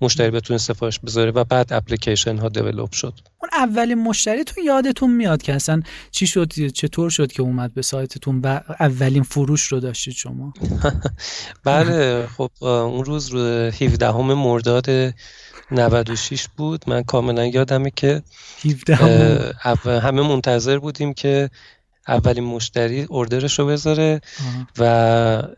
مشتری 0.00 0.30
بتونه 0.30 0.58
سفارش 0.58 1.00
بذاره 1.00 1.30
و 1.30 1.44
بعد 1.44 1.72
اپلیکیشن 1.72 2.38
ها 2.38 2.48
دیولپ 2.48 2.92
شد. 2.92 3.14
اون 3.40 3.50
اولین 3.52 4.02
مشتریتون 4.02 4.64
یادتون 4.64 5.10
میاد 5.16 5.42
که 5.42 5.54
اصلا 5.54 5.82
چی 6.10 6.26
شد 6.26 6.66
چطور 6.66 7.10
شد 7.10 7.32
که 7.32 7.42
اومد 7.42 7.74
به 7.74 7.82
سایتتون 7.82 8.40
و 8.44 8.60
اولین 8.80 9.22
فروش 9.22 9.66
رو 9.66 9.80
داشتید 9.80 10.14
شما؟ 10.14 10.52
بله 11.64 12.26
خب 12.36 12.50
اون 12.60 13.04
روز 13.04 13.28
رو 13.28 13.40
17 13.40 14.12
مرداد 14.12 15.14
96 15.72 16.48
بود. 16.56 16.84
من 16.86 17.02
کاملا 17.02 17.46
یادمه 17.46 17.90
که 17.96 18.22
همه 19.86 20.22
منتظر 20.22 20.78
بودیم 20.78 21.14
که 21.14 21.50
اولین 22.08 22.44
مشتری 22.44 23.06
اردرش 23.10 23.58
رو 23.58 23.66
بذاره 23.66 24.20
و 24.78 24.84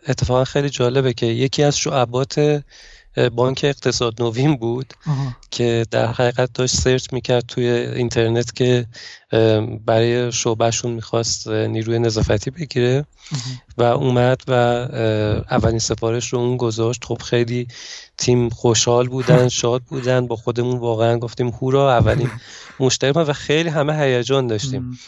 اتفاقا 0.09 0.45
خیلی 0.45 0.71
جالبه 0.71 1.13
که 1.13 1.27
یکی 1.27 1.63
از 1.63 1.79
شعبات 1.79 2.63
بانک 3.33 3.61
اقتصاد 3.65 4.23
نوین 4.23 4.57
بود 4.57 4.95
که 5.51 5.87
در 5.91 6.07
حقیقت 6.07 6.53
داشت 6.53 6.77
سرچ 6.77 7.13
می‌کرد 7.13 7.45
توی 7.49 7.67
اینترنت 7.71 8.55
که 8.55 8.87
برای 9.87 10.33
شعبهشون 10.33 10.93
می‌خواست 10.93 11.49
نیروی 11.49 11.99
نظافتی 11.99 12.51
بگیره 12.51 13.07
و 13.79 13.83
اومد 13.83 14.41
و 14.49 14.53
اولین 15.51 15.79
سفارش 15.79 16.33
رو 16.33 16.39
اون 16.39 16.57
گذاشت. 16.57 17.05
خب 17.05 17.23
خیلی 17.23 17.69
تیم 18.19 18.49
خوشحال 18.49 19.09
بودن 19.09 19.49
شاد 19.63 19.83
بودن 19.83 20.27
با 20.27 20.37
خودمون 20.37 20.79
واقعا 20.79 21.19
گفتیم 21.19 21.49
هورا 21.49 21.97
اولین 21.97 22.31
مشتری 22.81 23.11
و 23.11 23.33
خیلی 23.33 23.69
همه 23.69 23.97
هیجان 23.97 24.47
داشتیم. 24.47 24.99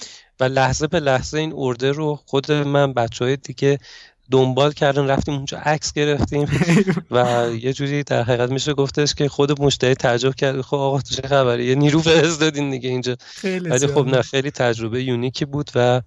و 0.40 0.44
لحظه 0.44 0.86
به 0.86 1.00
لحظه 1.00 1.38
این 1.38 1.52
ارده 1.56 1.92
رو 1.92 2.18
خود 2.26 2.52
من 2.52 2.92
بچه 2.92 3.24
های 3.24 3.36
دیگه 3.36 3.78
دنبال 4.30 4.72
کردن 4.72 5.06
رفتیم 5.06 5.34
اونجا 5.34 5.58
عکس 5.58 5.92
گرفتیم 5.92 6.46
و 7.10 7.48
یه 7.60 7.72
جوری 7.72 8.02
در 8.02 8.22
حقیقت 8.22 8.50
میشه 8.50 8.74
گفتش 8.74 9.14
که 9.14 9.28
خود 9.28 9.62
مشتری 9.62 9.94
تعجب 9.94 10.34
کرد. 10.34 10.60
خب 10.60 10.76
آقا 10.76 11.00
چه 11.00 11.28
خبره 11.28 11.64
یه 11.64 11.74
نیرو 11.74 12.00
فرستادین 12.00 12.70
دیگه 12.70 12.88
اینجا. 12.88 13.16
ولی 13.44 13.86
خب 13.86 14.06
نه 14.06 14.22
خیلی 14.22 14.50
تجربه 14.50 15.02
یونیکی 15.02 15.44
بود 15.44 15.70
و 15.74 16.02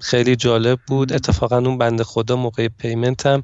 خیلی 0.00 0.36
جالب 0.36 0.78
بود. 0.86 1.12
اتفاقا 1.12 1.58
اون 1.58 1.78
بند 1.78 2.02
خدا 2.02 2.36
موقع 2.36 2.68
پیمنت 2.68 3.26
هم 3.26 3.42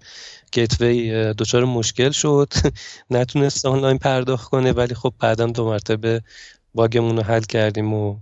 گیتوی 0.52 1.12
دچار 1.34 1.64
مشکل 1.64 2.10
شد. 2.10 2.52
نتونست 3.10 3.66
آنلاین 3.66 3.98
پرداخت 3.98 4.50
کنه 4.50 4.72
ولی 4.72 4.94
خب 4.94 5.12
بعدا 5.18 5.46
دو 5.46 5.64
مرتبه 5.64 6.22
باگمون 6.74 7.16
رو 7.16 7.22
حل 7.22 7.42
کردیم 7.42 7.94
و 7.94 8.16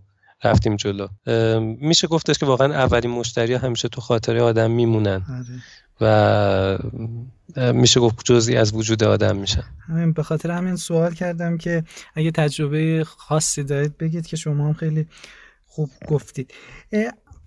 رفتیم 0.45 0.77
جلو. 0.77 1.09
میشه 1.81 2.07
گفتش 2.09 2.39
که 2.39 2.47
واقعا 2.47 2.75
اولین 2.75 3.11
مشتری 3.11 3.55
همیشه 3.55 3.89
تو 3.89 4.01
خاطره 4.01 4.43
آدم 4.43 4.71
میمونن. 4.71 5.23
آره. 5.29 5.63
و 6.01 6.79
میشه 7.73 8.01
گفت 8.01 8.25
جزئی 8.25 8.57
از 8.57 8.75
وجود 8.75 9.05
آدم 9.05 9.37
میشن. 9.37 9.65
همین 9.89 10.13
به 10.13 10.23
خاطر 10.23 10.51
همین 10.51 10.77
سوال 10.77 11.15
کردم 11.15 11.59
که 11.59 11.85
اگه 12.15 12.31
تجربه 12.31 13.05
خاصی 13.05 13.65
دارید 13.65 13.97
بگید 13.99 14.27
که 14.27 14.37
شما 14.37 14.67
هم 14.67 14.73
خیلی 14.73 15.07
خوب 15.67 15.91
گفتید. 16.09 16.55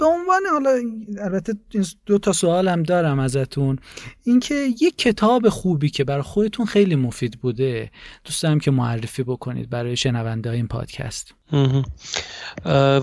به 0.02 0.08
عنوان 0.08 0.42
حالا 0.52 0.82
البته 1.20 1.54
دو 2.06 2.18
تا 2.18 2.34
سوال 2.34 2.68
هم 2.68 2.84
دارم 2.84 3.20
ازتون. 3.20 3.80
اینکه 4.24 4.56
یک 4.82 4.98
کتاب 4.98 5.50
خوبی 5.50 5.90
که 5.90 6.04
برای 6.04 6.22
خودتون 6.22 6.66
خیلی 6.66 6.96
مفید 6.96 7.40
بوده 7.42 7.92
دوست 8.24 8.44
دارم 8.44 8.60
که 8.60 8.72
معرفی 8.72 9.24
بکنید 9.24 9.70
برای 9.70 9.98
شنونده 9.98 10.50
های 10.50 10.58
این 10.58 10.68
پادکست. 10.68 11.34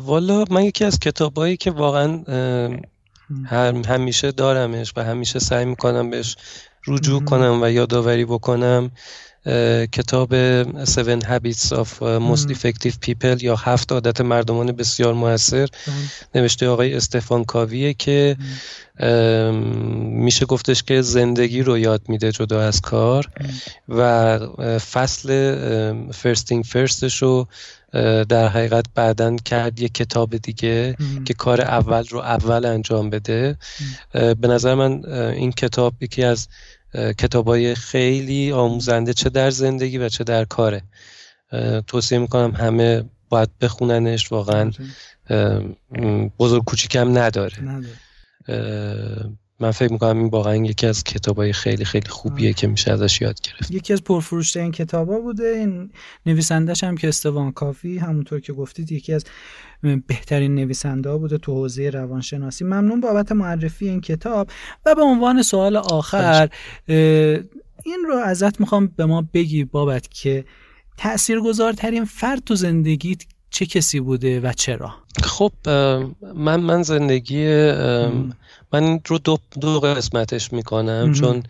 والا 0.03 0.45
من 0.51 0.63
یکی 0.65 0.85
از 0.85 0.99
کتابایی 0.99 1.57
که 1.57 1.71
واقعا 1.71 2.25
همیشه 3.87 4.33
دارمش 4.33 4.93
و 4.97 5.05
همیشه 5.05 5.39
سعی 5.39 5.65
می‌کنم 5.65 6.11
بهش 6.11 6.37
رجوع 6.87 7.25
کنم 7.25 7.63
و 7.63 7.71
یادآوری 7.71 8.25
بکنم 8.25 8.91
کتاب 9.93 10.35
Seven 10.85 11.23
Habits 11.25 11.73
of 11.73 11.89
Most 12.01 12.49
Effective 12.55 12.95
People 13.07 13.43
یا 13.43 13.57
هفت 13.57 13.93
عادت 13.93 14.21
مردمان 14.21 14.73
بسیار 14.73 15.15
موثر. 15.15 15.69
نوشته 16.35 16.69
آقای 16.69 16.95
استفان 16.95 17.45
کاویه 17.45 17.95
که 17.95 18.37
میشه 20.01 20.47
گفتش 20.47 20.83
که 20.83 21.03
زندگی 21.03 21.63
رو 21.63 21.79
یاد 21.79 22.03
میده 22.09 22.33
جدا 22.33 22.61
از 22.61 22.81
کار 22.81 23.29
و 23.89 24.39
فصل 24.79 25.31
فرستینگ 26.13 26.65
فرستش 26.65 27.23
رو 27.23 27.49
در 28.29 28.49
حقیقت 28.49 28.87
بعدا 28.95 29.37
کرد 29.37 29.81
یه 29.81 29.89
کتاب 29.89 30.37
دیگه 30.37 30.97
که 31.25 31.35
کار 31.35 31.61
اول 31.61 32.05
رو 32.11 32.19
اول 32.19 32.65
انجام 32.65 33.11
بده. 33.11 33.57
به 34.13 34.49
نظر 34.49 34.75
من 34.75 35.05
این 35.15 35.53
کتاب 35.53 35.95
یکی 36.01 36.23
از 36.23 36.49
کتابای 36.95 37.75
خیلی 37.75 38.53
آموزنده 38.53 39.15
چه 39.15 39.31
در 39.31 39.51
زندگی 39.51 39.99
و 39.99 40.09
چه 40.09 40.25
در 40.25 40.45
کاره. 40.45 40.83
توصیه 41.87 42.19
می‌کنم 42.19 42.51
همه 42.51 43.05
باید 43.29 43.49
بخوننش 43.61 44.33
واقعا 44.33 44.71
بزرگ 46.39 46.65
کوچیکم 46.65 47.19
نداره, 47.19 47.63
نداره. 47.63 47.97
من 49.61 49.71
فکر 49.71 49.93
می‌کنم 49.93 50.19
این 50.19 50.29
واقعا 50.29 50.57
یکی 50.57 50.87
از 50.87 51.05
کتابای 51.05 51.53
خیلی 51.53 51.85
خیلی 51.85 52.09
خوبیه 52.09 52.53
که 52.53 52.67
میشه 52.67 52.93
ازش 52.93 53.21
یاد 53.21 53.41
گرفت. 53.41 53.71
یکی 53.71 53.93
از 53.93 54.05
پرفروشترین 54.05 54.63
این 54.63 54.73
کتابا 54.73 55.19
بوده. 55.19 55.45
این 55.45 55.91
نویسندش 56.27 56.85
هم 56.85 56.97
که 56.97 57.09
استوان 57.09 57.53
کافی 57.53 57.99
همونطور 57.99 58.41
که 58.41 58.53
گفتید 58.53 58.93
یکی 58.93 59.13
از 59.13 59.25
بهترین 59.83 60.55
نویسنده 60.55 61.17
بوده 61.17 61.39
تو 61.39 61.55
حوزه 61.55 61.91
روانشناسی. 61.91 62.65
ممنون 62.65 63.01
بابت 63.01 63.33
معرفی 63.33 63.89
این 63.89 64.01
کتاب. 64.01 64.51
و 64.87 64.95
به 64.95 65.03
عنوان 65.03 65.43
سوال 65.43 65.77
آخر 65.77 66.49
این 67.85 68.05
رو 68.09 68.17
ازت 68.25 68.61
می‌خوام 68.61 68.87
به 68.97 69.07
ما 69.07 69.29
بگی 69.35 69.65
بابت 69.65 70.09
که 70.11 70.45
تاثیرگذارترین 70.97 72.05
فرد 72.05 72.45
تو 72.45 72.55
زندگیت 72.55 73.23
چه 73.51 73.67
کسی 73.67 74.01
بوده 74.01 74.41
و 74.41 74.53
چرا؟ 74.53 74.95
خب 75.23 75.53
من 76.35 76.61
من 76.61 76.83
زندگی 76.83 77.73
من 78.73 79.01
رو 79.07 79.19
دو, 79.19 79.39
دو 79.61 79.81
قسمتش 79.81 80.53
می‌کنم 80.53 81.13
چون 81.13 81.43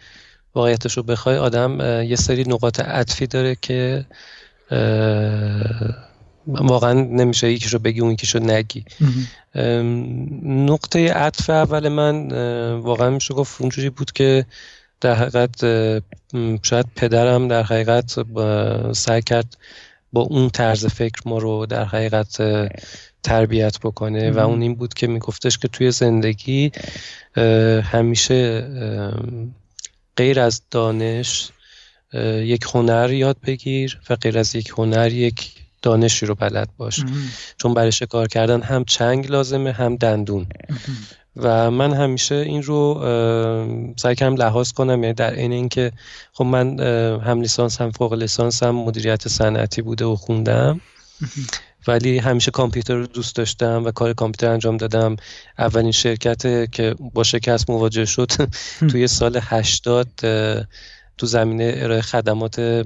واقعیتش 0.54 0.96
رو 0.96 1.02
بخوای 1.02 1.36
آدم 1.36 1.80
یه 2.02 2.16
سری 2.16 2.44
نقاط 2.44 2.80
عطفی 2.80 3.26
داره 3.26 3.56
که 3.62 4.04
واقعا 6.46 6.92
نمیشه 6.92 7.52
یکیش 7.52 7.72
رو 7.72 7.78
بگی 7.78 8.00
اون 8.00 8.12
یکیش 8.12 8.34
رو 8.34 8.42
نگی. 8.42 8.84
نقطه 10.44 11.12
عطف 11.12 11.50
اول 11.50 11.88
من 11.88 12.28
واقعا 12.72 13.10
میشه 13.10 13.34
گفت 13.34 13.60
اونجوری 13.60 13.90
بود 13.90 14.12
که 14.12 14.46
در 15.00 15.14
حقیقت 15.14 15.60
شاید 16.62 16.86
پدرم 16.96 17.48
در 17.48 17.62
حقیقت 17.62 18.16
سعی 18.92 19.22
کرد 19.22 19.56
با 20.12 20.20
اون 20.20 20.50
طرز 20.50 20.86
فکر 20.86 21.22
ما 21.26 21.38
رو 21.38 21.66
در 21.66 21.84
حقیقت 21.84 22.42
تربیت 23.22 23.78
بکنه. 23.80 24.30
و 24.30 24.38
اون 24.38 24.62
این 24.62 24.74
بود 24.74 24.94
که 24.94 25.06
میگفتش 25.06 25.58
که 25.58 25.68
توی 25.68 25.90
زندگی 25.90 26.72
همیشه 27.82 28.68
غیر 30.16 30.40
از 30.40 30.62
دانش 30.70 31.48
یک 32.42 32.66
هنر 32.74 33.12
یاد 33.12 33.36
بگیر 33.46 34.00
و 34.10 34.16
غیر 34.16 34.38
از 34.38 34.54
یک 34.54 34.72
هنر 34.78 35.12
یک 35.12 35.52
دانشی 35.82 36.26
رو 36.26 36.34
بلد 36.34 36.68
باش. 36.76 37.04
چون 37.56 37.74
برای 37.74 37.92
شکار 37.92 38.28
کردن 38.28 38.62
هم 38.62 38.84
چنگ 38.84 39.30
لازمه 39.30 39.72
هم 39.72 39.96
دندون. 39.96 40.46
و 41.36 41.70
من 41.70 41.92
همیشه 41.92 42.34
این 42.34 42.62
رو 42.62 42.94
سعی 43.96 44.14
کردم 44.14 44.34
لحاظ 44.34 44.72
کنم 44.72 45.02
یعنی 45.02 45.14
در 45.14 45.34
این 45.34 45.52
اینکه 45.52 45.92
خب 46.32 46.44
من 46.44 46.80
هم 47.20 47.40
لیسانس 47.40 47.80
هم 47.80 47.90
فوق 47.90 48.12
لیسانس 48.12 48.62
هم 48.62 48.74
مدیریت 48.74 49.28
صنعتی 49.28 49.82
بوده 49.82 50.04
و 50.04 50.16
خوندم. 50.16 50.80
ولی 51.88 52.18
همیشه 52.18 52.50
کامپیوتر 52.50 52.94
رو 52.94 53.06
دوست 53.06 53.36
داشتم 53.36 53.84
و 53.84 53.90
کار 53.90 54.12
کامپیوتر 54.12 54.52
انجام 54.52 54.76
دادم. 54.76 55.16
اولین 55.58 55.92
شرکت 55.92 56.72
که 56.72 56.94
با 57.14 57.24
شکست 57.24 57.70
مواجه 57.70 58.04
شد 58.04 58.30
توی 58.90 59.08
سال 59.08 59.40
80 59.42 60.08
تو 61.18 61.26
زمینه 61.26 61.72
ارائه 61.76 62.00
خدمات 62.00 62.84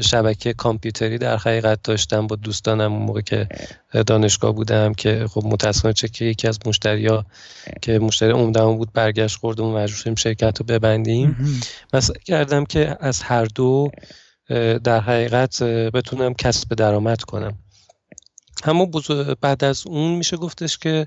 شبکه 0.00 0.52
کامپیوتری 0.52 1.18
در 1.18 1.36
حقیقت 1.36 1.82
داشتم 1.82 2.26
با 2.26 2.36
دوستانم 2.36 2.92
اون 2.92 3.02
موقع 3.02 3.20
که 3.20 3.48
دانشگاه 4.06 4.52
بودم 4.52 4.94
که 4.94 5.26
خب 5.30 5.42
متاسفانه 5.44 5.94
چه 5.94 6.08
که 6.08 6.24
یکی 6.24 6.48
از 6.48 6.58
مشتریا 6.66 7.26
که 7.82 7.98
مشتری 7.98 8.30
عمدمون 8.30 8.76
بود 8.76 8.92
برگشت 8.92 9.38
خورد 9.38 9.60
و 9.60 9.72
مجبور 9.72 9.98
شدیم 9.98 10.14
شرکت 10.14 10.58
رو 10.58 10.66
ببندیم. 10.66 11.36
مثلا 11.92 12.16
کردم 12.24 12.64
که 12.64 12.96
از 13.00 13.22
هر 13.22 13.44
دو 13.44 13.90
در 14.84 15.00
حقیقت 15.00 15.62
بتونم 15.62 16.34
کسب 16.34 16.74
درآمد 16.74 17.22
کنم. 17.22 17.58
اما 18.64 18.90
بعد 19.40 19.64
از 19.64 19.86
اون 19.86 20.14
میشه 20.14 20.36
گفتش 20.36 20.78
که 20.78 21.06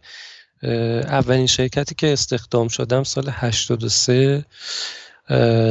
اولین 1.03 1.47
شرکتی 1.47 1.95
که 1.95 2.13
استخدام 2.13 2.67
شدم 2.67 3.03
سال 3.03 3.29
83 3.31 4.45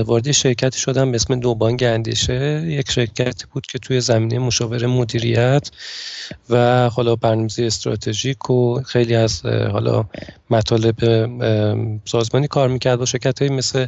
وارد 0.07 0.31
شرکتی 0.31 0.81
شدم 0.81 1.11
به 1.11 1.15
اسم 1.15 1.41
دوبانگ 1.41 1.83
اندیشه. 1.85 2.63
یک 2.67 2.91
شرکتی 2.91 3.45
بود 3.53 3.67
که 3.67 3.79
توی 3.79 4.01
زمینه 4.01 4.39
مشاور 4.39 4.87
مدیریت 4.87 5.71
و 6.51 6.89
حالا 6.89 7.17
برنامه‌ریزی 7.17 7.65
استراتژیک 7.65 8.51
و 8.51 8.83
خیلی 8.83 9.15
از 9.15 9.47
حالا 9.47 10.05
مطالب 10.51 10.97
سازمانی 12.05 12.49
کار 12.49 12.69
می‌کرد 12.69 12.99
با 12.99 13.05
شرکت 13.05 13.43
مثل 13.43 13.87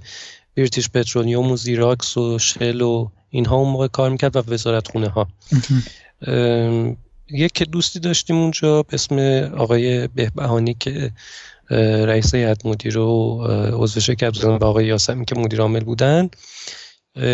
بیرتیش 0.54 0.88
پترونیوم 0.88 1.52
و 1.52 1.56
زیراکس 1.56 2.16
و 2.16 2.38
شل 2.38 2.80
و 2.80 3.08
اینها 3.30 3.56
اون 3.56 3.72
موقع 3.72 3.86
کار 3.86 4.10
می‌کرد 4.10 4.36
و 4.36 4.42
وزارت 4.48 4.88
خونه 4.88 5.08
ها 5.08 5.28
یک 7.30 7.62
دوستی 7.62 8.00
داشتیم 8.00 8.36
اونجا 8.36 8.82
به 8.82 8.94
اسم 8.94 9.18
آقای 9.56 10.08
بهبهانی 10.08 10.74
که 10.74 11.10
رئیس 11.70 12.34
هیئت 12.34 12.66
مدیره 12.66 13.00
و 13.00 13.46
عضو 13.72 14.00
شرکت 14.00 14.34
بودن 14.34 14.48
و 14.48 14.64
آقای 14.64 14.86
یاسمی 14.86 15.24
که 15.24 15.34
مدیر 15.34 15.60
عامل 15.60 15.84
بودن. 15.84 16.28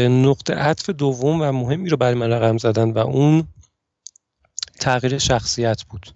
نقطه 0.09 0.55
عطف 0.55 0.91
دوم 0.91 1.41
و 1.41 1.53
مهمی 1.53 1.89
رو 1.89 1.97
برای 1.97 2.15
من 2.15 2.31
رقم 2.31 2.59
زدن 2.59 2.91
و 2.91 2.99
اون 2.99 3.45
تغییر 4.81 5.19
شخصیت 5.19 5.83
بود. 5.83 6.07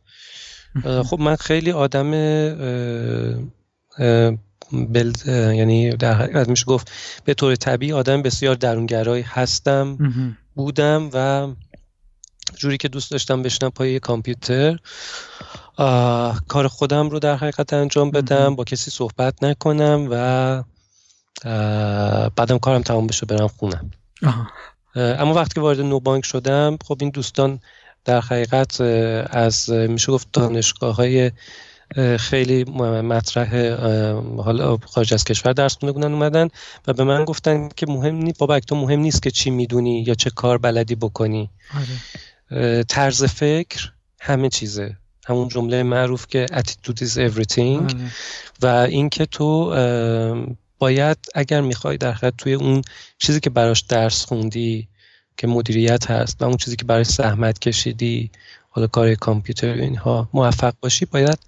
خب 1.09 1.21
من 1.21 1.37
خیلی 1.37 1.73
آدم 1.73 2.11
بلد 4.73 5.27
یعنی 5.27 5.91
در 5.91 6.14
حقیقت 6.14 6.49
میشه 6.49 6.64
گفت 6.64 6.91
به 7.25 7.35
طور 7.35 7.57
طبیعی 7.57 7.93
آدم 7.93 8.23
بسیار 8.23 8.55
درونگرایی 8.55 9.23
هستم 9.23 9.99
بودم 10.55 11.11
و 11.12 11.49
جوری 12.57 12.77
که 12.77 12.89
دوست 12.89 13.11
داشتم 13.11 13.43
بشنم 13.43 13.71
پای 13.71 14.01
کامپیوتر. 14.01 14.79
کار 16.49 16.68
خودم 16.68 17.09
رو 17.11 17.18
در 17.18 17.37
حقیقت 17.37 17.72
انجام 17.72 18.11
بدم 18.11 18.57
با 18.57 18.64
کسی 18.64 18.91
صحبت 18.91 19.45
نکنم 19.45 20.09
و 20.11 20.64
بعدم 22.37 22.59
کارم 22.59 22.83
تمام 22.83 23.07
بشه 23.07 23.26
برم 23.26 23.49
خونم. 23.49 23.91
اما 24.95 25.35
وقتی 25.35 25.55
که 25.55 25.61
وارد 25.61 25.81
نوبانک 25.81 26.24
شدم 26.24 26.79
خب 26.85 26.97
این 27.01 27.11
دوستان 27.11 27.61
در 28.05 28.20
حقیقت 28.20 28.81
از 29.31 29.70
میشه 29.70 30.12
گفت 30.12 30.29
دانشگاه 30.33 30.97
های 30.97 31.33
خیلی 32.18 32.64
مطرح 32.64 33.74
حالا 34.37 34.76
خارج 34.76 35.14
از 35.14 35.24
کشور 35.24 35.53
درس 35.53 35.79
خونده 35.79 35.93
بودن 35.93 36.12
اومدن 36.12 36.49
و 36.87 36.93
به 36.93 37.05
من 37.05 37.24
گفتن 37.24 37.68
که 37.76 37.87
مهم 37.87 38.14
نیست 38.14 38.39
بابا 38.39 38.61
تو 38.61 38.76
مهم 38.76 39.01
نیست 39.01 39.22
که 39.22 39.31
چی 39.31 39.51
می‌دونی 39.51 40.05
یا 40.07 40.14
چه 40.14 40.31
کار 40.31 40.59
بلدی 40.59 40.95
بکنی. 40.95 41.51
آره. 41.74 42.85
طرز 42.85 43.24
فکر 43.24 43.93
همه 44.20 44.49
چیزه. 44.49 44.97
همون 45.29 45.49
جمله 45.49 45.83
معروف 45.83 46.26
که 46.26 46.47
attitude 46.53 46.99
is 46.99 47.16
everything. 47.16 47.83
آره. 47.83 48.12
و 48.62 48.66
اینکه 48.66 49.26
تو 49.26 49.74
باید 50.79 51.16
اگر 51.35 51.61
می‌خوای 51.61 51.97
در 51.97 52.12
حقیقت 52.12 52.37
توی 52.37 52.55
اون 52.55 52.83
چیزی 53.18 53.41
که 53.41 53.51
براش 53.51 53.81
درس 53.81 54.24
خوندی 54.24 54.89
که 55.37 55.47
مدیریت 55.47 56.11
هست 56.11 56.43
و 56.43 56.45
اون 56.45 56.57
چیزی 56.57 56.76
که 56.76 56.85
برای 56.85 57.05
زحمت 57.05 57.59
کشیدی 57.59 58.31
حالا 58.70 58.87
کار 58.87 59.14
کامپیوتر 59.14 59.72
اینها 59.72 60.29
موفق 60.33 60.74
باشی 60.81 61.05
باید 61.05 61.39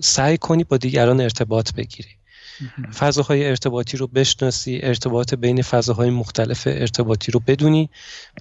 سعی 0.00 0.38
کنی 0.38 0.64
با 0.64 0.76
دیگران 0.76 1.20
ارتباط 1.20 1.72
بگیری. 1.74 2.08
فضاهای 2.94 3.46
ارتباطی 3.48 3.96
رو 3.96 4.06
بشناسی 4.06 4.80
ارتباط 4.82 5.34
بین 5.34 5.62
فضاهای 5.62 6.10
مختلف 6.10 6.62
ارتباطی 6.66 7.32
رو 7.32 7.40
بدونی 7.40 7.90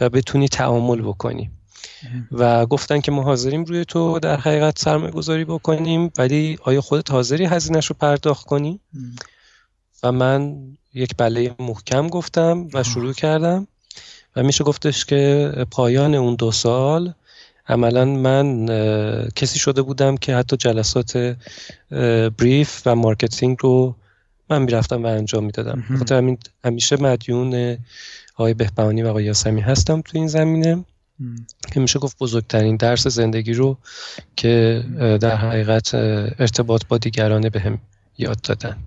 و 0.02 0.10
بتونی 0.10 0.47
تعامل 0.47 1.02
بکنی. 1.02 1.52
و 2.32 2.66
گفتن 2.66 3.00
که 3.02 3.12
ما 3.12 3.24
حاضریم 3.24 3.64
روی 3.64 3.86
تو 3.86 4.20
در 4.20 4.40
حقیقت 4.40 4.80
سرمایه 4.80 5.12
گذاری 5.12 5.46
بکنیم 5.46 6.12
ولی 6.18 6.58
آیا 6.64 6.82
خودت 6.82 7.12
حاضری 7.12 7.46
هزینه‌ش 7.45 7.86
رو 7.86 7.96
پرداخت 8.00 8.46
کنی؟ 8.46 8.80
و 10.04 10.12
من 10.12 10.56
یک 10.94 11.12
بله 11.18 11.56
محکم 11.60 12.08
گفتم 12.08 12.68
و 12.74 12.84
شروع 12.84 13.14
کردم 13.14 13.68
و 14.36 14.44
میشه 14.44 14.64
گفتش 14.64 15.06
که 15.06 15.52
پایان 15.72 16.16
اون 16.16 16.36
دو 16.36 16.52
سال 16.52 17.14
عملا 17.68 18.06
من 18.06 18.66
کسی 19.36 19.60
شده 19.60 19.82
بودم 19.82 20.18
که 20.18 20.36
حتی 20.36 20.58
جلسات 20.58 21.38
brief 22.38 22.82
و 22.86 22.96
marketing 22.95 23.58
رو 23.62 23.96
من 24.50 24.62
می‌رفتم 24.62 25.04
و 25.04 25.08
انجام 25.08 25.44
می‌دادم. 25.44 25.84
خاطر 26.00 26.16
همین 26.18 26.38
همیشه 26.64 27.02
مدیون 27.02 27.78
آقای 28.36 28.54
بهبهانی 28.54 29.04
و 29.04 29.08
آقای 29.08 29.24
یاسمی 29.24 29.62
هستم 29.62 30.02
تو 30.02 30.18
این 30.18 30.28
زمینه. 30.28 30.86
که 31.74 31.80
میشه 31.80 31.99
گفت 31.99 32.17
بزرگترین 32.20 32.76
درس 32.76 33.07
زندگی 33.07 33.53
رو 33.53 33.78
که 34.36 34.84
در 35.22 35.36
حقیقت 35.36 35.95
ارتباط 36.39 36.84
با 36.88 36.97
دیگرانه 36.97 37.49
به 37.49 37.59
هم 37.59 37.80
یاد 38.17 38.41
دادن. 38.41 38.78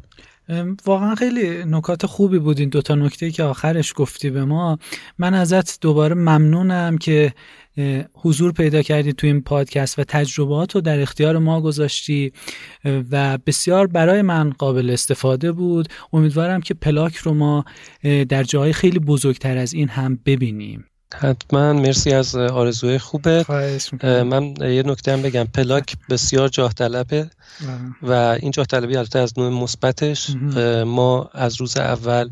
واقعا 0.87 1.15
خیلی 1.15 1.65
نکات 1.65 2.07
خوبی 2.07 2.39
بود 2.39 2.59
این 2.61 2.69
دوتا 2.69 2.95
نکته 2.95 3.31
که 3.31 3.43
آخرش 3.43 3.93
گفتی 3.97 4.31
به 4.31 4.45
ما. 4.45 4.79
من 5.19 5.35
ازت 5.35 5.81
دوباره 5.81 6.15
ممنونم 6.15 6.99
که 6.99 7.33
حضور 8.13 8.53
پیدا 8.53 8.83
کردی 8.83 9.13
تو 9.13 9.27
این 9.27 9.41
پادکست 9.41 9.99
و 9.99 10.05
تجربات 10.05 10.75
رو 10.75 10.81
در 10.81 11.01
اختیار 11.01 11.39
ما 11.39 11.61
گذاشتی 11.61 12.33
و 12.85 13.39
بسیار 13.47 13.87
برای 13.87 14.23
من 14.23 14.51
قابل 14.51 14.91
استفاده 14.91 15.53
بود. 15.53 15.89
امیدوارم 16.13 16.61
که 16.61 16.75
پلاک 16.75 17.17
رو 17.17 17.35
ما 17.35 17.65
در 18.29 18.43
جای 18.43 18.73
خیلی 18.73 18.99
بزرگتر 18.99 19.59
از 19.59 19.75
این 19.75 19.89
هم 19.89 20.19
ببینیم. 20.27 20.85
حتما. 21.19 21.73
مرسی 21.73 22.13
از 22.13 22.35
آرزوی 22.37 22.99
خوبه 22.99 23.45
من 24.03 24.55
یه 24.61 24.83
نکته 24.87 25.13
هم 25.13 25.23
بگم. 25.23 25.45
پلاک 25.45 25.97
بسیار 26.11 26.49
جاه 26.49 26.73
طلبه 26.73 27.31
و 28.03 28.13
این 28.13 28.51
جاه 28.51 28.67
طلبی 28.67 28.97
البته 28.97 29.19
از 29.19 29.39
نوع 29.39 29.63
مثبتش. 29.63 30.31
ما 30.87 31.31
از 31.33 31.61
روز 31.61 31.77
اول 31.77 32.31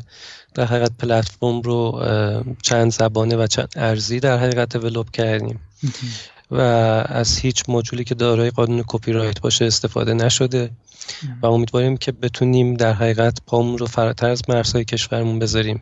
در 0.53 0.65
حقیقت 0.65 0.91
پلتفرم 0.99 1.61
رو 1.61 2.03
چند 2.61 2.91
زبانه 2.91 3.35
و 3.35 3.47
چند 3.47 3.73
ارزی 3.75 4.19
در 4.19 4.37
حقیقت 4.37 4.77
دیولپ 4.77 5.11
کردیم. 5.11 5.59
و 6.51 6.61
از 7.09 7.37
هیچ 7.37 7.63
مجولی 7.67 8.03
که 8.03 8.15
دارای 8.15 8.49
قانون 8.49 8.83
کپی 8.87 9.11
رایت 9.11 9.41
باشه 9.41 9.65
استفاده 9.65 10.13
نشده. 10.13 10.71
و 11.41 11.45
امیدواریم 11.45 11.97
که 11.97 12.11
بتونیم 12.11 12.73
در 12.73 12.93
حقیقت 12.93 13.37
پامون 13.47 13.77
رو 13.77 13.85
فراتر 13.85 14.29
از 14.29 14.41
مرزهای 14.49 14.85
کشورمون 14.85 15.39
بذاریم. 15.39 15.81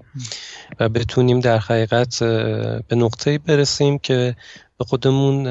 و 0.80 0.90
بتونیم 0.90 1.40
در 1.40 1.58
حقیقت 1.58 2.20
به 2.88 2.96
نقطه‌ای 2.96 3.38
برسیم 3.38 4.00
که 4.00 4.36
به 4.78 4.86
خودمون 4.86 5.48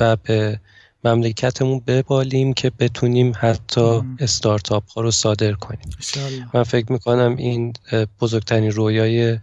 و 0.00 0.16
به 0.16 0.60
مملکتمون 1.04 1.82
ببالیم 1.86 2.52
که 2.52 2.72
بتونیم 2.78 3.32
حتی 3.36 4.00
استارتاپ 4.18 4.90
ها 4.90 5.00
رو 5.00 5.10
صادر 5.10 5.52
کنیم. 5.52 5.90
من 6.54 6.62
فکر 6.62 6.92
می‌کنم 6.92 7.36
این 7.36 7.72
بزرگترین 8.20 8.70
رویای 8.70 9.38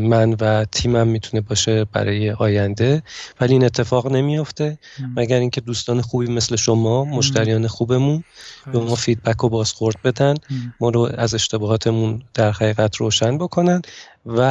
من 0.00 0.36
و 0.40 0.64
تیمم 0.64 1.08
می‌تونه 1.08 1.40
باشه 1.40 1.84
برای 1.84 2.30
آینده 2.30 3.02
ولی 3.40 3.52
این 3.52 3.64
اتفاق 3.64 4.12
نمیافته. 4.12 4.78
مگر 5.16 5.38
اینکه 5.38 5.60
دوستان 5.60 6.00
خوبی 6.00 6.26
مثل 6.26 6.56
شما 6.56 7.04
مشتریان 7.04 7.66
خوبمون 7.66 8.24
به 8.72 8.78
ما 8.78 8.94
فیدبک 8.94 9.44
و 9.44 9.48
بازخورد 9.48 9.96
بدن. 10.04 10.34
ما 10.80 10.88
رو 10.88 11.10
از 11.18 11.34
اشتباهاتمون 11.34 12.22
در 12.34 12.52
حقیقت 12.52 12.96
روشن 12.96 13.38
بکنن 13.38 13.82
و 14.26 14.42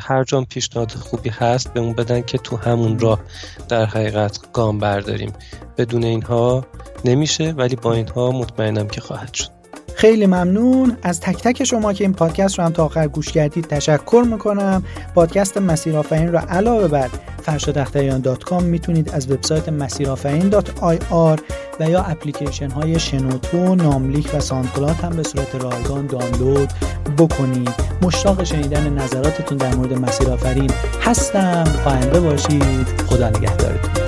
هر 0.00 0.24
جام 0.24 0.44
پیشنهاد 0.44 0.90
خوبی 0.90 1.28
هست 1.30 1.72
به 1.72 1.80
اون 1.80 1.92
بدن 1.92 2.20
که 2.20 2.38
تو 2.38 2.56
همون 2.56 2.98
راه 2.98 3.20
در 3.68 3.86
حقیقت 3.86 4.38
گام 4.52 4.78
برداریم. 4.78 5.32
بدون 5.78 6.04
اینها 6.04 6.66
نمیشه 7.04 7.50
ولی 7.50 7.76
با 7.76 7.94
اینها 7.94 8.32
مطمئنم 8.32 8.88
که 8.88 9.00
خواهد 9.00 9.34
شد. 9.34 9.55
خیلی 9.96 10.26
ممنون. 10.26 10.96
از 11.02 11.20
تک 11.20 11.42
تک 11.42 11.64
شما 11.64 11.92
که 11.92 12.04
این 12.04 12.12
پادکست 12.12 12.58
رو 12.58 12.64
هم 12.64 12.72
تا 12.72 12.84
آخر 12.84 13.08
گوش 13.08 13.32
کردید 13.32 13.66
تشکر 13.66 14.24
می‌کنم. 14.30 14.82
پادکست 15.14 15.58
مسیر 15.58 15.96
آفرین 15.96 16.32
رو 16.32 16.38
علاوه 16.38 16.88
بر 16.88 17.08
کام 18.44 18.62
می‌تونید 18.62 19.10
از 19.14 19.30
وبسایت 19.30 19.68
آر 21.10 21.40
و 21.80 21.90
یا 21.90 22.02
اپلیکیشن 22.02 22.70
های 22.70 22.98
شنوتو، 22.98 23.74
ناملیک 23.74 24.34
و 24.34 24.40
سانکلات 24.40 25.04
هم 25.04 25.16
به 25.16 25.22
صورت 25.22 25.54
رایگان 25.54 26.06
دانلود 26.06 26.72
بکنید. 27.18 27.74
مشتاق 28.02 28.44
شنیدن 28.44 28.92
نظراتتون 28.92 29.58
در 29.58 29.74
مورد 29.74 29.92
مسیر 29.92 30.28
آفرین 30.28 30.70
هستم. 31.02 31.64
پاینده 31.84 32.20
باشید. 32.20 32.86
خدا 33.06 33.28
نگهدارتون. 33.28 34.05